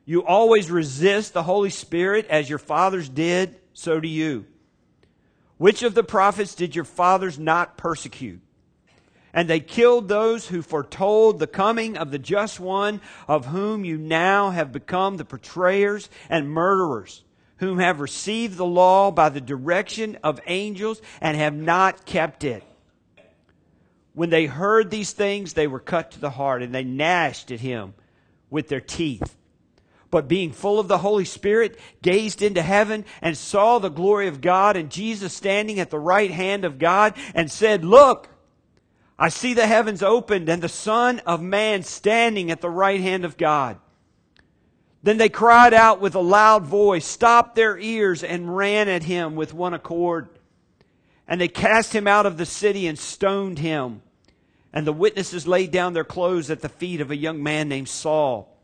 You 0.05 0.25
always 0.25 0.71
resist 0.71 1.33
the 1.33 1.43
Holy 1.43 1.69
Spirit 1.69 2.25
as 2.29 2.49
your 2.49 2.59
fathers 2.59 3.09
did, 3.09 3.59
so 3.73 3.99
do 3.99 4.07
you. 4.07 4.45
Which 5.57 5.83
of 5.83 5.93
the 5.93 6.03
prophets 6.03 6.55
did 6.55 6.75
your 6.75 6.85
fathers 6.85 7.37
not 7.37 7.77
persecute? 7.77 8.41
And 9.33 9.47
they 9.47 9.59
killed 9.59 10.07
those 10.07 10.47
who 10.47 10.61
foretold 10.61 11.37
the 11.37 11.47
coming 11.47 11.97
of 11.97 12.11
the 12.11 12.17
just 12.17 12.59
one, 12.59 13.01
of 13.27 13.47
whom 13.47 13.85
you 13.85 13.97
now 13.97 14.49
have 14.49 14.71
become 14.71 15.17
the 15.17 15.25
betrayers 15.25 16.09
and 16.29 16.49
murderers, 16.49 17.23
whom 17.57 17.77
have 17.79 17.99
received 17.99 18.57
the 18.57 18.65
law 18.65 19.11
by 19.11 19.29
the 19.29 19.41
direction 19.41 20.17
of 20.23 20.39
angels 20.47 21.01
and 21.21 21.37
have 21.37 21.53
not 21.53 22.05
kept 22.05 22.43
it. 22.43 22.63
When 24.13 24.29
they 24.29 24.45
heard 24.45 24.89
these 24.89 25.11
things, 25.13 25.53
they 25.53 25.67
were 25.67 25.79
cut 25.79 26.11
to 26.11 26.19
the 26.19 26.31
heart, 26.31 26.61
and 26.61 26.73
they 26.73 26.83
gnashed 26.83 27.51
at 27.51 27.59
him 27.59 27.93
with 28.49 28.67
their 28.67 28.81
teeth. 28.81 29.35
But 30.11 30.27
being 30.27 30.51
full 30.51 30.79
of 30.79 30.87
the 30.87 30.97
Holy 30.97 31.25
Spirit, 31.25 31.79
gazed 32.01 32.41
into 32.41 32.61
heaven 32.61 33.05
and 33.21 33.37
saw 33.37 33.77
the 33.77 33.89
glory 33.89 34.27
of 34.27 34.41
God 34.41 34.75
and 34.75 34.89
Jesus 34.89 35.33
standing 35.33 35.79
at 35.79 35.91
the 35.91 35.99
right 35.99 36.31
hand 36.31 36.65
of 36.65 36.79
God 36.79 37.13
and 37.35 37.51
said, 37.51 37.85
Look, 37.85 38.29
I 39.19 39.29
see 39.29 39.53
the 39.53 39.67
heavens 39.67 40.01
opened 40.01 40.49
and 40.49 40.61
the 40.61 40.69
Son 40.69 41.19
of 41.27 41.41
Man 41.41 41.83
standing 41.83 42.49
at 42.49 42.61
the 42.61 42.69
right 42.69 43.01
hand 43.01 43.23
of 43.23 43.37
God. 43.37 43.77
Then 45.03 45.17
they 45.17 45.29
cried 45.29 45.73
out 45.73 46.01
with 46.01 46.15
a 46.15 46.19
loud 46.19 46.63
voice, 46.63 47.05
stopped 47.05 47.55
their 47.55 47.77
ears, 47.77 48.23
and 48.23 48.55
ran 48.55 48.89
at 48.89 49.03
him 49.03 49.35
with 49.35 49.53
one 49.53 49.73
accord. 49.73 50.29
And 51.29 51.39
they 51.39 51.47
cast 51.47 51.93
him 51.93 52.07
out 52.07 52.25
of 52.25 52.37
the 52.37 52.45
city 52.45 52.87
and 52.87 52.97
stoned 52.97 53.59
him. 53.59 54.01
And 54.73 54.85
the 54.85 54.91
witnesses 54.91 55.47
laid 55.47 55.69
down 55.69 55.93
their 55.93 56.03
clothes 56.03 56.49
at 56.49 56.61
the 56.61 56.69
feet 56.69 57.01
of 57.01 57.11
a 57.11 57.15
young 57.15 57.41
man 57.43 57.69
named 57.69 57.87
Saul. 57.87 58.57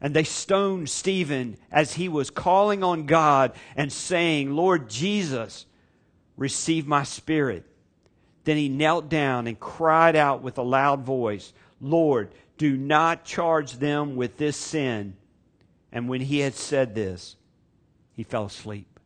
And 0.00 0.14
they 0.14 0.24
stoned 0.24 0.88
Stephen 0.88 1.58
as 1.70 1.94
he 1.94 2.08
was 2.08 2.30
calling 2.30 2.82
on 2.82 3.04
God 3.04 3.52
and 3.76 3.92
saying, 3.92 4.56
Lord 4.56 4.88
Jesus, 4.88 5.66
receive 6.36 6.86
my 6.86 7.02
spirit. 7.02 7.66
Then 8.44 8.56
he 8.56 8.70
knelt 8.70 9.10
down 9.10 9.46
and 9.46 9.60
cried 9.60 10.16
out 10.16 10.42
with 10.42 10.56
a 10.56 10.62
loud 10.62 11.02
voice, 11.02 11.52
Lord, 11.78 12.32
do 12.56 12.76
not 12.76 13.24
charge 13.24 13.74
them 13.74 14.16
with 14.16 14.38
this 14.38 14.56
sin. 14.56 15.14
And 15.92 16.08
when 16.08 16.22
he 16.22 16.38
had 16.38 16.54
said 16.54 16.94
this, 16.94 17.36
he 18.14 18.22
fell 18.22 18.46
asleep. 18.46 18.97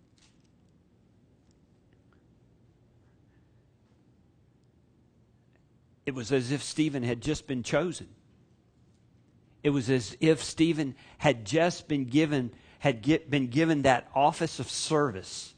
It 6.05 6.15
was 6.15 6.33
as 6.33 6.51
if 6.51 6.63
Stephen 6.63 7.03
had 7.03 7.21
just 7.21 7.47
been 7.47 7.63
chosen. 7.63 8.09
It 9.63 9.71
was 9.71 9.89
as 9.89 10.17
if 10.21 10.43
Stephen 10.43 10.97
had 11.19 11.45
just 11.45 11.87
been 11.87 12.07
given, 12.07 12.53
had 12.81 13.03
get, 13.03 13.31
been 13.31 13.47
given 13.47 13.83
that 13.83 14.09
office 14.15 14.59
of 14.59 14.69
service. 14.69 15.55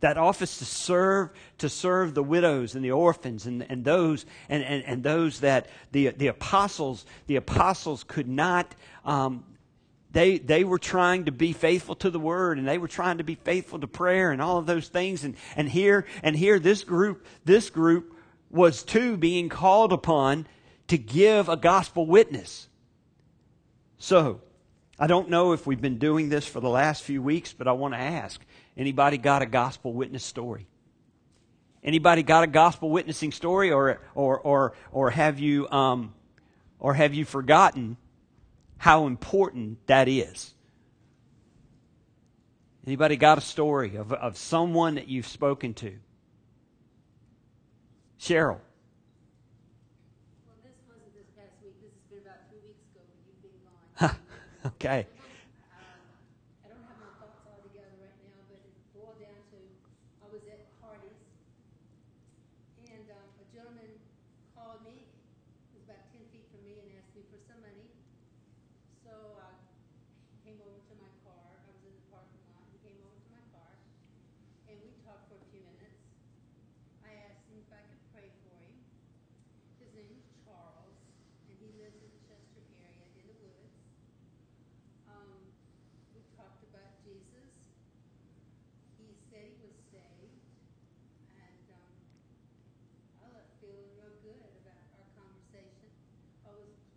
That 0.00 0.16
office 0.16 0.58
to 0.58 0.64
serve, 0.64 1.30
to 1.58 1.68
serve 1.68 2.14
the 2.14 2.22
widows 2.22 2.74
and 2.74 2.84
the 2.84 2.92
orphans 2.92 3.46
and, 3.46 3.66
and 3.68 3.84
those 3.84 4.24
and, 4.48 4.62
and, 4.62 4.84
and 4.84 5.02
those 5.02 5.40
that 5.40 5.66
the, 5.92 6.08
the 6.10 6.28
apostles, 6.28 7.04
the 7.26 7.36
apostles 7.36 8.04
could 8.04 8.28
not 8.28 8.74
um, 9.04 9.44
they, 10.12 10.38
they 10.38 10.64
were 10.64 10.78
trying 10.78 11.26
to 11.26 11.32
be 11.32 11.52
faithful 11.52 11.94
to 11.96 12.10
the 12.10 12.18
word 12.18 12.58
and 12.58 12.66
they 12.66 12.78
were 12.78 12.88
trying 12.88 13.18
to 13.18 13.24
be 13.24 13.36
faithful 13.36 13.78
to 13.78 13.86
prayer 13.86 14.32
and 14.32 14.42
all 14.42 14.58
of 14.58 14.66
those 14.66 14.88
things 14.88 15.22
and, 15.22 15.36
and 15.54 15.68
here 15.68 16.06
and 16.22 16.36
here 16.36 16.58
this 16.58 16.82
group 16.82 17.24
this 17.44 17.70
group 17.70 18.16
was 18.50 18.82
too 18.82 19.16
being 19.16 19.48
called 19.48 19.92
upon 19.92 20.46
to 20.88 20.98
give 20.98 21.48
a 21.48 21.56
gospel 21.56 22.06
witness. 22.06 22.68
So, 23.98 24.40
I 24.98 25.06
don't 25.06 25.30
know 25.30 25.52
if 25.52 25.66
we've 25.66 25.80
been 25.80 25.98
doing 25.98 26.28
this 26.28 26.46
for 26.46 26.60
the 26.60 26.68
last 26.68 27.02
few 27.02 27.22
weeks, 27.22 27.52
but 27.52 27.68
I 27.68 27.72
want 27.72 27.94
to 27.94 28.00
ask 28.00 28.40
anybody 28.76 29.16
got 29.18 29.40
a 29.40 29.46
gospel 29.46 29.92
witness 29.92 30.24
story? 30.24 30.66
Anybody 31.82 32.22
got 32.22 32.44
a 32.44 32.46
gospel 32.46 32.90
witnessing 32.90 33.32
story, 33.32 33.70
or 33.70 34.00
or 34.14 34.38
or 34.40 34.74
or 34.92 35.10
have 35.10 35.40
you 35.40 35.70
um, 35.70 36.12
or 36.78 36.92
have 36.92 37.14
you 37.14 37.24
forgotten 37.24 37.96
how 38.76 39.06
important 39.06 39.86
that 39.86 40.06
is? 40.06 40.54
Anybody 42.86 43.16
got 43.16 43.38
a 43.38 43.42
story 43.42 43.96
of, 43.96 44.12
of 44.12 44.36
someone 44.36 44.96
that 44.96 45.08
you've 45.08 45.26
spoken 45.26 45.72
to? 45.74 45.94
Cheryl. 48.20 48.60
Well, 50.44 50.60
this 50.60 50.76
wasn't 50.84 51.08
this 51.16 51.32
past 51.32 51.56
week. 51.64 51.72
This 51.80 51.88
has 51.88 52.04
been 52.12 52.20
about 52.20 52.52
two 52.52 52.60
weeks 52.68 52.84
ago 52.92 53.00
you've 53.24 53.40
been 53.40 53.56
gone. 53.64 54.12
okay. 54.76 55.08
Um, 55.72 56.04
I 56.60 56.68
don't 56.68 56.84
have 56.84 57.00
my 57.00 57.08
thoughts 57.16 57.48
all 57.48 57.64
together 57.64 57.96
right 57.96 58.20
now, 58.20 58.36
but 58.52 58.60
it 58.60 58.76
boiled 58.92 59.16
down 59.24 59.40
to 59.56 59.58
I 60.20 60.28
was 60.28 60.44
at 60.52 60.68
Hardee's, 60.84 61.16
and 62.92 63.08
um, 63.08 63.28
a 63.40 63.46
gentleman 63.56 63.88
called 64.52 64.84
me. 64.84 65.00
He 65.72 65.80
was 65.80 65.88
about 65.88 66.04
ten 66.12 66.20
feet 66.28 66.44
from 66.52 66.60
me 66.60 66.76
and 66.76 66.92
asked 67.00 67.16
me 67.16 67.24
for 67.32 67.40
some 67.48 67.64
money. 67.64 67.88
So 69.00 69.40
I 69.40 69.48
came 70.44 70.60
over 70.60 70.76
to 70.76 70.94
my 71.00 71.08
car. 71.24 71.40
I 71.56 71.72
was 71.72 71.80
in 71.88 71.96
the 71.96 72.04
parking 72.12 72.44
lot. 72.52 72.68
He 72.68 72.84
came 72.84 73.00
over 73.00 73.16
to 73.16 73.30
my 73.32 73.44
car, 73.48 73.72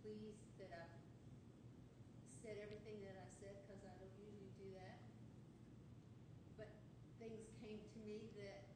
pleased 0.04 0.44
that 0.60 0.68
I 0.68 0.84
said 2.44 2.60
everything 2.60 3.00
that 3.08 3.16
I 3.16 3.24
said 3.40 3.56
because 3.64 3.80
I 3.88 3.96
don't 3.96 4.12
usually 4.20 4.52
do 4.60 4.68
that. 4.76 5.00
But 6.60 6.68
things 7.16 7.48
came 7.64 7.80
to 7.80 7.98
me 8.04 8.28
that 8.36 8.68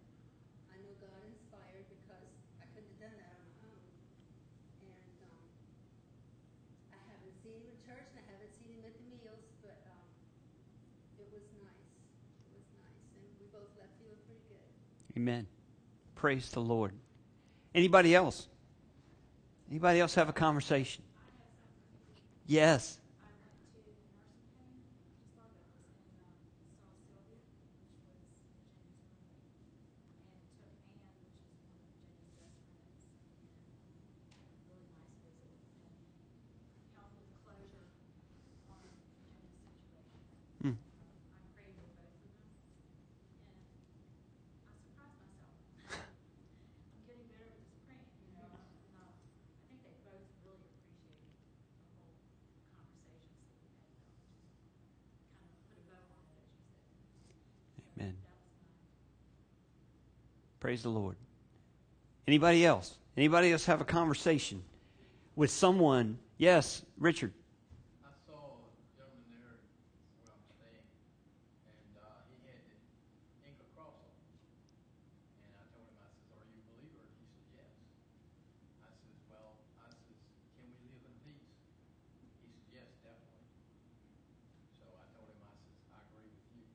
I 0.72 0.80
know 0.80 0.96
God 1.04 1.20
inspired 1.28 1.84
because 1.92 2.32
I 2.58 2.66
couldn't 2.72 2.96
have 2.96 3.12
done 3.12 3.16
that 3.20 3.28
on 3.36 3.44
my 3.44 3.56
own. 3.68 3.84
And 4.88 5.20
um, 5.28 5.44
I 6.96 7.00
haven't 7.12 7.36
seen 7.44 7.60
him 7.60 7.76
in 7.76 7.78
church 7.84 8.08
and 8.16 8.24
I 8.24 8.32
haven't 8.32 8.56
seen 8.56 8.72
him 8.72 8.88
at 8.88 8.96
the 8.96 9.04
meals, 9.12 9.44
but 9.60 9.84
um, 9.84 10.08
it 11.20 11.28
was 11.28 11.44
nice. 11.60 11.92
It 12.48 12.56
was 12.56 12.68
nice. 12.72 13.04
And 13.20 13.28
we 13.36 13.52
both 13.52 13.68
left 13.76 13.92
feeling 14.00 14.16
pretty 14.24 14.48
good. 14.48 14.64
Amen. 15.18 15.48
Praise 16.14 16.48
the 16.50 16.60
Lord. 16.60 16.92
Anybody 17.74 18.14
else? 18.14 18.46
Anybody 19.68 19.98
else 19.98 20.14
have 20.14 20.28
a 20.28 20.32
conversation? 20.32 21.02
Yes. 22.46 23.00
I 23.18 23.26
went 23.42 23.58
to 23.74 23.82
the 23.82 23.90
nursing 23.98 24.46
home, 24.54 24.78
just 25.10 25.26
thought 25.34 25.50
that 25.58 25.66
was 25.66 25.82
in, 25.82 25.98
um, 26.22 26.38
saw 26.78 26.86
Sylvia, 27.02 27.34
which 27.34 27.50
was 27.50 27.58
Jenny's 27.66 27.98
roommate, 27.98 28.30
and 30.22 30.38
took 30.54 30.70
Anne, 30.86 31.02
which 31.10 31.18
is 31.18 31.18
one 31.18 31.18
of 31.18 31.26
Jenny's 31.98 32.30
best 32.38 32.62
friends, 32.62 33.02
and, 33.58 33.90
um, 33.90 34.06
really 34.70 34.86
nice 34.86 35.10
visit, 35.18 35.50
and 35.50 35.98
helped 36.94 37.18
with 37.18 37.34
closure 37.42 37.90
on 38.70 38.86
Jenny's 38.94 39.34
situation. 39.66 40.22
Hmm. 40.62 40.78
I 40.78 41.42
prayed 41.58 41.74
with 41.74 41.90
both 41.98 42.14
of 42.22 42.30
them, 42.32 42.46
and 42.48 42.56
I 44.64 44.72
surprised 44.80 45.20
myself. 45.28 45.60
I'm 46.96 47.04
getting 47.06 47.28
better 47.30 47.46
with 47.52 47.62
this 47.68 47.76
praying, 47.86 48.08
you 48.24 48.32
know, 48.34 48.48
and, 48.48 48.80
uh, 48.96 49.04
I 49.06 49.62
think 49.70 49.84
they 49.86 49.94
both 50.02 50.26
really 50.42 50.66
appreciated 50.66 51.30
the 51.30 51.38
whole 51.94 52.10
conversations 52.74 53.38
that 53.38 53.46
we 53.54 53.62
had, 53.70 53.78
though, 53.86 54.02
just 54.02 54.18
kind 55.38 55.54
of 55.54 55.62
put 55.70 55.78
a 55.78 55.86
bow 55.86 56.02
on 56.02 56.26
it, 56.26 56.34
as 56.42 56.50
you 56.58 56.66
said. 56.74 56.90
So 57.22 57.30
Amen. 57.94 58.18
That 58.18 58.34
was 58.34 58.50
my 58.58 58.74
Praise 60.68 60.82
the 60.82 60.90
Lord. 60.90 61.16
Anybody 62.26 62.66
else? 62.66 62.98
Anybody 63.16 63.52
else 63.52 63.64
have 63.64 63.80
a 63.80 63.86
conversation 63.88 64.62
with 65.34 65.50
someone? 65.50 66.18
Yes, 66.36 66.84
Richard. 66.98 67.32
I 68.04 68.12
saw 68.28 68.36
a 68.36 68.84
gentleman 68.92 69.24
there 69.32 69.64
where 70.20 70.28
I'm 70.28 70.44
staying, 70.60 70.84
and 71.72 71.96
uh, 71.96 72.20
he 72.28 72.36
had 72.44 72.60
the 72.68 73.48
ink 73.48 73.56
across 73.72 73.96
him. 73.96 74.12
And 75.40 75.56
I 75.56 75.64
told 75.72 75.88
him, 75.88 76.04
I 76.04 76.12
says, 76.12 76.36
"Are 76.36 76.44
you 76.52 76.60
a 76.60 76.64
believer?" 76.76 77.00
And 77.00 77.16
he 77.16 77.24
said, 77.32 77.48
"Yes." 77.64 77.72
I 78.84 78.92
says, 78.92 79.16
"Well, 79.32 79.56
I 79.80 79.88
says, 79.88 80.20
can 80.52 80.68
we 80.68 80.84
live 80.84 81.00
in 81.00 81.16
peace?" 81.24 81.48
He 82.20 82.28
said, 82.44 82.52
"Yes, 82.76 82.92
definitely." 83.00 83.56
So 84.76 84.84
I 84.84 85.08
told 85.16 85.32
him, 85.32 85.40
I 85.48 85.48
says, 85.64 85.80
"I 85.96 86.04
agree 86.12 86.28
with 86.28 86.44
you." 86.52 86.68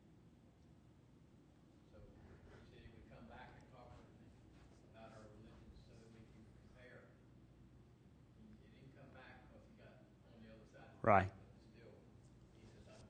So 1.94 2.02
he 2.26 2.34
said 2.42 2.58
he 2.74 2.90
would 2.90 3.06
come 3.14 3.30
back 3.30 3.54
and 3.54 3.70
talk 3.70 3.94
with 4.02 4.10
me 4.18 4.34
about 4.90 5.14
our 5.14 5.26
religion 5.30 5.70
so 5.86 5.94
that 5.94 6.10
we 6.18 6.26
can 6.34 6.42
compare. 6.58 7.06
He, 8.42 8.50
he 8.50 8.74
didn't 8.82 8.94
come 8.98 9.10
back 9.14 9.46
because 9.46 9.62
he 9.70 9.74
got 9.78 9.94
on 10.34 10.42
the 10.42 10.50
other 10.54 10.66
side. 10.74 10.90
of 10.90 10.98
the 10.98 11.06
Right. 11.06 11.30
but 11.30 11.54
still, 11.74 11.94
he 12.58 12.66
says, 12.74 12.86
I'm 12.90 13.02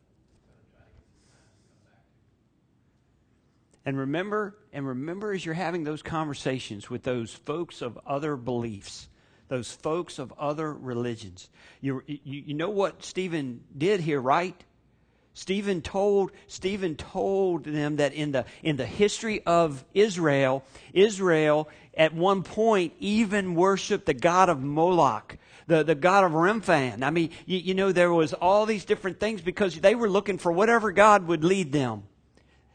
gonna 0.47 0.67
try 0.71 0.83
to 0.83 0.93
get 0.95 1.07
some 1.11 1.27
time 1.31 1.47
to 1.47 1.59
come 1.63 1.79
back 1.87 2.03
to. 2.03 3.72
And 3.85 3.97
remember, 3.97 4.55
and 4.71 4.87
remember 4.87 5.33
as 5.33 5.45
you're 5.45 5.55
having 5.55 5.83
those 5.83 6.01
conversations 6.01 6.89
with 6.89 7.03
those 7.03 7.33
folks 7.33 7.81
of 7.81 7.99
other 8.05 8.35
beliefs, 8.37 9.09
those 9.49 9.71
folks 9.71 10.19
of 10.19 10.33
other 10.39 10.73
religions, 10.73 11.49
you, 11.81 12.01
you, 12.07 12.17
you 12.23 12.53
know 12.53 12.69
what 12.69 13.03
Stephen 13.03 13.61
did 13.77 13.99
here, 13.99 14.21
right? 14.21 14.55
Stephen 15.33 15.81
told 15.81 16.31
Stephen 16.47 16.95
told 16.95 17.63
them 17.63 17.95
that 17.95 18.13
in 18.13 18.31
the 18.31 18.45
in 18.61 18.77
the 18.77 18.85
history 18.85 19.41
of 19.45 19.83
Israel, 19.93 20.63
Israel 20.93 21.67
at 21.97 22.13
one 22.13 22.43
point 22.43 22.93
even 22.99 23.55
worshipped 23.55 24.05
the 24.05 24.13
god 24.13 24.49
of 24.49 24.61
Moloch, 24.61 25.37
the, 25.65 25.83
the 25.83 25.95
god 25.95 26.23
of 26.23 26.33
Remphan. 26.33 27.01
I 27.03 27.09
mean, 27.09 27.31
you, 27.47 27.57
you 27.57 27.73
know, 27.73 27.91
there 27.91 28.13
was 28.13 28.33
all 28.33 28.65
these 28.67 28.85
different 28.85 29.19
things 29.19 29.41
because 29.41 29.79
they 29.79 29.95
were 29.95 30.09
looking 30.09 30.37
for 30.37 30.51
whatever 30.51 30.91
God 30.91 31.27
would 31.27 31.43
lead 31.43 31.71
them. 31.71 32.03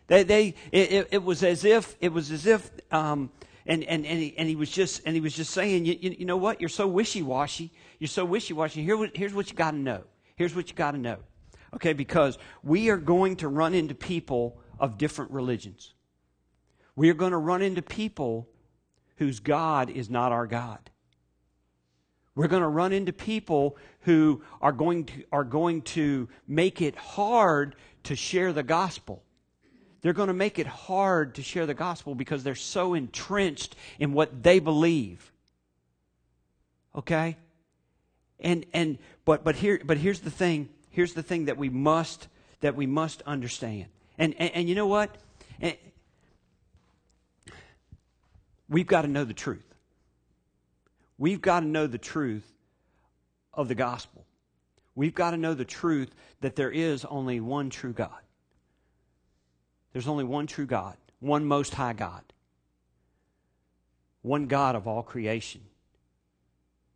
They, 0.09 0.25
they 0.25 0.55
it, 0.73 1.09
it 1.12 1.23
was 1.23 1.42
as 1.42 1.64
if 1.64 1.97
it 2.01 2.12
was 2.12 2.31
as 2.31 2.47
if 2.47 2.71
um, 2.90 3.31
and, 3.66 3.85
and, 3.85 4.07
and, 4.07 4.18
he, 4.18 4.35
and 4.37 4.49
he 4.49 4.57
was 4.57 4.71
just 4.71 5.03
and 5.05 5.14
he 5.14 5.21
was 5.21 5.35
just 5.35 5.53
saying, 5.53 5.85
you, 5.85 5.97
you, 6.01 6.16
you 6.21 6.25
know 6.25 6.38
what? 6.38 6.61
You're 6.61 6.71
so 6.71 6.88
wishy 6.88 7.23
washy. 7.23 7.71
You're 7.99 8.09
so 8.09 8.25
wishy 8.25 8.55
washy. 8.55 8.83
Here, 8.83 9.11
here's 9.14 9.35
what 9.35 9.51
you 9.51 9.57
got 9.57 9.73
to 9.73 9.77
know. 9.77 10.05
Here's 10.37 10.57
what 10.57 10.68
you 10.68 10.75
got 10.75 10.92
to 10.92 10.99
know. 10.99 11.18
Okay, 11.75 11.92
because 11.92 12.38
we 12.62 12.88
are 12.88 12.97
going 12.97 13.37
to 13.37 13.49
run 13.49 13.75
into 13.75 13.94
people 13.94 14.59
of 14.81 14.97
different 14.97 15.31
religions. 15.31 15.92
We 16.97 17.11
are 17.11 17.14
going 17.14 17.33
to 17.33 17.38
run 17.38 17.61
into 17.61 17.83
people 17.83 18.49
whose 19.16 19.40
God 19.40 19.90
is 19.90 20.09
not 20.09 20.33
our 20.33 20.47
God. 20.47 20.90
We're 22.35 22.49
going 22.49 22.62
to 22.62 22.68
run 22.68 22.92
into 22.92 23.12
people 23.12 23.77
who 24.03 24.42
are 24.62 24.73
going 24.73 25.05
to, 25.07 25.25
are 25.33 25.44
going 25.44 25.83
to 25.83 26.29
make 26.47 26.81
it 26.81 26.97
hard 26.97 27.75
to 28.05 28.16
share 28.16 28.53
the 28.53 28.62
gospel. 28.62 29.23
They're 30.00 30.12
going 30.12 30.28
to 30.28 30.34
make 30.34 30.58
it 30.58 30.66
hard 30.66 31.34
to 31.37 31.42
share 31.42 31.66
the 31.66 31.74
gospel 31.74 32.14
because 32.14 32.44
they're 32.44 32.54
so 32.54 32.94
entrenched 32.94 33.74
in 33.98 34.12
what 34.12 34.42
they 34.42 34.61
believe. 34.61 35.32
Okay? 36.94 37.37
And 38.40 38.64
and 38.72 38.98
but 39.24 39.42
but 39.42 39.56
here 39.56 39.80
but 39.84 39.96
here's 39.98 40.20
the 40.20 40.30
thing, 40.30 40.68
here's 40.90 41.14
the 41.14 41.22
thing 41.22 41.46
that 41.46 41.56
we 41.56 41.68
must 41.68 42.28
that 42.61 42.76
we 42.76 42.87
must 42.87 43.22
understand. 43.22 43.87
And 44.16 44.34
and, 44.38 44.50
and 44.54 44.68
you 44.68 44.74
know 44.74 44.87
what? 44.87 45.16
Eh, 45.61 45.74
We've 48.68 48.87
got 48.87 49.02
to 49.02 49.08
know 49.08 49.24
the 49.24 49.34
truth. 49.34 49.64
We've 51.16 51.40
got 51.40 51.61
to 51.61 51.66
know 51.66 51.87
the 51.87 51.98
truth 51.98 52.48
of 53.52 53.68
the 53.68 53.74
gospel. 53.74 54.24
We've 54.94 55.14
got 55.14 55.30
to 55.32 55.37
know 55.37 55.54
the 55.54 55.64
truth 55.64 56.14
that 56.40 56.54
there 56.54 56.70
is 56.70 57.04
only 57.04 57.40
one 57.40 57.70
true 57.70 57.92
God. 57.92 58.20
There's 59.92 60.09
only 60.09 60.24
one 60.24 60.46
true 60.46 60.66
God, 60.66 60.96
one 61.20 61.44
most 61.44 61.74
high 61.74 61.92
God, 61.92 62.22
one 64.22 64.46
God 64.46 64.77
of 64.77 64.87
all 64.87 65.03
creation. 65.03 65.62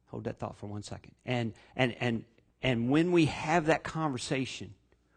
Hold 0.09 0.25
that 0.25 0.39
thought 0.39 0.59
for 0.59 0.67
one 0.67 0.83
second. 0.83 1.15
And 1.25 1.55
and 1.75 1.97
and 2.01 2.25
and 2.63 2.91
when 2.91 3.13
we 3.13 3.27
have 3.27 3.67
that 3.67 3.83
conversation 3.83 4.75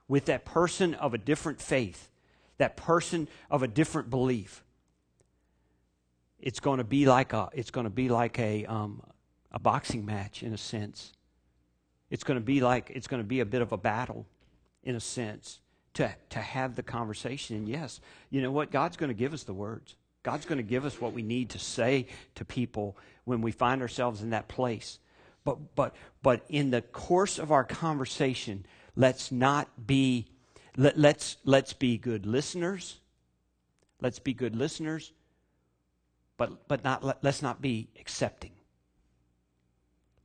with 0.08 0.26
that 0.26 0.46
person 0.46 0.94
of 0.96 1.14
a 1.14 1.18
different 1.18 1.62
faith, 1.62 2.10
that 2.58 2.78
person 2.78 3.28
of 3.52 3.62
a 3.62 3.68
different 3.68 4.10
belief, 4.10 4.64
it's 6.40 6.60
going 6.60 6.78
to 6.78 6.86
be 6.86 7.06
like 7.06 7.34
a 7.34 7.50
it's 7.54 7.72
going 7.72 7.86
to 7.86 7.90
be 7.90 8.08
like 8.08 8.40
a 8.40 8.66
um, 8.66 9.02
a 9.52 9.60
boxing 9.60 10.06
match 10.06 10.44
in 10.44 10.54
a 10.54 10.58
sense. 10.58 11.12
It's 12.10 12.24
going 12.24 12.40
to 12.40 12.46
be 12.46 12.62
like 12.62 12.92
it's 12.94 13.08
going 13.08 13.22
to 13.22 13.28
be 13.28 13.42
a 13.42 13.46
bit 13.46 13.62
of 13.62 13.74
a 13.74 13.78
battle 13.78 14.26
in 14.84 14.96
a 14.96 15.00
sense 15.00 15.60
to 15.96 16.14
to 16.30 16.40
have 16.40 16.76
the 16.76 16.84
conversation. 16.84 17.56
And 17.58 17.68
yes, 17.68 18.00
you 18.30 18.42
know 18.42 18.52
what? 18.52 18.72
God's 18.72 18.98
going 18.98 19.10
to 19.10 19.16
give 19.16 19.34
us 19.34 19.44
the 19.44 19.54
words. 19.54 19.96
God's 20.24 20.46
going 20.46 20.58
to 20.58 20.64
give 20.64 20.86
us 20.86 21.00
what 21.00 21.14
we 21.14 21.22
need 21.22 21.52
to 21.52 21.60
say 21.60 22.08
to 22.36 22.46
people 22.46 22.98
when 23.26 23.42
we 23.42 23.52
find 23.52 23.82
ourselves 23.82 24.22
in 24.22 24.32
that 24.32 24.48
place. 24.48 25.00
But 25.44 25.76
but 25.76 25.96
but 26.24 26.46
in 26.50 26.72
the 26.72 26.82
course 26.82 27.38
of 27.40 27.52
our 27.52 27.64
conversation, 27.64 28.66
let's 28.96 29.32
not 29.32 29.70
be 29.86 30.28
let, 30.78 30.98
let's 30.98 31.38
let's 31.46 31.74
be 31.74 31.98
good 31.98 32.26
listeners. 32.26 33.00
Let's 34.02 34.20
be 34.20 34.34
good 34.34 34.56
listeners, 34.56 35.14
but 36.38 36.68
but 36.68 36.84
not 36.84 37.04
let, 37.04 37.24
let's 37.24 37.42
not 37.42 37.62
be 37.62 37.88
accepting. 38.00 38.52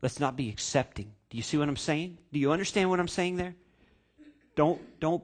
Let's 0.03 0.19
not 0.19 0.37
be 0.37 0.49
accepting. 0.49 1.13
Do 1.29 1.37
you 1.37 1.43
see 1.43 1.59
what 1.59 1.69
I'm 1.69 1.77
saying? 1.77 2.19
Do 2.33 2.41
you 2.41 2.53
understand 2.53 2.91
what 2.91 2.99
I'm 3.01 3.09
saying 3.09 3.37
there? 3.37 3.55
Don't 4.57 4.81
don't 4.99 5.23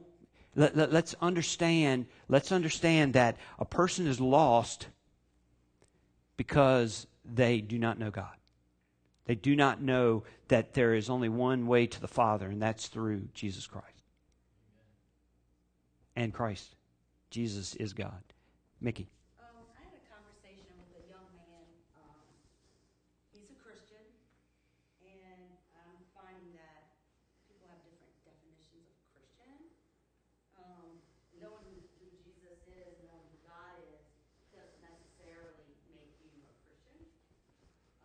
let, 0.57 0.75
let, 0.75 0.91
let's 0.91 1.15
understand 1.21 2.07
let's 2.27 2.51
understand 2.51 3.13
that 3.13 3.37
a 3.57 3.65
person 3.65 4.07
is 4.07 4.19
lost 4.19 4.87
because 6.35 7.07
they 7.23 7.61
do 7.61 7.79
not 7.79 7.97
know 7.97 8.11
God. 8.11 8.35
They 9.25 9.35
do 9.35 9.55
not 9.55 9.81
know 9.81 10.23
that 10.47 10.73
there 10.73 10.93
is 10.93 11.09
only 11.09 11.29
one 11.29 11.67
way 11.67 11.87
to 11.87 12.01
the 12.01 12.07
Father, 12.07 12.47
and 12.47 12.61
that's 12.61 12.87
through 12.87 13.27
Jesus 13.33 13.67
Christ. 13.67 14.03
And 16.15 16.33
Christ. 16.33 16.75
Jesus 17.29 17.75
is 17.75 17.91
God. 17.91 18.23
Mickey. 18.79 19.09
Um, 19.35 19.67
I 19.75 19.83
had 19.83 19.93
a 19.99 20.05
conversation 20.07 20.71
with 20.79 20.95
a 20.95 21.05
young 21.11 21.27
man. 21.35 21.65
Um, 21.99 22.23
he's 23.35 23.51
a 23.51 23.59
Christian, 23.59 24.05
and 25.03 25.43
I'm 25.75 25.99
finding 26.15 26.55
that 26.55 26.95
people 27.51 27.67
have 27.67 27.83
different 27.83 28.15
definitions 28.23 28.87
of 28.87 28.97
Christian. 29.11 29.53
Um, 30.55 31.03
knowing 31.35 31.67
who, 31.67 31.83
who 31.99 32.07
Jesus 32.23 32.63
is, 32.69 32.95
knowing 33.03 33.27
who 33.27 33.39
God 33.43 33.75
is, 33.91 34.01
doesn't 34.55 34.79
necessarily 34.79 35.67
make 35.91 36.15
you 36.23 36.31
a 36.47 36.53
Christian. 36.63 36.97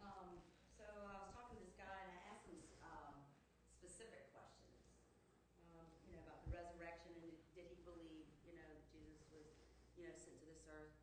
Um, 0.03 0.43
so 0.75 0.88
I 0.88 1.23
was 1.23 1.31
talking 1.31 1.61
to 1.61 1.62
this 1.62 1.79
guy, 1.79 2.11
and 2.11 2.11
I 2.11 2.21
asked 2.35 2.51
him 2.51 2.59
uh, 2.83 3.12
you 10.03 10.11
know, 10.11 10.19
sent 10.19 10.41
to 10.43 10.47
this 10.51 10.67
earth 10.67 10.97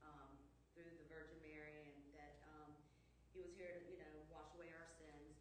um, 0.00 0.32
through 0.72 0.88
the 0.96 1.06
Virgin 1.12 1.36
Mary, 1.44 1.76
and 1.92 1.92
that 2.16 2.40
um, 2.56 2.72
he 3.36 3.44
was 3.44 3.52
here 3.52 3.68
to, 3.68 3.82
you 3.92 4.00
know, 4.00 4.12
wash 4.32 4.48
away 4.56 4.72
our 4.72 4.88
sins 4.96 5.36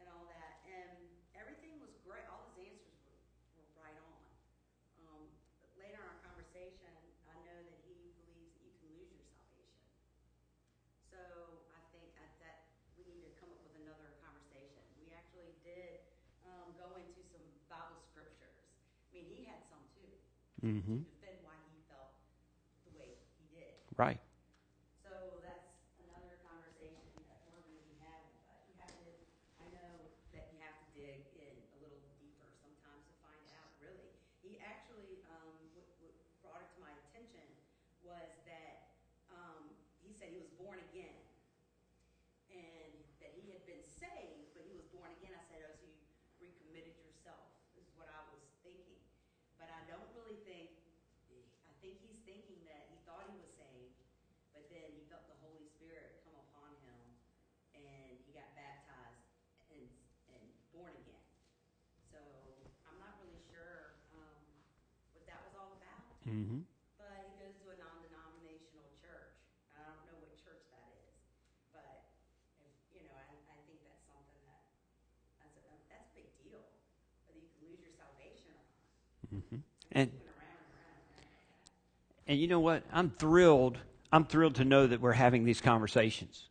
and 0.00 0.08
all 0.08 0.24
that. 0.32 0.64
And 0.64 0.96
everything 1.36 1.76
was 1.84 1.92
great. 2.08 2.24
All 2.32 2.48
his 2.56 2.72
answers 2.72 2.96
were, 3.04 3.20
were 3.60 3.68
right 3.76 3.98
on. 4.00 4.22
Um, 5.04 5.22
but 5.60 5.70
later 5.76 6.00
in 6.00 6.08
our 6.08 6.20
conversation, 6.24 6.88
I 7.28 7.36
know 7.44 7.58
that 7.68 7.78
he 7.84 7.92
believes 8.16 8.56
that 8.56 8.64
you 8.64 8.72
can 8.80 8.88
lose 8.96 9.12
your 9.12 9.28
salvation. 9.28 9.84
So 11.12 11.20
I 11.76 11.80
think 11.92 12.08
at 12.16 12.32
that 12.40 12.72
we 12.96 13.04
need 13.04 13.28
to 13.28 13.32
come 13.36 13.52
up 13.52 13.60
with 13.60 13.76
another 13.84 14.08
conversation. 14.24 14.80
We 15.04 15.12
actually 15.12 15.52
did 15.60 16.00
um, 16.48 16.72
go 16.80 16.96
into 16.96 17.20
some 17.28 17.44
Bible 17.68 18.00
scriptures. 18.08 18.56
I 19.12 19.20
mean, 19.20 19.28
he 19.30 19.46
had 19.46 19.62
some 19.68 19.84
too 19.94 20.10
Mm-hmm. 20.64 21.04
to 21.04 21.12
defend 21.20 21.44
why 21.44 21.60
he 21.76 21.76
felt 21.92 22.16
the 22.88 22.96
way 22.96 23.20
he 23.36 23.44
did. 23.52 23.76
Right. 24.00 24.16
So 25.04 25.12
that's 25.44 25.76
another 26.00 26.40
conversation 26.40 27.04
that 27.28 27.44
we're 27.52 27.60
going 27.60 27.76
to 27.76 27.84
be 27.84 28.00
having. 28.00 28.32
But 28.48 28.64
you 28.64 28.72
have 28.80 28.96
to, 28.96 29.12
I 29.60 29.68
know 29.76 30.08
that 30.32 30.48
you 30.48 30.56
have 30.64 30.72
to 30.72 30.86
dig 30.96 31.20
in 31.36 31.52
a 31.52 31.76
little 31.84 32.00
deeper 32.16 32.48
sometimes 32.64 33.04
to 33.12 33.14
find 33.20 33.44
out 33.60 33.76
really. 33.76 34.08
He 34.40 34.56
actually, 34.64 35.20
um, 35.28 35.52
what, 35.76 35.84
what 36.00 36.16
brought 36.40 36.64
it 36.64 36.72
to 36.72 36.80
my 36.80 36.96
attention 37.04 37.44
was 38.00 38.24
that 38.48 38.96
um, 39.28 39.68
he 40.00 40.16
said 40.16 40.32
he 40.32 40.40
was 40.40 40.48
born 40.56 40.80
again 40.88 41.20
and 42.48 42.92
that 43.20 43.36
he 43.36 43.52
had 43.52 43.60
been 43.68 43.84
saved, 43.84 44.56
but 44.56 44.64
he 44.64 44.72
was 44.72 44.88
born 44.96 45.12
again. 45.20 45.36
I 45.36 45.44
said, 45.44 45.60
oh, 45.68 45.76
so 45.76 45.84
you 45.84 46.00
recommitted 46.40 46.96
yourself, 47.04 47.52
is 47.76 47.84
what 48.00 48.08
I 48.08 48.20
was 48.32 48.40
thinking. 48.64 49.04
But 49.58 49.70
I 49.70 49.80
don't 49.88 50.10
really 50.12 50.36
think, 50.44 50.76
I 51.64 51.72
think 51.80 51.96
he's 52.04 52.20
thinking 52.28 52.60
that 52.68 52.90
he 52.92 53.00
thought 53.08 53.24
he 53.32 53.38
was 53.38 53.48
saved, 53.56 53.96
but 54.52 54.68
then 54.68 54.92
he 54.92 55.06
felt 55.08 55.24
the 55.30 55.38
Holy 55.40 55.64
Spirit 55.64 56.20
come 56.26 56.36
upon 56.36 56.74
him 56.84 57.00
and 57.72 58.18
he 58.28 58.34
got 58.36 58.50
baptized 58.58 59.24
and, 59.72 59.88
and 60.36 60.42
born 60.74 60.92
again. 61.06 61.24
So 62.12 62.20
I'm 62.84 62.98
not 63.00 63.16
really 63.24 63.40
sure 63.48 63.96
um, 64.12 64.42
what 65.16 65.24
that 65.30 65.40
was 65.48 65.54
all 65.56 65.80
about. 65.80 66.02
Mm-hmm. 66.34 66.66
But 66.98 67.14
he 67.30 67.32
goes 67.38 67.54
to 67.62 67.66
a 67.70 67.78
non-denominational 67.78 68.90
church. 68.98 69.38
I 69.78 69.86
don't 69.86 70.02
know 70.10 70.18
what 70.18 70.34
church 70.42 70.66
that 70.74 70.90
is, 70.98 71.14
but 71.70 72.10
if, 72.58 72.74
you 72.90 73.06
know, 73.06 73.14
I, 73.14 73.38
I 73.54 73.58
think 73.70 73.78
that's 73.86 74.02
something 74.10 74.42
that 74.50 74.62
that's 75.38 75.54
a, 75.54 75.62
that's 75.86 76.10
a 76.10 76.14
big 76.18 76.26
deal. 76.42 76.58
Whether 77.30 77.38
you 77.38 77.50
can 77.54 77.70
lose 77.70 77.78
your 77.78 77.94
salvation 77.94 78.50
or 78.50 78.58
not. 78.66 78.82
Mm-hmm. 79.38 79.60
And 79.94 80.10
Moving 80.10 80.26
around 80.26 80.58
around 80.74 80.98
around. 81.22 82.26
and 82.26 82.36
you 82.42 82.48
know 82.50 82.60
what? 82.60 82.82
I'm 82.90 83.10
thrilled. 83.14 83.78
I'm 84.10 84.26
thrilled 84.26 84.56
to 84.56 84.64
know 84.66 84.86
that 84.90 84.98
we're 85.00 85.14
having 85.14 85.46
these 85.46 85.60
conversations. 85.62 86.50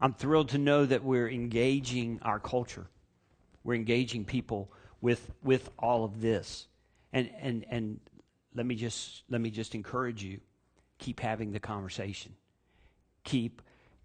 I'm 0.00 0.12
thrilled 0.14 0.50
to 0.50 0.58
know 0.58 0.84
that 0.84 1.02
we're 1.04 1.30
engaging 1.30 2.18
our 2.22 2.38
culture. 2.38 2.86
We're 3.62 3.74
engaging 3.74 4.24
people 4.24 4.70
with 5.00 5.30
with 5.42 5.70
all 5.78 6.02
of 6.04 6.20
this. 6.20 6.66
And 7.12 7.30
and 7.40 7.64
and 7.70 8.00
let 8.56 8.66
me 8.66 8.74
just 8.74 9.22
let 9.28 9.40
me 9.40 9.50
just 9.50 9.74
encourage 9.74 10.22
you. 10.22 10.40
Keep 10.98 11.20
having 11.20 11.52
the 11.52 11.60
conversation. 11.60 12.34
Keep 13.24 13.60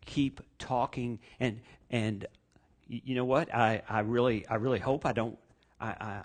keep 0.06 0.42
talking 0.60 1.20
and 1.40 1.62
and 1.90 2.26
you 2.88 3.16
know 3.16 3.26
what? 3.26 3.54
I, 3.54 3.82
I 3.88 4.02
really 4.02 4.46
I 4.48 4.56
really 4.56 4.80
hope 4.80 5.06
I 5.06 5.14
don't 5.14 5.38
I 5.80 5.88
I, 5.90 6.24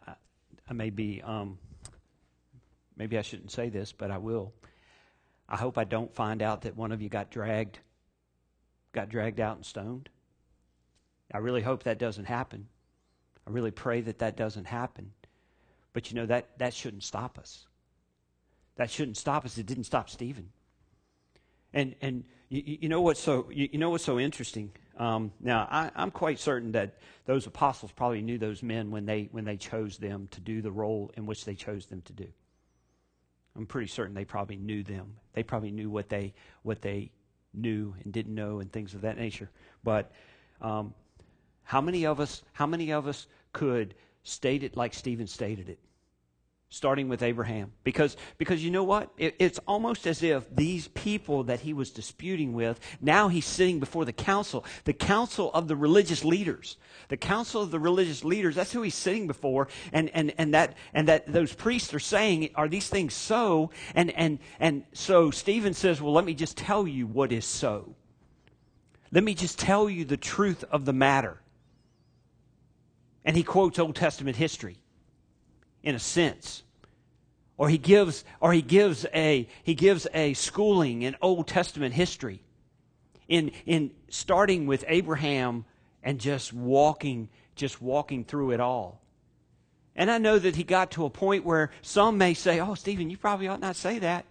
I- 0.69 0.73
may 0.73 0.91
be 0.91 1.23
um 1.23 1.59
maybe 2.97 3.17
I 3.17 3.23
shouldn't 3.23 3.53
say 3.53 3.69
this, 3.69 3.93
but 3.93 4.11
I 4.11 4.19
will. 4.19 4.53
I 5.49 5.57
hope 5.57 5.79
I 5.79 5.85
don't 5.85 6.13
find 6.13 6.43
out 6.43 6.63
that 6.63 6.77
one 6.77 6.91
of 6.91 7.01
you 7.01 7.09
got 7.09 7.31
dragged 7.31 7.79
got 8.93 9.09
dragged 9.09 9.39
out 9.39 9.57
and 9.57 9.65
stoned. 9.65 10.09
I 11.33 11.39
really 11.39 11.63
hope 11.63 11.85
that 11.85 11.99
doesn't 11.99 12.25
happen. 12.25 12.67
I 13.47 13.51
really 13.51 13.71
pray 13.71 14.01
that 14.01 14.19
that 14.19 14.37
doesn't 14.37 14.65
happen. 14.65 15.13
But 15.93 16.11
you 16.11 16.17
know 16.17 16.27
that 16.27 16.59
that 16.59 16.75
shouldn't 16.75 17.05
stop 17.05 17.39
us. 17.39 17.67
That 18.77 18.91
shouldn't 18.91 19.17
stop 19.17 19.45
us. 19.45 19.59
It 19.59 19.67
didn't 19.67 19.85
stop 19.85 20.09
Stephen. 20.09 20.51
And 21.73 21.95
and 22.01 22.25
you, 22.49 22.79
you 22.83 22.89
know 22.89 23.01
what's 23.01 23.21
so 23.21 23.51
you, 23.51 23.69
you 23.73 23.79
know 23.79 23.91
what's 23.91 24.05
so 24.05 24.19
interesting. 24.19 24.73
Um, 24.97 25.33
now 25.41 25.69
I, 25.71 25.91
I'm 25.95 26.11
quite 26.11 26.39
certain 26.39 26.73
that 26.73 26.99
those 27.27 27.47
apostles 27.47 27.93
probably 27.93 28.23
knew 28.23 28.39
those 28.39 28.63
men 28.63 28.91
when 28.91 29.05
they 29.05 29.29
when 29.33 29.45
they 29.45 29.57
chose 29.57 29.99
them 29.99 30.29
to 30.31 30.41
do 30.41 30.63
the 30.63 30.71
role 30.71 31.11
in 31.17 31.27
which 31.27 31.45
they 31.45 31.55
chose 31.55 31.87
them 31.87 32.03
to 32.03 32.13
do. 32.13 32.29
I'm 33.57 33.67
pretty 33.67 33.89
certain 33.89 34.15
they 34.15 34.25
probably 34.25 34.57
knew 34.57 34.83
them. 34.83 35.17
They 35.33 35.43
probably 35.43 35.71
knew 35.71 35.91
what 35.91 36.09
they 36.09 36.35
what 36.63 36.83
they 36.83 37.11
knew 37.55 37.95
and 38.05 38.13
didn't 38.13 38.35
know 38.35 38.61
and 38.61 38.71
things 38.71 38.95
of 38.95 39.01
that 39.03 39.17
nature. 39.17 39.51
But 39.83 40.13
um, 40.61 40.95
how 41.63 41.81
many 41.81 42.07
of 42.07 42.21
us 42.21 42.43
how 42.53 42.67
many 42.67 42.93
of 42.93 43.07
us 43.07 43.27
could 43.53 43.95
state 44.23 44.63
it 44.63 44.77
like 44.77 44.95
Stephen 44.95 45.27
stated 45.27 45.69
it? 45.69 45.79
Starting 46.69 47.09
with 47.09 47.23
Abraham. 47.23 47.73
Because 47.85 48.17
because 48.39 48.65
you 48.65 48.73
know 48.73 48.83
what? 48.83 49.11
It, 49.17 49.37
it's 49.39 49.61
almost 49.69 50.07
as 50.07 50.23
if 50.23 50.53
these 50.55 50.89
people 50.89 51.45
that 51.45 51.61
he 51.61 51.73
was 51.73 51.91
disputing 51.91 52.55
with, 52.55 52.81
now 53.01 53.29
he's 53.29 53.47
sitting 53.47 53.79
before 53.79 54.05
the 54.05 54.13
council, 54.13 54.65
the 54.85 54.93
council 54.93 55.51
of 55.55 55.69
the 55.69 55.77
religious 55.77 56.25
leaders. 56.25 56.77
The 57.09 57.17
council 57.17 57.63
of 57.63 57.71
the 57.71 57.79
religious 57.79 58.25
leaders, 58.25 58.57
that's 58.57 58.73
who 58.73 58.83
he's 58.83 58.97
sitting 58.97 59.29
before, 59.29 59.69
and, 59.93 60.11
and, 60.11 60.35
and 60.39 60.55
that 60.55 60.77
and 60.93 61.07
that 61.07 61.33
those 61.33 61.55
priests 61.55 61.95
are 61.95 62.01
saying, 62.01 62.51
Are 62.57 62.69
these 62.69 62.89
things 62.89 63.15
so? 63.15 63.71
And 63.95 64.11
and 64.11 64.41
and 64.59 64.83
so 64.93 65.31
Stephen 65.31 65.73
says, 65.73 66.03
Well, 66.03 66.13
let 66.13 66.25
me 66.25 66.35
just 66.35 66.57
tell 66.57 66.87
you 66.89 67.07
what 67.07 67.31
is 67.31 67.45
so. 67.45 67.95
Let 69.13 69.23
me 69.23 69.35
just 69.35 69.59
tell 69.59 69.89
you 69.89 70.05
the 70.05 70.17
truth 70.17 70.65
of 70.71 70.85
the 70.85 70.93
matter. 70.93 71.41
And 73.25 73.37
he 73.37 73.45
quotes 73.45 73.79
Old 73.79 73.95
Testament 73.95 74.37
history 74.37 74.79
in 75.87 75.95
a 75.95 76.01
sense. 76.01 76.65
Or 77.57 77.71
he 77.71 77.79
gives 77.79 78.25
or 78.41 78.53
he 78.53 78.61
gives 78.61 79.07
a 79.15 79.49
he 79.63 79.75
gives 79.75 80.07
a 80.13 80.35
schooling 80.35 81.03
in 81.03 81.17
Old 81.23 81.47
Testament 81.47 81.95
history. 81.95 82.43
In 83.29 83.53
in 83.65 83.93
starting 84.11 84.67
with 84.67 84.85
Abraham 84.89 85.65
and 86.03 86.21
just 86.21 86.53
walking 86.53 87.31
just 87.55 87.81
walking 87.81 88.25
through 88.25 88.51
it 88.51 88.61
all. 88.61 89.01
And 89.95 90.11
I 90.11 90.19
know 90.19 90.39
that 90.39 90.57
he 90.57 90.65
got 90.65 90.91
to 90.93 91.07
a 91.07 91.11
point 91.11 91.47
where 91.47 91.71
some 91.81 92.19
may 92.19 92.35
say, 92.35 92.61
"Oh, 92.61 92.75
Stephen, 92.75 93.09
you 93.09 93.17
probably 93.17 93.49
ought 93.49 93.61
not 93.61 93.77
say 93.77 94.01
that." 94.01 94.27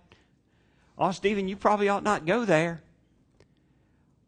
"Oh, 0.97 1.11
Stephen, 1.11 1.47
you 1.47 1.55
probably 1.55 1.89
ought 1.89 2.03
not 2.03 2.25
go 2.25 2.45
there." 2.45 2.83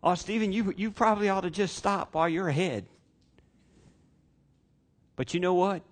"Oh, 0.02 0.16
Stephen, 0.16 0.54
you 0.54 0.74
you 0.78 0.92
probably 0.92 1.30
ought 1.30 1.42
to 1.42 1.52
just 1.52 1.76
stop 1.76 2.16
while 2.16 2.30
you're 2.30 2.48
ahead." 2.48 2.88
But 5.18 5.34
you 5.34 5.40
know 5.40 5.54
what? 5.54 5.84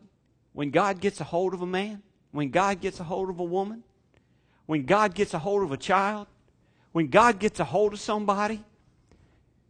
When 0.55 0.71
God 0.71 1.01
gets 1.01 1.19
a 1.19 1.25
hold 1.25 1.53
of 1.53 1.61
a 1.61 1.65
man, 1.65 2.01
when 2.31 2.49
God 2.49 2.79
gets 2.79 3.01
a 3.01 3.03
hold 3.03 3.29
of 3.29 3.39
a 3.39 3.43
woman, 3.43 3.83
when 4.67 4.85
God 4.85 5.13
gets 5.13 5.33
a 5.33 5.39
hold 5.39 5.63
of 5.63 5.73
a 5.73 5.77
child, 5.77 6.27
when 6.93 7.09
God 7.09 7.39
gets 7.39 7.59
a 7.59 7.65
hold 7.65 7.91
of 7.91 7.99
somebody, 7.99 8.63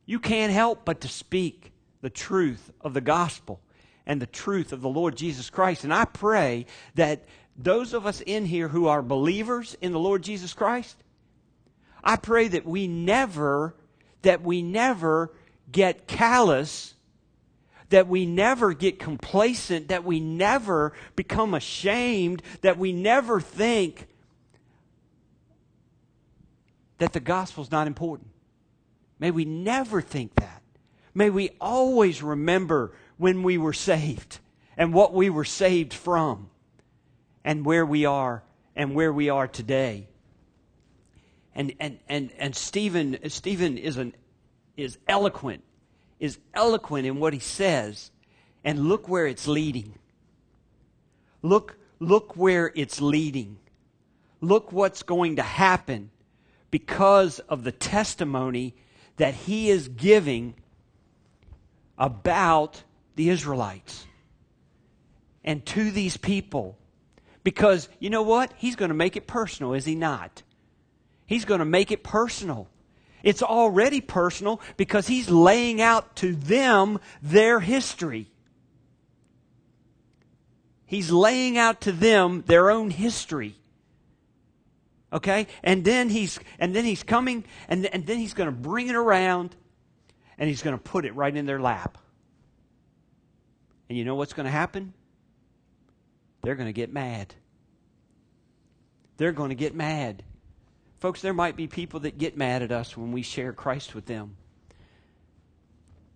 you 0.06 0.20
can't 0.20 0.54
help 0.54 0.86
but 0.86 1.02
to 1.02 1.08
speak 1.08 1.72
the 2.02 2.12
truth 2.12 2.72
of 2.82 2.94
the 2.94 3.02
gospel 3.02 3.60
and 4.06 4.22
the 4.22 4.28
truth 4.28 4.72
of 4.72 4.82
the 4.82 4.88
Lord 4.90 5.18
Jesus 5.18 5.50
Christ. 5.50 5.86
And 5.86 5.94
I 5.94 6.06
pray 6.06 6.68
that 6.94 7.26
those 7.58 7.94
of 7.96 8.06
us 8.06 8.22
in 8.22 8.46
here 8.46 8.68
who 8.68 8.86
are 8.86 9.02
believers 9.02 9.76
in 9.82 9.92
the 9.92 10.00
Lord 10.00 10.22
Jesus 10.22 10.54
Christ, 10.54 10.98
I 12.04 12.16
pray 12.16 12.48
that 12.50 12.64
we 12.64 12.88
never, 12.88 13.76
that 14.22 14.44
we 14.44 14.62
never 14.62 15.34
get 15.72 16.06
callous 16.06 16.95
that 17.90 18.08
we 18.08 18.26
never 18.26 18.74
get 18.74 19.00
complacent, 19.00 19.90
that 19.90 20.04
we 20.04 20.20
never 20.20 20.94
become 21.16 21.54
ashamed, 21.54 22.42
that 22.62 22.78
we 22.78 22.92
never 22.92 23.40
think 23.40 24.08
that 26.98 27.14
the 27.14 27.20
gospel's 27.20 27.72
not 27.72 27.88
important. 27.88 28.30
May 29.20 29.32
we 29.32 29.46
never 29.46 30.02
think 30.02 30.36
that. 30.36 30.62
May 31.14 31.30
we 31.30 31.52
always 31.62 32.22
remember 32.22 32.94
when 33.18 33.44
we 33.44 33.58
were 33.58 33.74
saved 33.74 34.40
and 34.78 34.94
what 34.94 35.14
we 35.14 35.30
were 35.30 35.46
saved 35.46 35.94
from 35.94 36.50
and 37.44 37.66
where 37.66 37.86
we 37.86 38.06
are 38.06 38.44
and 38.76 38.94
where 38.94 39.14
we 39.14 39.30
are 39.30 39.48
today. 39.48 40.08
And 41.54 41.74
and 41.80 42.00
and 42.10 42.32
and 42.38 42.54
Stephen 42.54 43.18
Stephen 43.30 43.78
is 43.78 43.96
an 43.96 44.14
is 44.76 44.98
eloquent 45.08 45.64
is 46.20 46.38
eloquent 46.54 47.06
in 47.06 47.20
what 47.20 47.34
he 47.34 47.40
says, 47.40 48.12
and 48.64 48.88
look 48.88 49.08
where 49.08 49.28
it's 49.28 49.48
leading. 49.48 49.94
Look, 51.42 51.78
look 52.00 52.36
where 52.36 52.72
it's 52.76 53.02
leading. 53.02 53.58
Look 54.42 54.72
what's 54.72 55.04
going 55.04 55.38
to 55.38 55.44
happen 55.44 56.10
because 56.72 57.40
of 57.40 57.64
the 57.64 57.72
testimony 57.72 58.76
that 59.18 59.34
he 59.34 59.70
is 59.70 59.88
giving 59.88 60.56
about 61.98 62.84
the 63.16 63.30
Israelites 63.30 64.06
and 65.44 65.66
to 65.68 65.92
these 65.92 66.18
people. 66.18 66.78
Because 67.44 67.88
you 68.00 68.10
know 68.10 68.24
what? 68.24 68.52
He's 68.58 68.76
going 68.76 68.90
to 68.90 68.96
make 68.96 69.16
it 69.16 69.28
personal, 69.28 69.74
is 69.74 69.86
he 69.86 69.96
not? 69.96 70.44
He's 71.28 71.46
going 71.46 71.60
to 71.60 71.66
make 71.66 71.92
it 71.92 72.04
personal. 72.04 72.68
It's 73.26 73.42
already 73.42 74.02
personal 74.02 74.62
because 74.78 75.08
he's 75.08 75.32
laying 75.32 75.82
out 75.82 76.16
to 76.18 76.36
them 76.36 77.00
their 77.24 77.60
history. 77.60 78.28
He's 80.86 81.10
laying 81.10 81.58
out 81.58 81.82
to 81.82 81.92
them 81.92 82.44
their 82.46 82.70
own 82.70 82.92
history. 82.92 83.56
Okay? 85.12 85.48
And 85.64 85.84
then 85.84 86.10
he's 86.10 86.40
and 86.60 86.76
then 86.76 86.86
he's 86.86 87.02
coming 87.02 87.44
and, 87.68 87.88
and 87.88 88.06
then 88.06 88.20
he's 88.20 88.36
going 88.36 88.48
to 88.48 88.56
bring 88.56 88.90
it 88.90 88.96
around 88.96 89.56
and 90.38 90.48
he's 90.48 90.62
going 90.62 90.78
to 90.78 90.82
put 90.82 91.04
it 91.04 91.16
right 91.16 91.36
in 91.36 91.48
their 91.48 91.60
lap. 91.60 91.98
And 93.90 93.98
you 93.98 94.06
know 94.06 94.14
what's 94.14 94.34
going 94.34 94.46
to 94.46 94.52
happen? 94.52 94.94
They're 96.44 96.56
going 96.56 96.70
to 96.70 96.74
get 96.74 96.94
mad. 96.94 97.34
They're 99.18 99.32
going 99.32 99.50
to 99.50 99.56
get 99.56 99.74
mad. 99.74 100.24
Folks, 101.06 101.22
there 101.22 101.36
might 101.36 101.56
be 101.56 101.68
people 101.68 102.00
that 102.00 102.18
get 102.18 102.36
mad 102.36 102.64
at 102.64 102.72
us 102.72 102.98
when 102.98 103.12
we 103.12 103.22
share 103.22 103.54
Christ 103.54 103.94
with 103.94 104.08
them. 104.08 104.38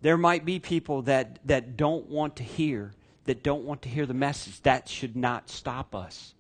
There 0.02 0.18
might 0.18 0.46
be 0.46 0.58
people 0.58 1.04
that, 1.04 1.38
that 1.46 1.78
don't 1.78 2.10
want 2.10 2.38
to 2.38 2.44
hear, 2.44 2.94
that 3.26 3.44
don't 3.44 3.66
want 3.66 3.84
to 3.84 3.90
hear 3.90 4.08
the 4.08 4.16
message. 4.16 4.60
That 4.64 4.90
should 4.90 5.16
not 5.16 5.48
stop 5.48 5.94
us. 5.94 6.34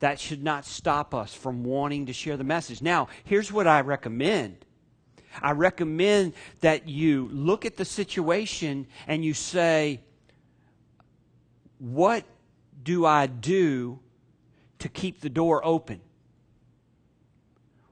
That 0.00 0.20
should 0.20 0.44
not 0.44 0.66
stop 0.66 1.14
us 1.14 1.32
from 1.32 1.64
wanting 1.64 2.04
to 2.04 2.12
share 2.12 2.36
the 2.36 2.44
message. 2.44 2.82
Now, 2.82 3.08
here's 3.24 3.50
what 3.50 3.66
I 3.66 3.80
recommend. 3.80 4.66
I 5.40 5.52
recommend 5.52 6.34
that 6.60 6.86
you 6.86 7.30
look 7.32 7.64
at 7.64 7.78
the 7.78 7.86
situation 7.86 8.86
and 9.06 9.24
you 9.24 9.32
say, 9.32 10.02
What 11.78 12.26
do 12.82 13.06
I 13.06 13.26
do 13.26 14.00
to 14.80 14.90
keep 14.90 15.22
the 15.22 15.30
door 15.30 15.64
open? 15.64 16.02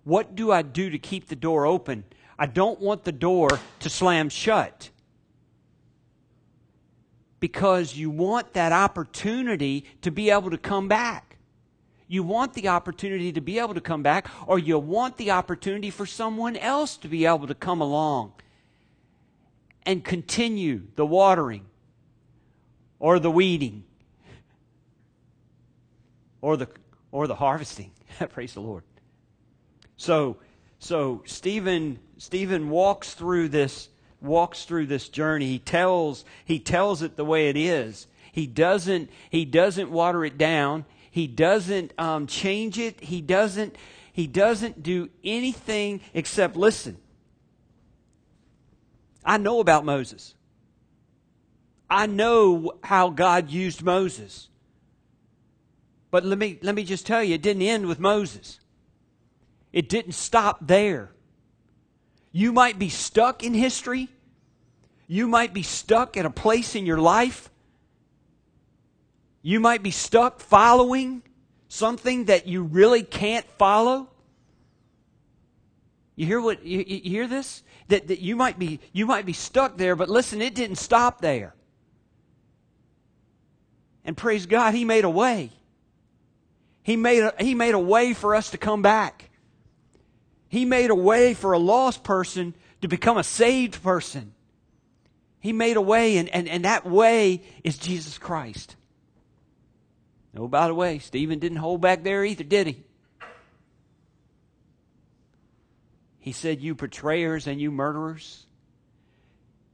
What 0.04 0.34
do 0.34 0.50
I 0.50 0.62
do 0.62 0.90
to 0.90 0.98
keep 0.98 1.28
the 1.28 1.36
door 1.36 1.66
open? 1.66 2.04
I 2.38 2.46
don't 2.46 2.80
want 2.80 3.04
the 3.04 3.12
door 3.12 3.50
to 3.80 3.90
slam 3.90 4.28
shut. 4.28 4.90
Because 7.38 7.96
you 7.96 8.10
want 8.10 8.52
that 8.54 8.72
opportunity 8.72 9.84
to 10.02 10.10
be 10.10 10.30
able 10.30 10.50
to 10.50 10.58
come 10.58 10.88
back. 10.88 11.36
You 12.08 12.22
want 12.22 12.54
the 12.54 12.68
opportunity 12.68 13.30
to 13.32 13.40
be 13.40 13.58
able 13.58 13.74
to 13.74 13.80
come 13.80 14.02
back, 14.02 14.28
or 14.46 14.58
you 14.58 14.78
want 14.78 15.16
the 15.16 15.30
opportunity 15.30 15.90
for 15.90 16.06
someone 16.06 16.56
else 16.56 16.96
to 16.98 17.08
be 17.08 17.24
able 17.24 17.46
to 17.46 17.54
come 17.54 17.80
along 17.80 18.32
and 19.86 20.04
continue 20.04 20.82
the 20.96 21.06
watering 21.06 21.66
or 22.98 23.18
the 23.18 23.30
weeding 23.30 23.84
or 26.40 26.56
the 26.56 26.68
or 27.12 27.26
the 27.26 27.34
harvesting. 27.34 27.92
Praise 28.30 28.54
the 28.54 28.60
Lord. 28.60 28.82
So 30.00 30.38
so 30.78 31.22
Stephen 31.26 31.98
Stephen 32.16 32.70
walks 32.70 33.12
through 33.12 33.50
this 33.50 33.90
walks 34.22 34.64
through 34.64 34.86
this 34.86 35.10
journey. 35.10 35.46
He 35.46 35.58
tells 35.58 36.24
he 36.42 36.58
tells 36.58 37.02
it 37.02 37.16
the 37.16 37.24
way 37.24 37.50
it 37.50 37.56
is. 37.58 38.06
He 38.32 38.46
doesn't 38.46 39.10
he 39.28 39.44
doesn't 39.44 39.90
water 39.90 40.24
it 40.24 40.38
down. 40.38 40.86
He 41.10 41.26
doesn't 41.26 41.92
um, 41.98 42.26
change 42.26 42.78
it. 42.78 42.98
He 43.00 43.20
doesn't 43.20 43.76
he 44.10 44.26
doesn't 44.26 44.82
do 44.82 45.10
anything 45.22 46.00
except 46.14 46.56
listen. 46.56 46.96
I 49.22 49.36
know 49.36 49.60
about 49.60 49.84
Moses. 49.84 50.34
I 51.90 52.06
know 52.06 52.72
how 52.82 53.10
God 53.10 53.50
used 53.50 53.82
Moses. 53.82 54.48
But 56.10 56.24
let 56.24 56.38
me, 56.38 56.58
let 56.62 56.74
me 56.74 56.84
just 56.84 57.06
tell 57.06 57.22
you, 57.22 57.34
it 57.34 57.42
didn't 57.42 57.62
end 57.62 57.86
with 57.86 58.00
Moses. 58.00 58.60
It 59.72 59.88
didn't 59.88 60.12
stop 60.12 60.58
there. 60.66 61.10
You 62.32 62.52
might 62.52 62.78
be 62.78 62.88
stuck 62.88 63.42
in 63.42 63.54
history. 63.54 64.08
You 65.06 65.26
might 65.26 65.52
be 65.52 65.62
stuck 65.62 66.16
at 66.16 66.24
a 66.24 66.30
place 66.30 66.74
in 66.74 66.86
your 66.86 66.98
life. 66.98 67.50
You 69.42 69.60
might 69.60 69.82
be 69.82 69.90
stuck 69.90 70.40
following 70.40 71.22
something 71.68 72.26
that 72.26 72.46
you 72.46 72.62
really 72.62 73.02
can't 73.02 73.46
follow. 73.52 74.08
You 76.16 76.26
hear 76.26 76.40
what 76.40 76.64
you, 76.64 76.84
you 76.86 77.10
hear 77.10 77.26
this? 77.26 77.62
That, 77.88 78.08
that 78.08 78.20
you 78.20 78.36
might 78.36 78.58
be 78.58 78.80
you 78.92 79.06
might 79.06 79.26
be 79.26 79.32
stuck 79.32 79.76
there, 79.76 79.96
but 79.96 80.08
listen, 80.08 80.42
it 80.42 80.54
didn't 80.54 80.76
stop 80.76 81.20
there. 81.20 81.54
And 84.04 84.16
praise 84.16 84.46
God, 84.46 84.74
He 84.74 84.84
made 84.84 85.04
a 85.04 85.10
way. 85.10 85.50
He 86.82 86.96
made 86.96 87.22
a, 87.22 87.34
he 87.38 87.54
made 87.54 87.74
a 87.74 87.78
way 87.78 88.14
for 88.14 88.34
us 88.34 88.50
to 88.50 88.58
come 88.58 88.82
back. 88.82 89.29
He 90.50 90.66
made 90.66 90.90
a 90.90 90.94
way 90.94 91.32
for 91.32 91.52
a 91.52 91.58
lost 91.58 92.02
person 92.02 92.54
to 92.82 92.88
become 92.88 93.16
a 93.16 93.24
saved 93.24 93.82
person. 93.82 94.34
He 95.38 95.52
made 95.52 95.76
a 95.76 95.80
way, 95.80 96.18
and, 96.18 96.28
and, 96.28 96.48
and 96.48 96.64
that 96.64 96.84
way 96.84 97.42
is 97.64 97.78
Jesus 97.78 98.18
Christ. 98.18 98.74
Oh, 100.36 100.48
by 100.48 100.66
the 100.66 100.74
way, 100.74 100.98
Stephen 100.98 101.38
didn't 101.38 101.58
hold 101.58 101.80
back 101.80 102.02
there 102.02 102.24
either, 102.24 102.44
did 102.44 102.66
he? 102.66 102.82
He 106.18 106.32
said, 106.32 106.60
You 106.60 106.74
betrayers 106.74 107.46
and 107.46 107.60
you 107.60 107.70
murderers. 107.70 108.44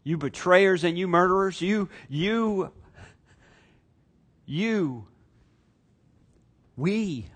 You 0.04 0.18
betrayers 0.18 0.84
and 0.84 0.96
you 0.96 1.08
murderers. 1.08 1.60
You, 1.60 1.88
you, 2.08 2.70
you 4.44 5.06
we, 6.76 7.26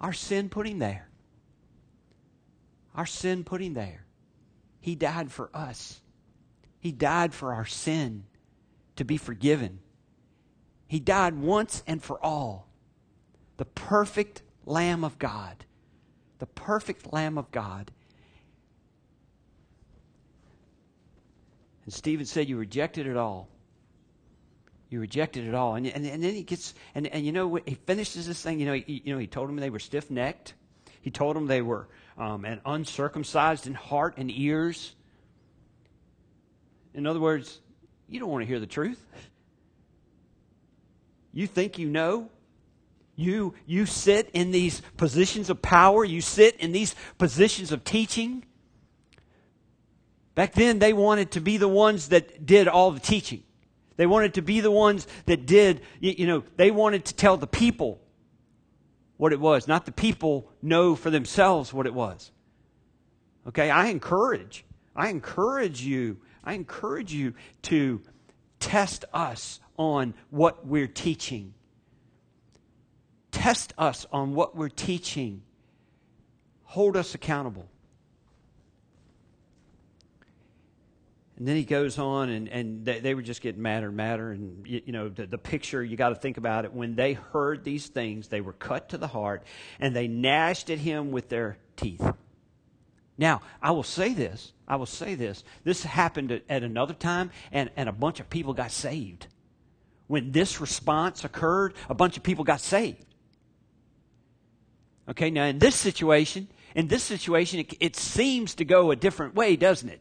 our 0.00 0.12
sin 0.12 0.48
put 0.48 0.66
him 0.66 0.80
there. 0.80 1.07
Our 2.98 3.06
sin 3.06 3.44
put 3.44 3.62
him 3.62 3.74
there. 3.74 4.04
He 4.80 4.96
died 4.96 5.30
for 5.30 5.50
us. 5.54 6.00
He 6.80 6.90
died 6.90 7.32
for 7.32 7.54
our 7.54 7.64
sin 7.64 8.24
to 8.96 9.04
be 9.04 9.16
forgiven. 9.16 9.78
He 10.88 10.98
died 10.98 11.38
once 11.38 11.84
and 11.86 12.02
for 12.02 12.18
all. 12.20 12.66
The 13.56 13.66
perfect 13.66 14.42
Lamb 14.66 15.04
of 15.04 15.16
God. 15.16 15.64
The 16.40 16.46
perfect 16.46 17.12
Lamb 17.12 17.38
of 17.38 17.52
God. 17.52 17.92
And 21.84 21.94
Stephen 21.94 22.26
said, 22.26 22.48
You 22.48 22.56
rejected 22.56 23.06
it 23.06 23.16
all. 23.16 23.48
You 24.90 24.98
rejected 24.98 25.46
it 25.46 25.54
all. 25.54 25.76
And, 25.76 25.86
and, 25.86 26.04
and 26.04 26.20
then 26.20 26.34
he 26.34 26.42
gets, 26.42 26.74
and, 26.96 27.06
and 27.06 27.24
you 27.24 27.30
know, 27.30 27.60
he 27.64 27.76
finishes 27.76 28.26
this 28.26 28.42
thing, 28.42 28.58
you 28.58 28.66
know, 28.66 28.72
he, 28.72 29.02
you 29.04 29.12
know, 29.12 29.20
he 29.20 29.28
told 29.28 29.48
them 29.48 29.54
they 29.54 29.70
were 29.70 29.78
stiff 29.78 30.10
necked. 30.10 30.54
He 31.00 31.12
told 31.12 31.36
them 31.36 31.46
they 31.46 31.62
were 31.62 31.86
um, 32.18 32.44
and 32.44 32.60
uncircumcised 32.66 33.66
in 33.66 33.74
heart 33.74 34.14
and 34.16 34.30
ears. 34.30 34.94
In 36.92 37.06
other 37.06 37.20
words, 37.20 37.60
you 38.08 38.18
don't 38.18 38.28
want 38.28 38.42
to 38.42 38.46
hear 38.46 38.60
the 38.60 38.66
truth. 38.66 39.00
You 41.32 41.46
think 41.46 41.78
you 41.78 41.88
know. 41.88 42.30
You, 43.14 43.54
you 43.66 43.84
sit 43.84 44.30
in 44.32 44.52
these 44.52 44.80
positions 44.96 45.50
of 45.50 45.60
power. 45.60 46.04
You 46.04 46.20
sit 46.20 46.56
in 46.56 46.70
these 46.70 46.94
positions 47.18 47.72
of 47.72 47.82
teaching. 47.82 48.44
Back 50.36 50.52
then, 50.52 50.78
they 50.78 50.92
wanted 50.92 51.32
to 51.32 51.40
be 51.40 51.56
the 51.56 51.66
ones 51.66 52.10
that 52.10 52.46
did 52.46 52.68
all 52.68 52.92
the 52.92 53.00
teaching. 53.00 53.42
They 53.96 54.06
wanted 54.06 54.34
to 54.34 54.42
be 54.42 54.60
the 54.60 54.70
ones 54.70 55.08
that 55.26 55.46
did, 55.46 55.80
you 55.98 56.28
know, 56.28 56.44
they 56.56 56.70
wanted 56.70 57.06
to 57.06 57.14
tell 57.14 57.36
the 57.36 57.48
people 57.48 58.00
what 59.18 59.32
it 59.34 59.40
was, 59.40 59.68
not 59.68 59.84
the 59.84 59.92
people 59.92 60.50
know 60.62 60.94
for 60.94 61.10
themselves 61.10 61.74
what 61.74 61.86
it 61.86 61.92
was. 61.92 62.32
Okay, 63.46 63.68
I 63.70 63.88
encourage, 63.88 64.64
I 64.96 65.08
encourage 65.10 65.82
you, 65.82 66.18
I 66.42 66.54
encourage 66.54 67.12
you 67.12 67.34
to 67.62 68.00
test 68.60 69.04
us 69.12 69.60
on 69.78 70.14
what 70.30 70.66
we're 70.66 70.86
teaching. 70.86 71.52
Test 73.30 73.74
us 73.76 74.06
on 74.12 74.34
what 74.34 74.56
we're 74.56 74.68
teaching. 74.68 75.42
Hold 76.64 76.96
us 76.96 77.14
accountable. 77.14 77.68
And 81.38 81.46
then 81.46 81.54
he 81.54 81.62
goes 81.62 82.00
on, 82.00 82.30
and, 82.30 82.48
and 82.48 82.84
they, 82.84 82.98
they 82.98 83.14
were 83.14 83.22
just 83.22 83.40
getting 83.40 83.62
madder 83.62 83.86
and 83.86 83.96
madder. 83.96 84.32
And, 84.32 84.66
you, 84.66 84.82
you 84.86 84.92
know, 84.92 85.08
the, 85.08 85.24
the 85.24 85.38
picture, 85.38 85.84
you 85.84 85.96
got 85.96 86.08
to 86.08 86.16
think 86.16 86.36
about 86.36 86.64
it. 86.64 86.72
When 86.72 86.96
they 86.96 87.12
heard 87.12 87.62
these 87.62 87.86
things, 87.86 88.26
they 88.26 88.40
were 88.40 88.52
cut 88.52 88.88
to 88.88 88.98
the 88.98 89.06
heart, 89.06 89.44
and 89.78 89.94
they 89.94 90.08
gnashed 90.08 90.68
at 90.68 90.78
him 90.78 91.12
with 91.12 91.28
their 91.28 91.58
teeth. 91.76 92.04
Now, 93.16 93.42
I 93.62 93.70
will 93.70 93.84
say 93.84 94.14
this. 94.14 94.52
I 94.66 94.74
will 94.76 94.86
say 94.86 95.14
this. 95.14 95.44
This 95.62 95.84
happened 95.84 96.42
at, 96.48 96.62
another 96.64 96.94
time, 96.94 97.30
and, 97.52 97.70
and 97.76 97.88
a 97.88 97.92
bunch 97.92 98.18
of 98.18 98.28
people 98.28 98.52
got 98.52 98.72
saved. 98.72 99.28
When 100.08 100.32
this 100.32 100.60
response 100.60 101.22
occurred, 101.22 101.74
a 101.88 101.94
bunch 101.94 102.16
of 102.16 102.24
people 102.24 102.42
got 102.42 102.60
saved. 102.60 103.04
Okay, 105.08 105.30
now 105.30 105.44
in 105.44 105.60
this 105.60 105.76
situation, 105.76 106.48
in 106.74 106.88
this 106.88 107.04
situation, 107.04 107.60
it, 107.60 107.74
it 107.78 107.96
seems 107.96 108.56
to 108.56 108.64
go 108.64 108.90
a 108.90 108.96
different 108.96 109.36
way, 109.36 109.54
doesn't 109.54 109.88
it? 109.88 110.00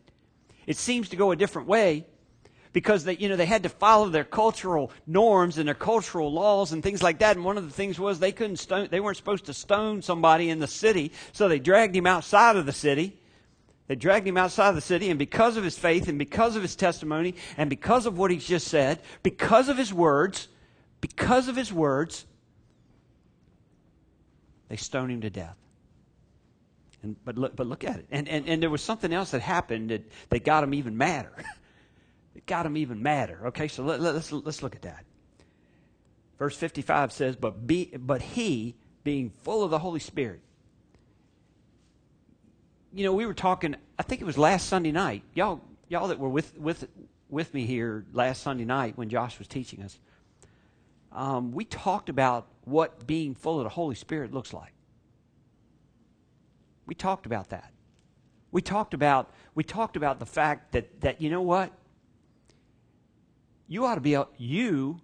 It 0.68 0.78
seems 0.78 1.09
to 1.09 1.15
go 1.15 1.32
a 1.32 1.36
different 1.36 1.68
way. 1.68 2.05
because 2.74 3.05
they, 3.05 3.15
you 3.15 3.28
know, 3.28 3.36
they 3.36 3.47
had 3.47 3.63
to 3.63 3.70
follow 3.70 4.09
their 4.09 4.24
cultural 4.24 4.91
norms 5.07 5.57
and 5.57 5.68
their 5.68 5.74
cultural 5.74 6.32
laws 6.32 6.74
and 6.74 6.84
things 6.84 7.01
like 7.01 7.18
that. 7.20 7.36
And 7.36 7.43
one 7.43 7.57
of 7.57 7.63
the 7.63 7.72
things 7.72 7.99
was 7.99 8.20
they 8.20 8.32
couldn't 8.32 8.57
stone, 8.57 8.88
they 8.91 8.99
weren't 8.99 9.18
supposed 9.18 9.45
to 9.45 9.53
stone 9.53 10.03
somebody 10.03 10.51
in 10.51 10.59
the 10.59 10.68
city, 10.68 11.11
so 11.32 11.47
they 11.47 11.57
dragged 11.57 11.95
him 11.95 12.05
outside 12.05 12.55
of 12.55 12.68
the 12.68 12.72
city. 12.72 13.18
They 13.88 13.95
dragged 13.95 14.28
him 14.28 14.38
outside 14.38 14.70
of 14.70 14.76
the 14.76 14.82
city, 14.82 15.09
and 15.09 15.18
because 15.18 15.57
of 15.57 15.63
his 15.63 15.76
faith, 15.76 16.07
and 16.07 16.20
because 16.20 16.55
of 16.55 16.61
his 16.61 16.76
testimony, 16.76 17.34
and 17.57 17.68
because 17.70 18.05
of 18.05 18.18
what 18.18 18.30
he's 18.30 18.45
just 18.45 18.68
said, 18.68 18.99
because 19.24 19.70
of 19.70 19.78
his 19.78 19.91
words, 19.91 20.47
because 21.01 21.47
of 21.47 21.55
his 21.55 21.74
words, 21.74 22.26
they 24.68 24.76
stoned 24.76 25.11
him 25.11 25.22
to 25.22 25.30
death. 25.32 25.55
And, 27.04 27.16
but, 27.24 27.38
look, 27.38 27.56
but 27.56 27.68
look 27.68 27.84
at 27.84 27.98
it. 27.98 28.08
And, 28.12 28.28
and, 28.28 28.48
and 28.48 28.62
there 28.62 28.70
was 28.70 28.82
something 28.82 29.14
else 29.14 29.32
that 29.32 29.41
happened 29.41 29.91
that, 29.91 30.10
that 30.30 30.43
got 30.43 30.64
him 30.64 30.74
even 30.74 30.98
madder. 30.98 31.34
it 32.36 32.45
got 32.45 32.66
him 32.66 32.78
even 32.78 33.04
madder. 33.04 33.48
Okay, 33.48 33.68
so 33.68 33.84
let, 33.84 34.00
let, 34.00 34.16
let's, 34.16 34.32
let's 34.32 34.64
look 34.64 34.76
at 34.76 34.82
that. 34.84 35.06
Verse 36.39 36.56
55 36.56 37.12
says, 37.12 37.36
but, 37.36 37.66
be, 37.66 37.86
but 37.98 38.22
he, 38.22 38.76
being 39.04 39.32
full 39.43 39.64
of 39.64 39.72
the 39.72 39.80
Holy 39.80 40.00
Spirit, 40.00 40.41
you 42.93 43.04
know, 43.04 43.14
we 43.14 43.26
were 43.26 43.34
talking, 43.34 43.76
I 43.98 44.04
think 44.04 44.22
it 44.22 44.26
was 44.26 44.38
last 44.38 44.68
Sunday 44.68 44.91
night. 44.91 45.24
Y'all, 45.34 45.62
y'all 45.88 46.08
that 46.08 46.20
were 46.20 46.30
with, 46.30 46.58
with, 46.58 46.88
with 47.30 47.54
me 47.54 47.66
here 47.66 48.06
last 48.14 48.41
Sunday 48.41 48.66
night 48.66 48.98
when 48.98 49.10
Josh 49.10 49.38
was 49.39 49.48
teaching 49.48 49.84
us, 49.84 50.00
um, 51.12 51.52
we 51.52 51.66
talked 51.66 52.10
about 52.10 52.48
what 52.66 53.08
being 53.08 53.34
full 53.34 53.60
of 53.60 53.64
the 53.64 53.70
Holy 53.70 53.95
Spirit 53.95 54.34
looks 54.34 54.54
like. 54.54 54.74
We 56.88 56.96
talked 56.96 57.26
about 57.26 57.50
that. 57.50 57.72
We 58.52 58.62
talked 58.62 58.94
about 58.94 59.30
we 59.54 59.64
talked 59.64 59.98
about 59.98 60.20
the 60.20 60.26
fact 60.26 60.72
that 60.72 61.02
that 61.02 61.22
you 61.22 61.30
know 61.30 61.42
what? 61.42 61.72
You 63.68 63.86
ought 63.86 63.96
to 63.96 64.02
be 64.02 64.18
you 64.38 65.02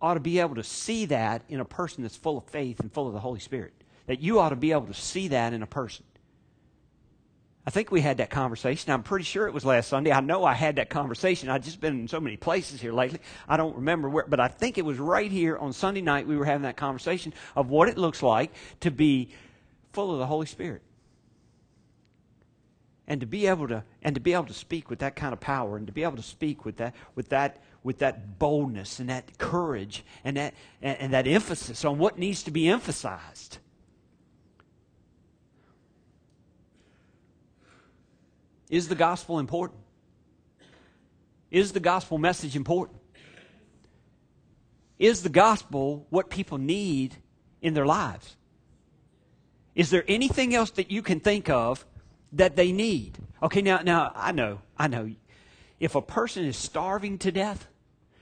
ought 0.00 0.14
to 0.14 0.20
be 0.20 0.38
able 0.38 0.54
to 0.54 0.62
see 0.62 1.06
that 1.06 1.42
in 1.48 1.60
a 1.60 1.64
person 1.64 2.02
that's 2.02 2.16
full 2.16 2.38
of 2.38 2.44
faith 2.44 2.80
and 2.80 2.92
full 2.92 3.08
of 3.08 3.12
the 3.12 3.20
Holy 3.20 3.40
Spirit. 3.40 3.72
That 4.06 4.20
you 4.20 4.38
ought 4.38 4.50
to 4.50 4.56
be 4.56 4.72
able 4.72 4.86
to 4.86 4.94
see 4.94 5.28
that 5.28 5.52
in 5.52 5.62
a 5.62 5.66
person. 5.66 6.04
I 7.66 7.70
think 7.70 7.90
we 7.90 8.02
had 8.02 8.18
that 8.18 8.28
conversation. 8.28 8.92
I'm 8.92 9.02
pretty 9.02 9.24
sure 9.24 9.46
it 9.46 9.54
was 9.54 9.64
last 9.64 9.88
Sunday. 9.88 10.12
I 10.12 10.20
know 10.20 10.44
I 10.44 10.52
had 10.52 10.76
that 10.76 10.90
conversation. 10.90 11.48
I've 11.48 11.64
just 11.64 11.80
been 11.80 12.00
in 12.00 12.08
so 12.08 12.20
many 12.20 12.36
places 12.36 12.82
here 12.82 12.92
lately. 12.92 13.20
I 13.48 13.56
don't 13.56 13.76
remember 13.76 14.10
where, 14.10 14.26
but 14.28 14.38
I 14.38 14.48
think 14.48 14.76
it 14.76 14.84
was 14.84 14.98
right 14.98 15.32
here 15.32 15.56
on 15.56 15.72
Sunday 15.72 16.02
night 16.02 16.26
we 16.26 16.36
were 16.36 16.44
having 16.44 16.62
that 16.62 16.76
conversation 16.76 17.32
of 17.56 17.70
what 17.70 17.88
it 17.88 17.96
looks 17.96 18.22
like 18.22 18.52
to 18.80 18.90
be 18.90 19.30
full 19.94 20.12
of 20.12 20.18
the 20.18 20.26
Holy 20.26 20.46
Spirit 20.46 20.82
and 23.06 23.20
to 23.20 23.26
be 23.26 23.46
able 23.46 23.68
to 23.68 23.84
and 24.02 24.14
to 24.14 24.20
be 24.20 24.32
able 24.32 24.46
to 24.46 24.54
speak 24.54 24.88
with 24.88 24.98
that 25.00 25.16
kind 25.16 25.32
of 25.32 25.40
power 25.40 25.76
and 25.76 25.86
to 25.86 25.92
be 25.92 26.02
able 26.02 26.16
to 26.16 26.22
speak 26.22 26.64
with 26.64 26.76
that 26.76 26.94
with 27.14 27.28
that 27.28 27.62
with 27.82 27.98
that 27.98 28.38
boldness 28.38 28.98
and 28.98 29.08
that 29.08 29.38
courage 29.38 30.04
and 30.24 30.36
that 30.36 30.54
and, 30.80 30.98
and 30.98 31.12
that 31.12 31.26
emphasis 31.26 31.84
on 31.84 31.98
what 31.98 32.18
needs 32.18 32.42
to 32.42 32.50
be 32.50 32.68
emphasized. 32.68 33.58
Is 38.70 38.88
the 38.88 38.94
gospel 38.94 39.38
important? 39.38 39.80
Is 41.50 41.72
the 41.72 41.80
gospel 41.80 42.18
message 42.18 42.56
important? 42.56 42.98
Is 44.98 45.22
the 45.22 45.28
gospel 45.28 46.06
what 46.10 46.30
people 46.30 46.58
need 46.58 47.16
in 47.60 47.74
their 47.74 47.86
lives? 47.86 48.36
Is 49.74 49.90
there 49.90 50.04
anything 50.08 50.54
else 50.54 50.70
that 50.72 50.90
you 50.90 51.02
can 51.02 51.20
think 51.20 51.50
of 51.50 51.84
that 52.34 52.56
they 52.56 52.72
need. 52.72 53.18
Okay, 53.42 53.62
now, 53.62 53.80
now 53.82 54.12
I 54.14 54.32
know, 54.32 54.60
I 54.78 54.88
know. 54.88 55.10
If 55.80 55.94
a 55.94 56.02
person 56.02 56.44
is 56.44 56.56
starving 56.56 57.18
to 57.18 57.32
death, 57.32 57.66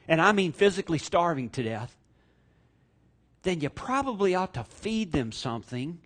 and 0.08 0.20
I 0.20 0.32
mean 0.32 0.52
physically 0.52 0.98
starving 0.98 1.50
to 1.50 1.62
death, 1.62 1.96
then 3.42 3.60
you 3.60 3.70
probably 3.70 4.34
ought 4.34 4.54
to 4.54 4.64
feed 4.64 5.12
them 5.12 5.32
something 5.32 6.00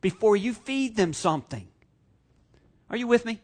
before 0.00 0.36
you 0.36 0.52
feed 0.52 0.96
them 0.96 1.12
something. 1.12 1.68
Are 2.90 2.96
you 2.96 3.06
with 3.06 3.24
me? 3.24 3.40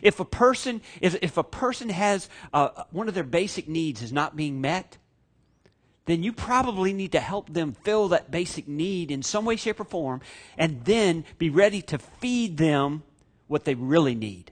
If 0.00 0.20
a 0.20 0.24
person, 0.24 0.80
if, 1.00 1.16
if 1.22 1.36
a 1.36 1.44
person 1.44 1.88
has 1.88 2.28
uh, 2.52 2.84
one 2.90 3.08
of 3.08 3.14
their 3.14 3.24
basic 3.24 3.68
needs 3.68 4.00
is 4.00 4.12
not 4.12 4.36
being 4.36 4.60
met, 4.60 4.96
then 6.08 6.22
you 6.22 6.32
probably 6.32 6.94
need 6.94 7.12
to 7.12 7.20
help 7.20 7.52
them 7.52 7.76
fill 7.84 8.08
that 8.08 8.30
basic 8.30 8.66
need 8.66 9.10
in 9.10 9.22
some 9.22 9.44
way, 9.44 9.56
shape, 9.56 9.78
or 9.78 9.84
form, 9.84 10.22
and 10.56 10.84
then 10.84 11.24
be 11.36 11.50
ready 11.50 11.82
to 11.82 11.98
feed 11.98 12.56
them 12.56 13.02
what 13.46 13.66
they 13.66 13.74
really 13.74 14.14
need. 14.14 14.50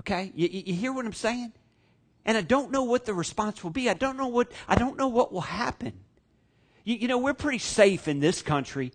Okay? 0.00 0.32
You, 0.34 0.48
you 0.50 0.74
hear 0.74 0.92
what 0.92 1.06
I'm 1.06 1.12
saying? 1.12 1.52
And 2.24 2.36
I 2.36 2.40
don't 2.40 2.72
know 2.72 2.82
what 2.82 3.04
the 3.04 3.14
response 3.14 3.62
will 3.62 3.70
be. 3.70 3.88
I 3.88 3.94
don't 3.94 4.16
know 4.16 4.26
what, 4.26 4.50
I 4.66 4.74
don't 4.74 4.96
know 4.96 5.06
what 5.06 5.32
will 5.32 5.42
happen. 5.42 5.92
You, 6.82 6.96
you 6.96 7.08
know, 7.08 7.18
we're 7.18 7.34
pretty 7.34 7.58
safe 7.58 8.08
in 8.08 8.18
this 8.18 8.42
country 8.42 8.92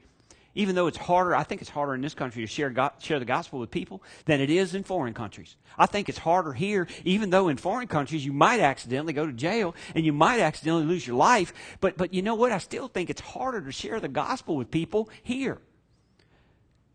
even 0.53 0.75
though 0.75 0.87
it's 0.87 0.97
harder, 0.97 1.35
I 1.35 1.43
think 1.43 1.61
it's 1.61 1.69
harder 1.69 1.93
in 1.93 2.01
this 2.01 2.13
country 2.13 2.41
to 2.43 2.47
share, 2.47 2.73
share 2.99 3.19
the 3.19 3.25
gospel 3.25 3.59
with 3.59 3.71
people 3.71 4.03
than 4.25 4.41
it 4.41 4.49
is 4.49 4.75
in 4.75 4.83
foreign 4.83 5.13
countries. 5.13 5.55
I 5.77 5.85
think 5.85 6.09
it's 6.09 6.17
harder 6.17 6.51
here, 6.53 6.87
even 7.05 7.29
though 7.29 7.47
in 7.47 7.57
foreign 7.57 7.87
countries 7.87 8.25
you 8.25 8.33
might 8.33 8.59
accidentally 8.59 9.13
go 9.13 9.25
to 9.25 9.31
jail 9.31 9.75
and 9.95 10.05
you 10.05 10.11
might 10.11 10.39
accidentally 10.39 10.85
lose 10.85 11.07
your 11.07 11.15
life. 11.15 11.53
But, 11.79 11.97
but 11.97 12.13
you 12.13 12.21
know 12.21 12.35
what? 12.35 12.51
I 12.51 12.57
still 12.57 12.87
think 12.87 13.09
it's 13.09 13.21
harder 13.21 13.61
to 13.61 13.71
share 13.71 13.99
the 13.99 14.09
gospel 14.09 14.57
with 14.57 14.69
people 14.69 15.09
here. 15.23 15.59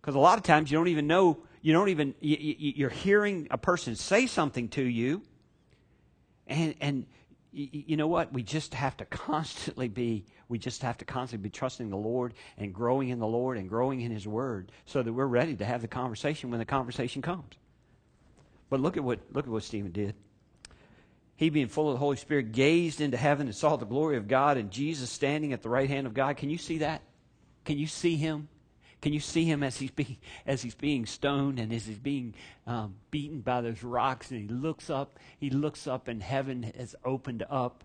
Because 0.00 0.14
a 0.14 0.20
lot 0.20 0.38
of 0.38 0.44
times 0.44 0.70
you 0.70 0.76
don't 0.76 0.88
even 0.88 1.07
know, 1.07 1.38
you 1.62 1.72
don't 1.72 1.88
even, 1.88 2.14
you, 2.20 2.36
you, 2.38 2.72
you're 2.76 2.90
hearing 2.90 3.48
a 3.50 3.59
person 3.59 3.96
say 3.96 4.26
something 4.26 4.68
to 4.68 4.82
you, 4.82 5.22
and, 6.46 6.74
and 6.80 7.07
you 7.52 7.96
know 7.96 8.07
what? 8.07 8.32
We 8.34 8.42
just 8.42 8.74
have 8.74 8.98
to 8.98 9.07
constantly 9.07 9.88
be, 9.88 10.26
we 10.49 10.59
just 10.59 10.82
have 10.82 10.99
to 10.99 11.05
constantly 11.05 11.49
be 11.49 11.51
trusting 11.51 11.90
the 11.90 11.97
Lord 11.97 12.34
and 12.57 12.72
growing 12.72 13.09
in 13.09 13.18
the 13.18 13.26
Lord 13.26 13.59
and 13.59 13.68
growing 13.68 14.01
in 14.01 14.11
His 14.11 14.26
Word 14.26 14.70
so 14.84 15.03
that 15.03 15.12
we're 15.12 15.26
ready 15.26 15.57
to 15.57 15.64
have 15.64 15.82
the 15.82 15.88
conversation 15.88 16.51
when 16.51 16.59
the 16.59 16.64
conversation 16.64 17.22
comes. 17.22 17.55
But 18.70 18.80
look 18.80 18.97
at 18.97 19.05
what, 19.05 19.20
look 19.32 19.47
at 19.47 19.51
what 19.51 19.62
Stephen 19.62 19.92
did. 19.92 20.14
He, 21.36 21.51
being 21.51 21.68
full 21.68 21.88
of 21.88 21.94
the 21.94 21.99
Holy 21.99 22.16
Spirit, 22.16 22.53
gazed 22.53 23.01
into 23.01 23.16
heaven 23.16 23.47
and 23.47 23.55
saw 23.55 23.76
the 23.76 23.84
glory 23.84 24.16
of 24.16 24.26
God 24.26 24.57
and 24.57 24.70
Jesus 24.70 25.11
standing 25.11 25.53
at 25.53 25.62
the 25.62 25.68
right 25.68 25.88
hand 25.88 26.07
of 26.07 26.14
God. 26.14 26.36
Can 26.36 26.49
you 26.49 26.59
see 26.59 26.78
that? 26.78 27.03
Can 27.64 27.78
you 27.78 27.86
see 27.86 28.16
him? 28.16 28.49
Can 29.03 29.12
you 29.12 29.20
see 29.20 29.44
him 29.44 29.62
as 29.62 29.76
he's 29.76 29.90
being, 29.90 30.16
as 30.47 30.62
he's 30.62 30.74
being 30.74 31.05
stoned 31.05 31.59
and 31.59 31.72
as 31.72 31.84
he's 31.84 31.99
being 31.99 32.34
um, 32.66 32.94
beaten 33.11 33.40
by 33.40 33.61
those 33.61 33.82
rocks? 33.82 34.30
And 34.30 34.40
he 34.40 34.49
looks 34.49 34.88
up, 34.88 35.18
he 35.38 35.51
looks 35.51 35.86
up, 35.86 36.09
and 36.09 36.22
heaven 36.22 36.72
has 36.76 36.94
opened 37.05 37.44
up, 37.51 37.84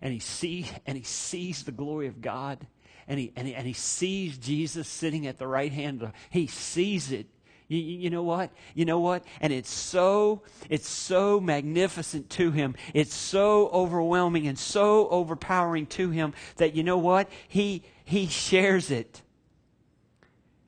and 0.00 0.12
he 0.12 0.18
see 0.18 0.66
and 0.86 0.96
he 0.96 1.04
sees 1.04 1.64
the 1.64 1.72
glory 1.72 2.06
of 2.06 2.20
God, 2.20 2.66
and 3.08 3.18
he 3.18 3.32
and 3.36 3.48
he, 3.48 3.54
and 3.54 3.66
he 3.66 3.72
sees 3.72 4.38
Jesus 4.38 4.88
sitting 4.88 5.26
at 5.26 5.38
the 5.38 5.46
right 5.46 5.72
hand. 5.72 6.02
of 6.02 6.12
He 6.30 6.46
sees 6.46 7.12
it. 7.12 7.26
You, 7.68 7.78
you, 7.78 8.10
know 8.10 8.22
what? 8.22 8.52
You 8.74 8.84
know 8.84 9.00
what? 9.00 9.24
And 9.40 9.52
it's 9.52 9.72
so 9.72 10.42
it's 10.70 10.88
so 10.88 11.40
magnificent 11.40 12.30
to 12.30 12.52
him. 12.52 12.76
It's 12.94 13.14
so 13.14 13.68
overwhelming 13.68 14.46
and 14.46 14.56
so 14.56 15.08
overpowering 15.08 15.86
to 15.86 16.10
him 16.10 16.32
that 16.58 16.74
you 16.74 16.84
know 16.84 16.98
what? 16.98 17.28
He 17.48 17.82
he 18.04 18.28
shares 18.28 18.90
it. 18.92 19.22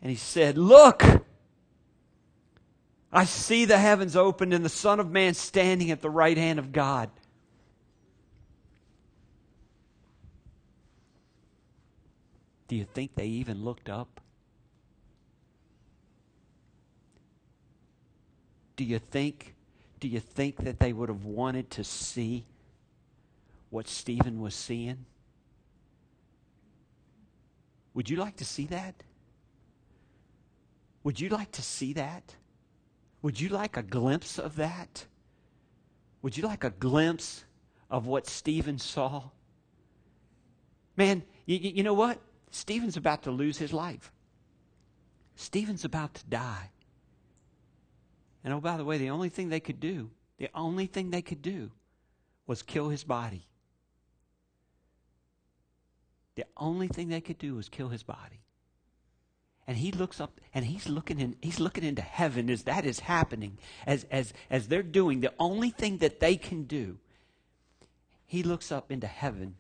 And 0.03 0.11
he 0.11 0.16
said, 0.16 0.59
Look, 0.59 1.05
I 3.12 3.24
see 3.24 3.64
the 3.64 3.79
heavens 3.79 4.16
opened 4.16 4.53
and 4.53 4.64
the 4.64 4.68
Son 4.68 4.99
of 5.01 5.11
Man 5.11 5.35
standing 5.35 5.91
at 5.91 6.03
the 6.03 6.11
right 6.11 6.37
hand 6.37 6.59
of 6.59 6.72
God. 6.72 7.11
Do 12.68 12.76
you 12.76 12.84
think 12.84 13.14
they 13.14 13.26
even 13.26 13.64
looked 13.64 13.88
up? 13.88 14.20
Do 18.76 18.84
you 18.84 18.98
think 18.98 19.54
do 20.00 20.06
you 20.06 20.20
think 20.20 20.62
that 20.64 20.78
they 20.78 20.92
would 20.92 21.08
have 21.08 21.24
wanted 21.24 21.70
to 21.70 21.82
see 21.82 22.44
what 23.70 23.88
Stephen 23.88 24.40
was 24.40 24.54
seeing? 24.54 25.06
Would 27.94 28.08
you 28.08 28.16
like 28.16 28.36
to 28.36 28.44
see 28.44 28.66
that? 28.66 29.02
Would 31.02 31.18
you 31.18 31.30
like 31.30 31.50
to 31.52 31.62
see 31.62 31.94
that? 31.94 32.36
Would 33.22 33.40
you 33.40 33.48
like 33.48 33.76
a 33.76 33.82
glimpse 33.82 34.38
of 34.38 34.56
that? 34.56 35.06
Would 36.22 36.36
you 36.36 36.44
like 36.44 36.62
a 36.62 36.70
glimpse 36.70 37.44
of 37.90 38.06
what 38.06 38.26
Stephen 38.26 38.78
saw? 38.78 39.24
Man, 40.96 41.22
you, 41.46 41.58
you 41.58 41.82
know 41.82 41.94
what? 41.94 42.20
Stephen's 42.59 42.96
about 42.96 43.22
to 43.22 43.30
lose 43.30 43.59
his 43.59 43.72
life. 43.72 44.11
Stephen's 45.36 45.84
about 45.84 46.14
to 46.14 46.26
die. 46.26 46.70
And 48.42 48.52
oh, 48.52 48.61
by 48.61 48.76
the 48.76 48.84
way, 48.84 48.98
the 48.98 49.11
only 49.11 49.28
thing 49.28 49.48
they 49.48 49.61
could 49.61 49.78
do, 49.78 50.11
the 50.38 50.50
only 50.54 50.86
thing 50.86 51.11
they 51.11 51.22
could 51.22 51.40
do 51.40 51.70
was 52.46 52.62
kill 52.62 52.88
his 52.88 53.04
body. 53.04 53.46
The 56.34 56.46
only 56.56 56.88
thing 56.88 57.09
they 57.09 57.20
could 57.20 57.38
do 57.38 57.54
was 57.54 57.68
kill 57.68 57.88
his 57.88 58.02
body. 58.02 58.42
and 59.68 59.76
he 59.76 59.92
looks 59.92 60.18
up 60.18 60.40
and 60.54 60.64
he's 60.64 60.88
looking 60.88 61.20
in 61.20 61.36
he's 61.42 61.61
looking 61.61 61.84
into 61.84 62.00
heaven 62.02 62.48
as 62.48 62.62
that 62.62 62.86
is 62.86 63.00
happening 63.00 63.59
as 63.86 64.06
as 64.11 64.32
as 64.48 64.68
they're 64.68 64.82
doing 64.82 65.20
the 65.20 65.32
only 65.38 65.70
thing 65.70 65.98
that 65.98 66.20
they 66.20 66.36
can 66.36 66.62
do 66.64 66.96
he 68.24 68.42
looks 68.42 68.72
up 68.72 68.90
into 68.90 69.06
heaven 69.06 69.56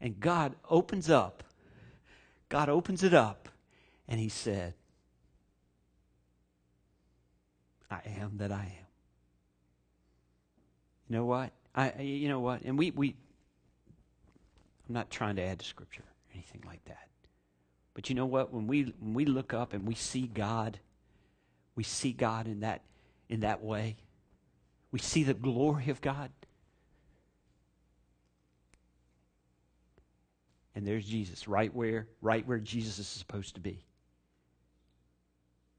and 0.00 0.18
god 0.18 0.56
opens 0.68 1.08
up 1.08 1.44
god 2.50 2.68
opens 2.68 3.02
it 3.02 3.14
up 3.14 3.48
and 4.06 4.20
he 4.20 4.28
said 4.28 4.74
i 7.90 8.00
am 8.20 8.36
that 8.36 8.52
i 8.52 8.64
am 8.64 8.86
you 11.08 11.16
know 11.16 11.24
what 11.24 11.52
i 11.74 11.92
you 12.00 12.28
know 12.28 12.40
what 12.40 12.60
and 12.62 12.78
we 12.78 12.90
we 12.90 13.14
i'm 14.88 14.94
not 14.94 15.08
trying 15.10 15.36
to 15.36 15.42
add 15.42 15.58
to 15.58 15.64
scripture 15.64 16.02
or 16.02 16.34
anything 16.34 16.62
like 16.66 16.84
that 16.84 17.10
but 17.94 18.08
you 18.08 18.14
know 18.14 18.26
what? 18.26 18.52
When 18.52 18.66
we 18.66 18.94
when 19.00 19.14
we 19.14 19.24
look 19.24 19.52
up 19.52 19.72
and 19.72 19.86
we 19.86 19.94
see 19.94 20.26
God, 20.26 20.78
we 21.74 21.82
see 21.82 22.12
God 22.12 22.46
in 22.46 22.60
that 22.60 22.82
in 23.28 23.40
that 23.40 23.62
way. 23.62 23.96
We 24.92 24.98
see 24.98 25.22
the 25.22 25.34
glory 25.34 25.90
of 25.90 26.00
God. 26.00 26.30
And 30.80 30.88
there's 30.88 31.04
Jesus 31.04 31.46
right 31.46 31.74
where 31.74 32.06
right 32.22 32.48
where 32.48 32.58
Jesus 32.58 32.98
is 32.98 33.06
supposed 33.06 33.56
to 33.56 33.60
be. 33.60 33.84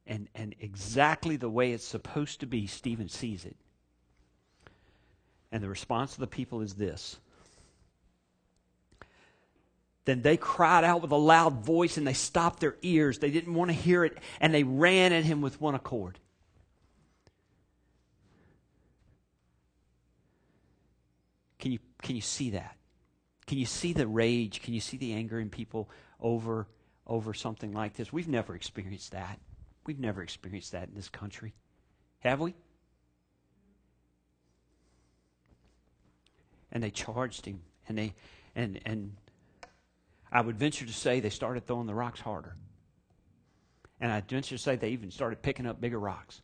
And 0.05 0.27
and 0.35 0.53
exactly 0.59 1.37
the 1.37 1.49
way 1.49 1.71
it's 1.71 1.83
supposed 1.83 2.41
to 2.41 2.45
be, 2.45 2.67
Stephen 2.67 3.09
sees 3.09 3.43
it. 3.43 3.55
And 5.51 5.63
the 5.63 5.69
response 5.69 6.13
of 6.13 6.19
the 6.19 6.27
people 6.27 6.61
is 6.61 6.75
this. 6.75 7.17
Then 10.05 10.21
they 10.21 10.37
cried 10.37 10.83
out 10.83 11.01
with 11.01 11.09
a 11.09 11.15
loud 11.15 11.65
voice 11.65 11.97
and 11.97 12.05
they 12.05 12.13
stopped 12.13 12.59
their 12.59 12.75
ears. 12.83 13.17
They 13.17 13.31
didn't 13.31 13.55
want 13.55 13.71
to 13.71 13.75
hear 13.75 14.05
it 14.05 14.19
and 14.39 14.53
they 14.53 14.61
ran 14.61 15.13
at 15.13 15.23
him 15.23 15.41
with 15.41 15.59
one 15.59 15.73
accord. 15.73 16.19
Can 21.57 21.71
you, 21.71 21.79
can 22.03 22.15
you 22.15 22.21
see 22.21 22.51
that? 22.51 22.77
Can 23.51 23.57
you 23.57 23.65
see 23.65 23.91
the 23.91 24.07
rage? 24.07 24.61
Can 24.61 24.73
you 24.73 24.79
see 24.79 24.95
the 24.95 25.11
anger 25.11 25.37
in 25.37 25.49
people 25.49 25.89
over, 26.21 26.69
over 27.05 27.33
something 27.33 27.73
like 27.73 27.95
this? 27.95 28.13
We've 28.13 28.29
never 28.29 28.55
experienced 28.55 29.11
that. 29.11 29.41
We've 29.85 29.99
never 29.99 30.23
experienced 30.23 30.71
that 30.71 30.87
in 30.87 30.95
this 30.95 31.09
country. 31.09 31.53
Have 32.19 32.39
we? 32.39 32.55
And 36.71 36.81
they 36.81 36.91
charged 36.91 37.45
him 37.45 37.59
and 37.89 37.97
they 37.97 38.13
and 38.55 38.79
and 38.85 39.17
I 40.31 40.39
would 40.39 40.57
venture 40.57 40.85
to 40.85 40.93
say 40.93 41.19
they 41.19 41.29
started 41.29 41.67
throwing 41.67 41.87
the 41.87 41.93
rocks 41.93 42.21
harder. 42.21 42.55
And 43.99 44.13
I'd 44.13 44.29
venture 44.29 44.55
to 44.55 44.63
say 44.63 44.77
they 44.77 44.91
even 44.91 45.11
started 45.11 45.41
picking 45.41 45.65
up 45.65 45.81
bigger 45.81 45.99
rocks. 45.99 46.41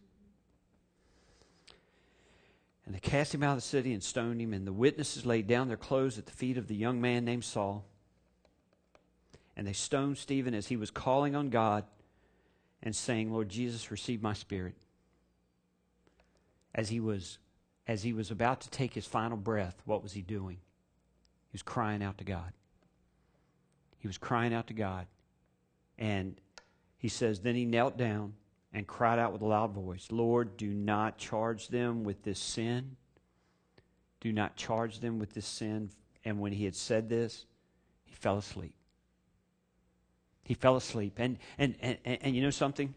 And 2.88 2.96
they 2.96 3.00
cast 3.00 3.36
him 3.36 3.44
out 3.44 3.52
of 3.52 3.58
the 3.58 3.62
city 3.62 3.92
and 3.92 4.02
stoned 4.02 4.40
him, 4.40 4.54
and 4.54 4.66
the 4.66 4.72
witnesses 4.72 5.26
laid 5.26 5.46
down 5.46 5.68
their 5.68 5.76
clothes 5.76 6.18
at 6.18 6.26
the 6.26 6.32
feet 6.32 6.58
of 6.58 6.70
the 6.70 6.76
young 6.76 7.02
man 7.02 7.26
named 7.26 7.44
Saul. 7.44 7.84
And 9.58 9.68
they 9.68 9.74
stoned 9.74 10.18
Stephen 10.18 10.54
as 10.54 10.68
he 10.68 10.78
was 10.78 10.90
calling 10.90 11.36
on 11.36 11.50
God 11.50 11.84
and 12.82 12.96
saying, 12.96 13.34
Lord 13.34 13.50
Jesus, 13.50 13.92
receive 13.92 14.22
my 14.22 14.32
spirit. 14.32 14.76
As 16.74 16.88
he 16.88 17.02
was 17.02 17.40
as 17.88 18.04
he 18.04 18.14
was 18.14 18.32
about 18.32 18.62
to 18.62 18.70
take 18.70 18.94
his 18.94 19.06
final 19.06 19.38
breath, 19.38 19.82
what 19.86 20.04
was 20.04 20.14
he 20.14 20.22
doing? 20.22 20.58
He 21.50 21.54
was 21.54 21.64
crying 21.64 22.02
out 22.02 22.18
to 22.20 22.24
God. 22.24 22.54
He 23.98 24.08
was 24.08 24.18
crying 24.18 24.54
out 24.54 24.68
to 24.68 24.74
God. 24.74 25.08
And 25.98 26.40
he 26.98 27.10
says, 27.10 27.40
Then 27.40 27.56
he 27.56 27.66
knelt 27.66 27.98
down 27.98 28.34
and 28.74 28.86
cried 28.86 29.20
out 29.20 29.34
with 29.34 29.42
a 29.42 29.46
loud 29.46 29.72
voice, 29.72 30.08
Lord, 30.12 30.58
do 30.58 30.68
not 30.68 31.18
charge 31.18 31.70
them 31.70 32.04
with 32.04 32.24
this 32.24 32.40
sin. 32.40 32.98
Do 34.20 34.32
not 34.32 34.56
charge 34.56 35.00
them 35.00 35.20
with 35.20 35.34
this 35.34 35.46
sin. 35.46 35.92
And 36.26 36.40
when 36.40 36.52
he 36.52 36.66
had 36.66 36.76
said 36.76 37.10
this, 37.10 37.46
he 38.04 38.16
fell 38.16 38.38
asleep. 38.38 38.74
He 40.44 40.54
fell 40.54 40.76
asleep. 40.76 41.16
And, 41.18 41.38
and, 41.58 41.76
and, 41.82 41.98
and, 42.06 42.36
you 42.36 42.42
know 42.42 42.50
something? 42.50 42.94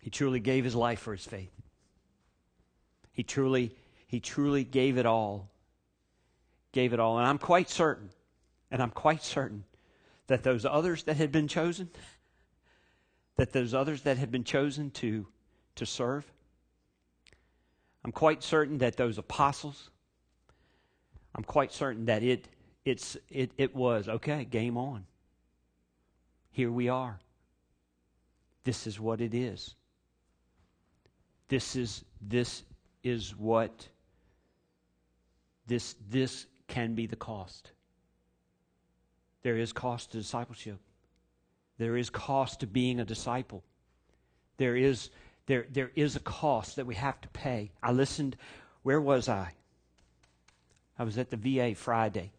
He 0.00 0.10
truly 0.10 0.40
gave 0.40 0.64
his 0.64 0.74
life 0.74 1.00
for 1.00 1.12
his 1.12 1.24
faith. 1.24 1.52
He 3.12 3.22
truly, 3.22 3.74
he 4.06 4.20
truly 4.20 4.64
gave 4.64 4.96
it 4.98 5.06
all. 5.06 5.50
Gave 6.72 6.92
it 6.92 7.00
all. 7.00 7.18
And 7.18 7.26
I'm 7.26 7.38
quite 7.38 7.68
certain 7.68 8.10
and 8.70 8.82
I'm 8.82 8.90
quite 8.90 9.22
certain 9.22 9.64
that 10.26 10.42
those 10.42 10.64
others 10.64 11.04
that 11.04 11.16
had 11.16 11.32
been 11.32 11.48
chosen, 11.48 11.88
that 13.38 13.52
those 13.52 13.72
others 13.72 14.02
that 14.02 14.18
have 14.18 14.30
been 14.30 14.44
chosen 14.44 14.90
to, 14.90 15.26
to 15.76 15.86
serve, 15.86 16.30
I'm 18.04 18.12
quite 18.12 18.42
certain 18.42 18.78
that 18.78 18.96
those 18.96 19.16
apostles, 19.16 19.90
I'm 21.34 21.44
quite 21.44 21.72
certain 21.72 22.06
that 22.06 22.22
it, 22.22 22.48
it's, 22.84 23.16
it, 23.30 23.52
it 23.56 23.74
was, 23.74 24.08
okay, 24.08 24.44
game 24.44 24.76
on. 24.76 25.06
Here 26.50 26.70
we 26.70 26.88
are. 26.88 27.20
This 28.64 28.86
is 28.88 28.98
what 28.98 29.20
it 29.20 29.34
is. 29.34 29.74
This 31.48 31.76
is, 31.76 32.04
this 32.20 32.64
is 33.04 33.36
what, 33.36 33.88
this, 35.66 35.94
this 36.10 36.46
can 36.66 36.94
be 36.94 37.06
the 37.06 37.16
cost. 37.16 37.70
There 39.42 39.56
is 39.56 39.72
cost 39.72 40.10
to 40.10 40.18
discipleship. 40.18 40.80
There 41.78 41.96
is 41.96 42.10
cost 42.10 42.60
to 42.60 42.66
being 42.66 43.00
a 43.00 43.04
disciple. 43.04 43.62
There 44.56 44.76
is, 44.76 45.10
there, 45.46 45.66
there 45.70 45.92
is 45.94 46.16
a 46.16 46.20
cost 46.20 46.76
that 46.76 46.86
we 46.86 46.96
have 46.96 47.20
to 47.20 47.28
pay. 47.28 47.70
I 47.82 47.92
listened, 47.92 48.36
where 48.82 49.00
was 49.00 49.28
I? 49.28 49.54
I 50.98 51.04
was 51.04 51.16
at 51.16 51.30
the 51.30 51.36
VA 51.36 51.76
Friday 51.76 52.32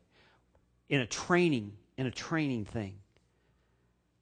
in 0.89 0.99
a 0.99 1.05
training, 1.05 1.71
in 1.97 2.05
a 2.05 2.11
training 2.11 2.65
thing. 2.65 2.95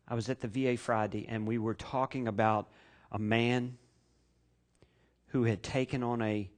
I 0.08 0.14
was 0.14 0.30
at 0.30 0.40
the 0.40 0.48
VA 0.48 0.78
Friday 0.78 1.26
and 1.28 1.48
we 1.48 1.58
were 1.58 1.74
talking 1.74 2.28
about 2.28 2.70
a 3.12 3.20
man 3.20 3.78
who 5.28 5.44
had 5.44 5.64
taken 5.64 6.04
on 6.04 6.22
a 6.22 6.50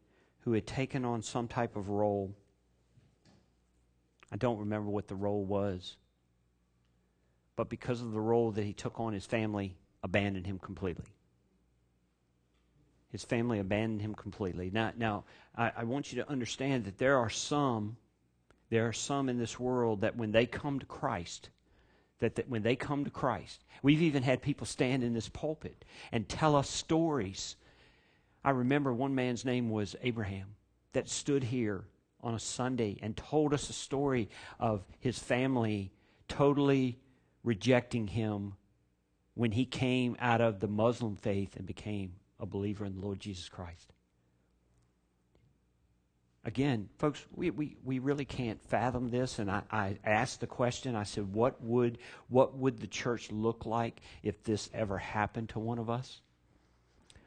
who 0.41 0.53
had 0.53 0.65
taken 0.65 1.03
on 1.05 1.21
some 1.21 1.47
type 1.47 1.75
of 1.75 1.89
role. 1.89 2.33
I 4.31 4.37
don't 4.37 4.59
remember 4.59 4.89
what 4.89 5.07
the 5.07 5.15
role 5.15 5.43
was 5.43 5.97
but 7.59 7.67
because 7.67 8.01
of 8.01 8.13
the 8.13 8.21
role 8.21 8.51
that 8.51 8.63
he 8.63 8.71
took 8.71 9.01
on, 9.01 9.11
his 9.11 9.25
family 9.25 9.75
abandoned 10.01 10.47
him 10.47 10.59
completely. 10.59 11.13
His 13.11 13.25
family 13.25 13.59
abandoned 13.59 14.01
him 14.01 14.15
completely. 14.15 14.71
Now, 14.71 14.93
now 14.95 15.25
I, 15.57 15.73
I 15.79 15.83
want 15.83 16.13
you 16.13 16.23
to 16.23 16.29
understand 16.29 16.85
that 16.85 16.97
there 16.97 17.17
are 17.17 17.29
some, 17.29 17.97
there 18.69 18.87
are 18.87 18.93
some 18.93 19.27
in 19.27 19.37
this 19.37 19.59
world 19.59 19.99
that 19.99 20.15
when 20.15 20.31
they 20.31 20.45
come 20.45 20.79
to 20.79 20.85
Christ, 20.85 21.49
that, 22.19 22.35
that 22.35 22.47
when 22.47 22.63
they 22.63 22.77
come 22.77 23.03
to 23.03 23.11
Christ, 23.11 23.65
we've 23.83 24.03
even 24.03 24.23
had 24.23 24.41
people 24.41 24.65
stand 24.65 25.03
in 25.03 25.13
this 25.13 25.27
pulpit 25.27 25.83
and 26.13 26.29
tell 26.29 26.55
us 26.55 26.69
stories. 26.69 27.57
I 28.41 28.51
remember 28.51 28.93
one 28.93 29.15
man's 29.15 29.43
name 29.43 29.69
was 29.69 29.97
Abraham 30.01 30.55
that 30.93 31.09
stood 31.09 31.43
here 31.43 31.83
on 32.23 32.35
a 32.35 32.39
Sunday 32.39 32.99
and 33.01 33.17
told 33.17 33.53
us 33.53 33.69
a 33.69 33.73
story 33.73 34.29
of 34.61 34.85
his 35.01 35.19
family 35.19 35.91
totally 36.29 36.97
rejecting 37.43 38.07
him 38.07 38.53
when 39.33 39.51
he 39.51 39.65
came 39.65 40.15
out 40.19 40.41
of 40.41 40.59
the 40.59 40.67
Muslim 40.67 41.15
faith 41.15 41.55
and 41.55 41.65
became 41.65 42.13
a 42.39 42.45
believer 42.45 42.85
in 42.85 42.95
the 42.95 43.01
Lord 43.01 43.19
Jesus 43.19 43.47
Christ. 43.49 43.93
Again, 46.45 46.89
folks, 46.97 47.25
we, 47.35 47.49
we, 47.49 47.75
we 47.83 47.99
really 47.99 48.25
can't 48.25 48.61
fathom 48.63 49.09
this. 49.09 49.39
And 49.39 49.51
I, 49.51 49.61
I 49.69 49.97
asked 50.03 50.39
the 50.39 50.47
question 50.47 50.95
I 50.95 51.03
said, 51.03 51.33
what 51.33 51.61
would, 51.61 51.97
what 52.29 52.57
would 52.57 52.79
the 52.79 52.87
church 52.87 53.31
look 53.31 53.65
like 53.65 54.01
if 54.23 54.41
this 54.43 54.69
ever 54.73 54.97
happened 54.97 55.49
to 55.49 55.59
one 55.59 55.79
of 55.79 55.89
us? 55.89 56.21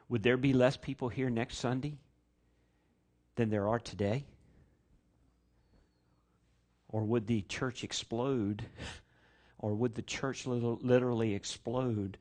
Would 0.08 0.22
there 0.22 0.36
be 0.36 0.52
less 0.52 0.76
people 0.76 1.08
here 1.08 1.30
next 1.30 1.58
Sunday 1.58 1.98
than 3.36 3.50
there 3.50 3.68
are 3.68 3.78
today? 3.78 4.24
Or 6.88 7.02
would 7.04 7.26
the 7.26 7.42
church 7.42 7.84
explode 7.84 8.64
or 9.62 9.74
would 9.74 9.94
the 9.94 10.02
church 10.02 10.46
literally 10.46 11.34
explode 11.34 12.18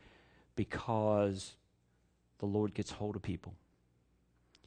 because 0.56 1.56
the 2.38 2.46
Lord 2.46 2.74
gets 2.74 2.92
hold 2.92 3.18
of 3.18 3.22
people? 3.22 3.54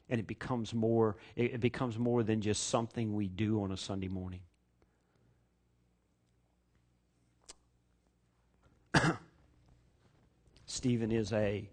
And 0.07 0.19
it 0.19 0.27
becomes 0.27 0.71
more 0.75 1.15
it 1.35 1.59
becomes 1.61 1.97
more 1.97 2.21
than 2.21 2.41
just 2.41 2.67
something 2.67 3.15
we 3.15 3.27
do 3.27 3.63
on 3.63 3.71
a 3.71 3.77
Sunday 3.77 4.07
morning. 4.07 4.41
Stephen 10.67 11.11
is 11.11 11.33
a 11.33 11.67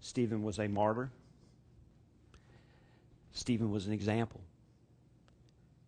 Stephen 0.00 0.44
was 0.44 0.60
a 0.60 0.68
martyr. 0.68 1.10
Stephen 3.32 3.72
was 3.72 3.86
an 3.86 3.92
example 3.92 4.42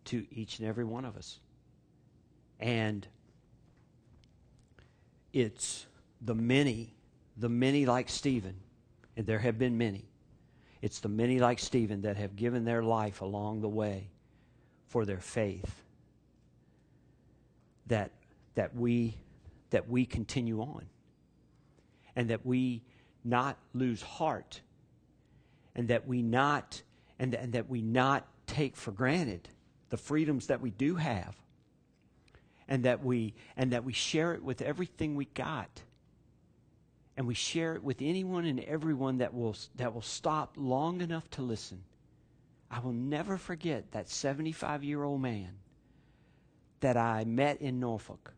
to 0.05 0.25
each 0.31 0.59
and 0.59 0.67
every 0.67 0.83
one 0.83 1.05
of 1.05 1.15
us. 1.15 1.39
And 2.59 3.07
it's 5.35 5.85
the 6.21 6.33
many, 6.33 6.95
the 7.35 7.49
many 7.49 7.85
like 7.85 8.07
Stephen, 8.09 8.55
and 9.17 9.27
there 9.27 9.39
have 9.39 9.59
been 9.59 9.77
many. 9.77 10.05
It's 10.81 11.01
the 11.01 11.09
many 11.09 11.39
like 11.39 11.59
Stephen 11.59 12.03
that 12.03 12.15
have 12.15 12.37
given 12.37 12.63
their 12.63 12.81
life 12.81 13.19
along 13.19 13.59
the 13.59 13.67
way 13.67 14.07
for 14.87 15.05
their 15.05 15.19
faith 15.19 15.83
that, 17.87 18.11
that, 18.55 18.73
we, 18.75 19.17
that 19.71 19.89
we 19.89 20.05
continue 20.05 20.61
on 20.61 20.85
and 22.15 22.29
that 22.29 22.45
we 22.45 22.81
not 23.25 23.57
lose 23.73 24.01
heart 24.01 24.61
and 25.75 25.89
that 25.89 26.07
we 26.07 26.21
not 26.21 26.81
and, 27.19 27.35
and 27.35 27.53
that 27.53 27.69
we 27.69 27.81
not 27.81 28.25
take 28.47 28.77
for 28.77 28.91
granted 28.91 29.49
the 29.89 29.97
freedoms 29.97 30.47
that 30.47 30.61
we 30.61 30.69
do 30.69 30.95
have 30.95 31.35
and 32.67 32.83
that 32.83 33.03
we 33.03 33.33
and 33.57 33.71
that 33.71 33.83
we 33.83 33.93
share 33.93 34.33
it 34.33 34.43
with 34.43 34.61
everything 34.61 35.15
we 35.15 35.25
got. 35.25 35.81
And 37.17 37.27
we 37.27 37.33
share 37.33 37.75
it 37.75 37.83
with 37.83 38.01
anyone 38.01 38.45
and 38.45 38.59
everyone 38.59 39.19
that 39.19 39.33
will 39.33 39.55
that 39.75 39.93
will 39.93 40.01
stop 40.01 40.55
long 40.57 41.01
enough 41.01 41.29
to 41.31 41.41
listen. 41.41 41.83
I 42.69 42.79
will 42.79 42.93
never 42.93 43.37
forget 43.37 43.91
that 43.91 44.09
75 44.09 44.83
year 44.83 45.03
old 45.03 45.21
man 45.21 45.51
that 46.81 46.97
i 46.97 47.23
met 47.23 47.61
in 47.61 47.79
norfolk. 47.79 48.33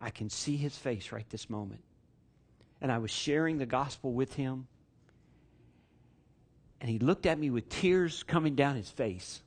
I 0.00 0.10
can 0.10 0.30
see 0.30 0.56
his 0.56 0.76
face 0.76 1.12
right 1.12 1.28
this 1.30 1.50
moment. 1.50 1.82
And 2.80 2.92
i 2.92 2.98
was 2.98 3.10
sharing 3.10 3.58
the 3.58 3.66
gospel 3.66 4.12
with 4.12 4.34
him. 4.34 4.66
And 6.80 6.90
he 6.90 6.98
looked 6.98 7.26
at 7.26 7.38
me 7.38 7.50
with 7.50 7.68
tears 7.68 8.22
coming 8.22 8.54
down 8.54 8.76
his 8.76 8.90
face. 8.90 9.42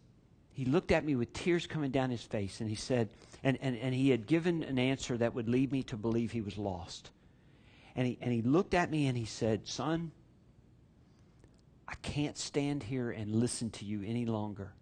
He 0.51 0.65
looked 0.65 0.91
at 0.91 1.05
me 1.05 1.15
with 1.15 1.31
tears 1.31 1.67
coming 1.67 1.91
down 1.91 2.09
his 2.09 2.23
face. 2.23 2.59
And 2.59 2.69
he 2.69 2.75
said, 2.75 3.09
and, 3.43 3.57
and, 3.61 3.77
and 3.77 3.93
he 3.93 4.09
had 4.09 4.27
given 4.27 4.63
an 4.63 4.77
answer 4.77 5.17
that 5.17 5.33
would 5.33 5.47
lead 5.47 5.71
me 5.71 5.83
to 5.83 5.97
believe 5.97 6.31
he 6.31 6.41
was 6.41 6.57
lost. 6.57 7.11
And 7.95 8.07
he, 8.07 8.17
and 8.21 8.31
he 8.31 8.41
looked 8.41 8.73
at 8.73 8.91
me 8.91 9.07
and 9.07 9.17
he 9.17 9.25
said, 9.25 9.67
Son, 9.67 10.11
I 11.87 11.95
can't 12.01 12.37
stand 12.37 12.83
here 12.83 13.11
and 13.11 13.35
listen 13.35 13.71
to 13.71 13.85
you 13.85 14.03
any 14.05 14.25
longer. 14.25 14.73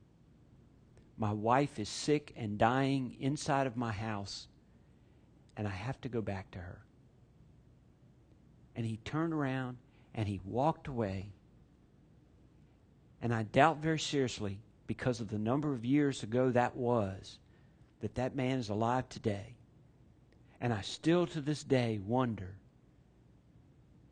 My 1.17 1.33
wife 1.33 1.79
is 1.79 1.89
sick 1.89 2.33
and 2.35 2.57
dying 2.57 3.15
inside 3.19 3.65
of 3.65 3.77
my 3.77 3.91
house, 3.91 4.47
and 5.55 5.67
I 5.67 5.71
have 5.71 5.99
to 6.01 6.09
go 6.09 6.21
back 6.21 6.51
to 6.51 6.59
her. 6.59 6.81
And 8.75 8.85
he 8.85 8.97
turned 8.97 9.33
around 9.33 9.77
and 10.13 10.27
he 10.27 10.39
walked 10.45 10.87
away. 10.87 11.31
And 13.21 13.33
I 13.33 13.43
doubt 13.43 13.77
very 13.77 13.97
seriously 13.97 14.59
because 14.85 15.19
of 15.19 15.29
the 15.29 15.39
number 15.39 15.73
of 15.73 15.83
years 15.85 16.21
ago 16.23 16.51
that 16.51 16.75
was, 16.75 17.39
that 18.01 18.15
that 18.15 18.35
man 18.35 18.59
is 18.59 18.69
alive 18.69 19.07
today. 19.09 19.55
And 20.59 20.73
I 20.73 20.81
still 20.81 21.27
to 21.27 21.41
this 21.41 21.63
day 21.63 21.99
wonder 22.05 22.55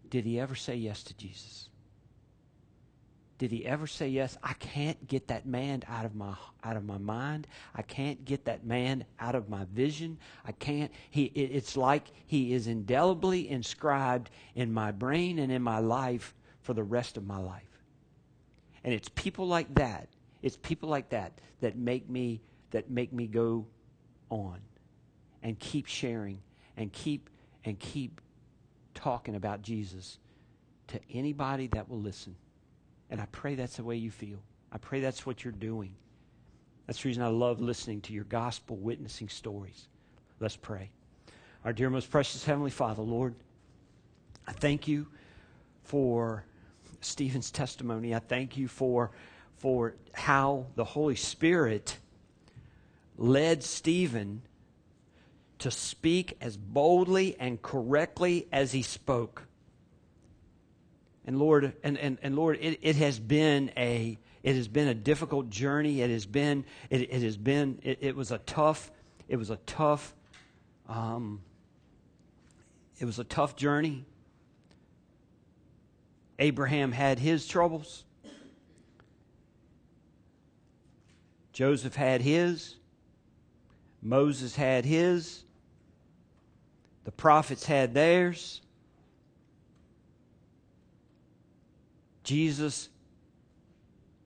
did 0.09 0.23
he 0.23 0.39
ever 0.39 0.55
say 0.55 0.75
yes 0.75 1.03
to 1.03 1.17
Jesus? 1.17 1.67
Did 3.37 3.51
he 3.51 3.65
ever 3.65 3.85
say 3.85 4.07
yes? 4.07 4.37
I 4.41 4.53
can't 4.53 5.07
get 5.07 5.27
that 5.27 5.45
man 5.45 5.83
out 5.89 6.05
of 6.05 6.15
my 6.15 6.35
out 6.63 6.77
of 6.77 6.85
my 6.85 6.99
mind. 6.99 7.47
I 7.73 7.81
can't 7.81 8.23
get 8.23 8.45
that 8.45 8.65
man 8.65 9.03
out 9.19 9.35
of 9.35 9.49
my 9.49 9.65
vision. 9.73 10.19
I 10.45 10.53
can't. 10.53 10.91
He. 11.09 11.25
It, 11.25 11.51
it's 11.51 11.75
like 11.75 12.07
he 12.27 12.53
is 12.53 12.67
indelibly 12.67 13.49
inscribed 13.49 14.29
in 14.53 14.71
my 14.71 14.91
brain 14.91 15.39
and 15.39 15.51
in 15.51 15.61
my 15.61 15.79
life 15.79 16.33
for 16.61 16.73
the 16.73 16.83
rest 16.83 17.17
of 17.17 17.25
my 17.25 17.39
life. 17.39 17.63
And 18.85 18.93
it's 18.93 19.09
people 19.09 19.47
like 19.47 19.73
that 19.75 20.07
it's 20.45 20.57
people 20.57 20.87
like 20.87 21.09
that 21.09 21.41
that 21.61 21.75
make 21.75 22.07
me 22.07 22.39
that 22.69 22.91
make 22.91 23.11
me 23.11 23.25
go 23.25 23.65
on 24.35 24.59
and 25.43 25.57
keep 25.59 25.85
sharing 25.85 26.39
and 26.77 26.91
keep 26.91 27.29
and 27.63 27.79
keep 27.79 28.21
talking 28.93 29.35
about 29.35 29.61
Jesus 29.61 30.19
to 30.87 30.99
anybody 31.11 31.67
that 31.67 31.89
will 31.89 31.99
listen. 31.99 32.35
And 33.09 33.19
I 33.19 33.25
pray 33.31 33.55
that's 33.55 33.77
the 33.77 33.83
way 33.83 33.95
you 33.95 34.11
feel. 34.11 34.39
I 34.71 34.77
pray 34.77 34.99
that's 34.99 35.25
what 35.25 35.43
you're 35.43 35.53
doing. 35.53 35.95
That's 36.85 37.01
the 37.01 37.09
reason 37.09 37.23
I 37.23 37.27
love 37.27 37.59
listening 37.59 38.01
to 38.01 38.13
your 38.13 38.25
gospel 38.25 38.75
witnessing 38.77 39.29
stories. 39.29 39.87
Let's 40.39 40.55
pray. 40.55 40.91
Our 41.63 41.73
dear, 41.73 41.89
most 41.89 42.11
precious 42.11 42.45
Heavenly 42.45 42.69
Father, 42.69 43.01
Lord, 43.01 43.33
I 44.47 44.51
thank 44.51 44.87
you 44.87 45.07
for 45.83 46.43
Stephen's 47.01 47.51
testimony. 47.51 48.13
I 48.13 48.19
thank 48.19 48.57
you 48.57 48.67
for 48.67 49.11
for 49.57 49.95
how 50.13 50.65
the 50.75 50.83
Holy 50.83 51.15
Spirit 51.15 51.97
led 53.17 53.63
Stephen 53.63 54.41
to 55.59 55.71
speak 55.71 56.37
as 56.41 56.57
boldly 56.57 57.35
and 57.39 57.61
correctly 57.61 58.47
as 58.51 58.71
he 58.71 58.81
spoke. 58.81 59.43
And 61.25 61.39
Lord, 61.39 61.73
and, 61.83 61.97
and, 61.97 62.17
and 62.21 62.35
Lord, 62.35 62.57
it, 62.61 62.79
it 62.81 62.95
has 62.97 63.19
been 63.19 63.71
a 63.75 64.17
it 64.43 64.55
has 64.55 64.67
been 64.67 64.87
a 64.87 64.93
difficult 64.93 65.49
journey. 65.49 66.01
It 66.01 66.11
has 66.11 66.27
been 66.27 66.65
it, 66.89 67.01
it 67.01 67.23
has 67.23 67.35
been 67.35 67.79
it, 67.81 67.97
it 68.01 68.15
was 68.15 68.31
a 68.31 68.37
tough 68.39 68.91
it 69.27 69.37
was 69.37 69.49
a 69.49 69.57
tough 69.65 70.13
um, 70.87 71.41
it 72.99 73.05
was 73.05 73.17
a 73.17 73.23
tough 73.23 73.55
journey. 73.55 74.05
Abraham 76.37 76.91
had 76.91 77.19
his 77.19 77.47
troubles. 77.47 78.03
Joseph 81.53 81.95
had 81.95 82.21
his, 82.21 82.75
Moses 84.05 84.55
had 84.55 84.85
his, 84.85 85.43
the 87.05 87.11
prophets 87.11 87.65
had 87.65 87.95
theirs. 87.95 88.61
Jesus 92.23 92.89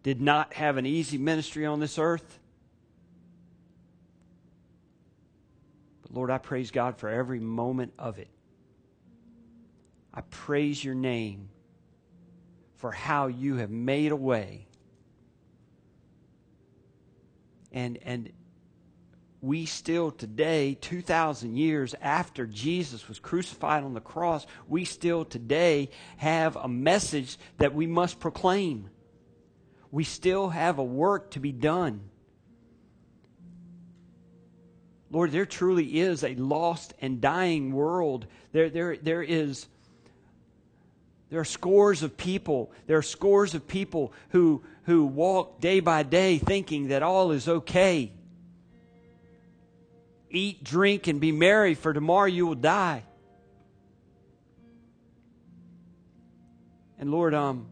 did 0.03 0.19
not 0.19 0.53
have 0.53 0.75
an 0.75 0.85
easy 0.85 1.17
ministry 1.17 1.65
on 1.65 1.79
this 1.79 1.97
earth. 1.97 2.39
But 6.01 6.13
Lord, 6.13 6.29
I 6.29 6.39
praise 6.39 6.71
God 6.71 6.97
for 6.97 7.07
every 7.07 7.39
moment 7.39 7.93
of 7.97 8.19
it. 8.19 8.29
I 10.13 10.21
praise 10.29 10.83
your 10.83 10.95
name 10.95 11.47
for 12.75 12.91
how 12.91 13.27
you 13.27 13.55
have 13.55 13.69
made 13.69 14.11
a 14.11 14.17
way 14.17 14.67
and 17.71 17.97
and 18.03 18.31
we 19.41 19.65
still 19.65 20.11
today 20.11 20.77
2000 20.81 21.55
years 21.55 21.95
after 22.01 22.45
Jesus 22.45 23.07
was 23.07 23.19
crucified 23.19 23.83
on 23.83 23.93
the 23.93 24.01
cross 24.01 24.45
we 24.67 24.83
still 24.83 25.23
today 25.23 25.89
have 26.17 26.55
a 26.55 26.67
message 26.67 27.37
that 27.57 27.73
we 27.73 27.87
must 27.87 28.19
proclaim. 28.19 28.89
We 29.91 30.03
still 30.03 30.49
have 30.49 30.77
a 30.77 30.83
work 30.83 31.31
to 31.31 31.39
be 31.39 31.51
done. 31.51 32.01
Lord 35.09 35.31
there 35.31 35.45
truly 35.45 35.99
is 35.99 36.23
a 36.23 36.35
lost 36.35 36.93
and 37.01 37.21
dying 37.21 37.71
world. 37.71 38.27
There 38.51 38.69
there 38.69 38.97
there 38.97 39.23
is 39.23 39.67
there 41.29 41.39
are 41.39 41.45
scores 41.45 42.03
of 42.03 42.17
people 42.17 42.71
there 42.87 42.97
are 42.97 43.03
scores 43.03 43.55
of 43.55 43.67
people 43.67 44.13
who 44.29 44.63
who 44.83 45.05
walk 45.05 45.61
day 45.61 45.79
by 45.79 46.03
day 46.03 46.37
thinking 46.37 46.89
that 46.89 47.03
all 47.03 47.31
is 47.31 47.47
okay. 47.47 48.11
Eat, 50.29 50.63
drink, 50.63 51.07
and 51.07 51.19
be 51.19 51.31
merry, 51.31 51.73
for 51.73 51.93
tomorrow 51.93 52.27
you 52.27 52.45
will 52.45 52.55
die. 52.55 53.03
And 56.99 57.11
Lord, 57.11 57.33
um, 57.33 57.67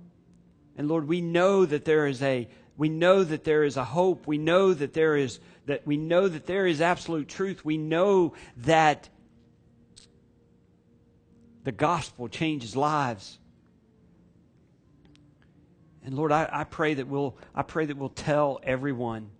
and 0.78 0.88
Lord, 0.88 1.08
we 1.08 1.22
know 1.22 1.66
that 1.66 1.86
there 1.86 2.08
is 2.08 2.22
a 2.22 2.47
we 2.78 2.89
know 2.89 3.24
that 3.24 3.43
there 3.43 3.64
is 3.64 3.76
a 3.76 3.84
hope. 3.84 4.28
We 4.28 4.38
know 4.38 4.74
that 4.74 4.93
there 4.93 5.16
is 5.16 5.39
that 5.66 5.86
we 5.86 5.97
know 5.97 6.28
that 6.28 6.45
there 6.45 6.66
is 6.66 6.80
absolute 6.80 7.28
truth. 7.28 7.66
We 7.66 7.78
know 7.78 8.34
that 8.58 9.10
the 11.64 11.72
gospel 11.72 12.30
changes 12.30 12.76
lives. 12.76 13.39
And 16.05 16.16
Lord, 16.16 16.32
I, 16.32 16.47
I 16.49 16.64
pray 16.64 16.93
that 16.93 17.08
we'll 17.08 17.36
I 17.53 17.64
pray 17.64 17.86
that 17.88 17.97
we'll 17.97 18.10
tell 18.10 18.60
everyone. 18.64 19.32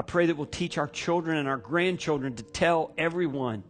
I 0.00 0.02
pray 0.02 0.24
that 0.24 0.36
we'll 0.38 0.46
teach 0.46 0.78
our 0.78 0.88
children 0.88 1.36
and 1.36 1.46
our 1.46 1.58
grandchildren 1.58 2.34
to 2.36 2.42
tell 2.42 2.94
everyone. 2.96 3.62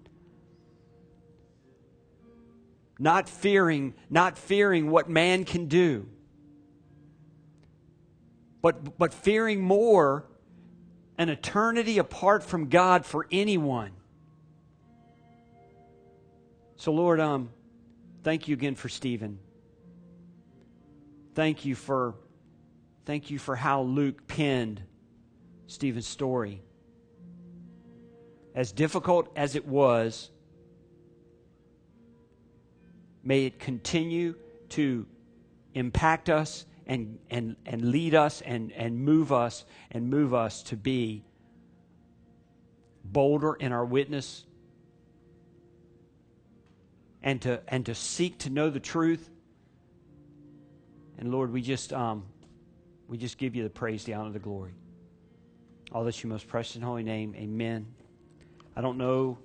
Not 3.00 3.28
fearing, 3.28 3.94
not 4.08 4.38
fearing 4.38 4.90
what 4.90 5.10
man 5.10 5.44
can 5.44 5.66
do. 5.66 6.08
But 8.62 8.96
but 8.96 9.12
fearing 9.12 9.60
more 9.60 10.24
an 11.18 11.30
eternity 11.30 11.98
apart 11.98 12.44
from 12.44 12.68
God 12.68 13.04
for 13.04 13.26
anyone. 13.32 13.90
So 16.76 16.92
Lord, 16.92 17.18
um, 17.18 17.50
thank 18.22 18.46
you 18.46 18.54
again 18.54 18.76
for 18.76 18.88
Stephen 18.88 19.40
thank 21.34 21.64
you 21.64 21.74
for 21.74 22.14
thank 23.06 23.30
you 23.30 23.38
for 23.38 23.56
how 23.56 23.82
Luke 23.82 24.26
penned 24.26 24.82
Stephen's 25.70 26.06
story. 26.06 26.62
As 28.54 28.72
difficult 28.72 29.30
as 29.36 29.54
it 29.54 29.66
was, 29.66 30.30
May 33.22 33.46
it 33.46 33.58
continue 33.58 34.34
to 34.70 35.06
impact 35.74 36.30
us 36.30 36.64
and, 36.86 37.18
and, 37.28 37.56
and 37.66 37.92
lead 37.92 38.14
us 38.14 38.40
and, 38.40 38.72
and 38.72 38.98
move 38.98 39.32
us 39.32 39.64
and 39.90 40.08
move 40.08 40.32
us 40.32 40.62
to 40.64 40.76
be 40.76 41.24
bolder 43.04 43.54
in 43.54 43.72
our 43.72 43.84
witness 43.84 44.44
and 47.22 47.42
to, 47.42 47.60
and 47.68 47.86
to 47.86 47.94
seek 47.94 48.38
to 48.38 48.50
know 48.50 48.70
the 48.70 48.80
truth. 48.80 49.28
And 51.18 51.30
Lord, 51.30 51.52
we 51.52 51.60
just, 51.60 51.92
um, 51.92 52.24
we 53.06 53.18
just 53.18 53.36
give 53.36 53.54
you 53.54 53.62
the 53.62 53.70
praise, 53.70 54.04
the 54.04 54.14
honor, 54.14 54.30
the 54.30 54.38
glory. 54.38 54.72
All 55.92 56.04
that 56.04 56.22
your 56.22 56.30
most 56.30 56.46
precious 56.46 56.76
and 56.76 56.84
holy 56.84 57.02
name. 57.02 57.34
Amen. 57.36 57.84
I 58.76 58.80
don't 58.80 58.96
know 58.96 59.38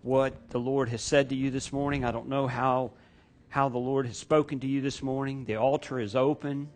what 0.00 0.48
the 0.48 0.58
Lord 0.58 0.88
has 0.88 1.02
said 1.02 1.28
to 1.28 1.34
you 1.34 1.50
this 1.50 1.70
morning. 1.70 2.02
I 2.02 2.12
don't 2.12 2.28
know 2.28 2.46
how 2.46 2.92
how 3.50 3.68
the 3.68 3.78
Lord 3.78 4.06
has 4.06 4.16
spoken 4.16 4.58
to 4.60 4.66
you 4.66 4.80
this 4.80 5.02
morning. 5.02 5.44
The 5.44 5.56
altar 5.56 6.00
is 6.00 6.16
open. 6.16 6.70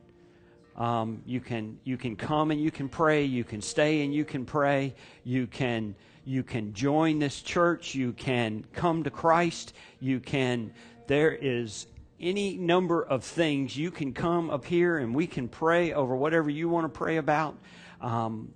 Um, 0.76 1.22
you 1.24 1.40
can 1.40 1.78
you 1.84 1.96
can 1.96 2.14
come 2.14 2.50
and 2.50 2.60
you 2.60 2.70
can 2.70 2.90
pray. 2.90 3.24
You 3.24 3.42
can 3.42 3.62
stay 3.62 4.04
and 4.04 4.12
you 4.14 4.26
can 4.26 4.44
pray. 4.44 4.94
You 5.24 5.46
can 5.46 5.94
you 6.26 6.42
can 6.42 6.74
join 6.74 7.20
this 7.20 7.40
church. 7.40 7.94
You 7.94 8.12
can 8.12 8.66
come 8.74 9.02
to 9.04 9.10
Christ. 9.10 9.72
You 9.98 10.20
can. 10.20 10.74
There 11.06 11.32
is 11.32 11.86
any 12.20 12.58
number 12.58 13.02
of 13.02 13.24
things 13.24 13.78
you 13.78 13.90
can 13.90 14.12
come 14.12 14.50
up 14.50 14.66
here 14.66 14.98
and 14.98 15.14
we 15.14 15.26
can 15.26 15.48
pray 15.48 15.94
over 15.94 16.14
whatever 16.14 16.50
you 16.50 16.68
want 16.68 16.84
to 16.84 16.98
pray 16.98 17.16
about. 17.16 17.56
Um, 18.02 18.52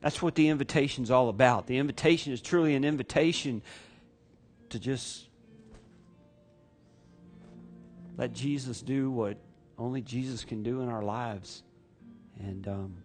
that's 0.00 0.20
what 0.20 0.34
the 0.34 0.48
invitation 0.48 1.04
is 1.04 1.10
all 1.10 1.28
about. 1.28 1.66
The 1.66 1.78
invitation 1.78 2.32
is 2.32 2.40
truly 2.40 2.74
an 2.74 2.84
invitation 2.84 3.62
to 4.70 4.78
just 4.78 5.28
let 8.16 8.32
Jesus 8.32 8.82
do 8.82 9.10
what 9.10 9.38
only 9.78 10.00
Jesus 10.00 10.44
can 10.44 10.62
do 10.62 10.80
in 10.82 10.88
our 10.88 11.02
lives. 11.02 11.62
And 12.38 12.66
um, 12.66 13.02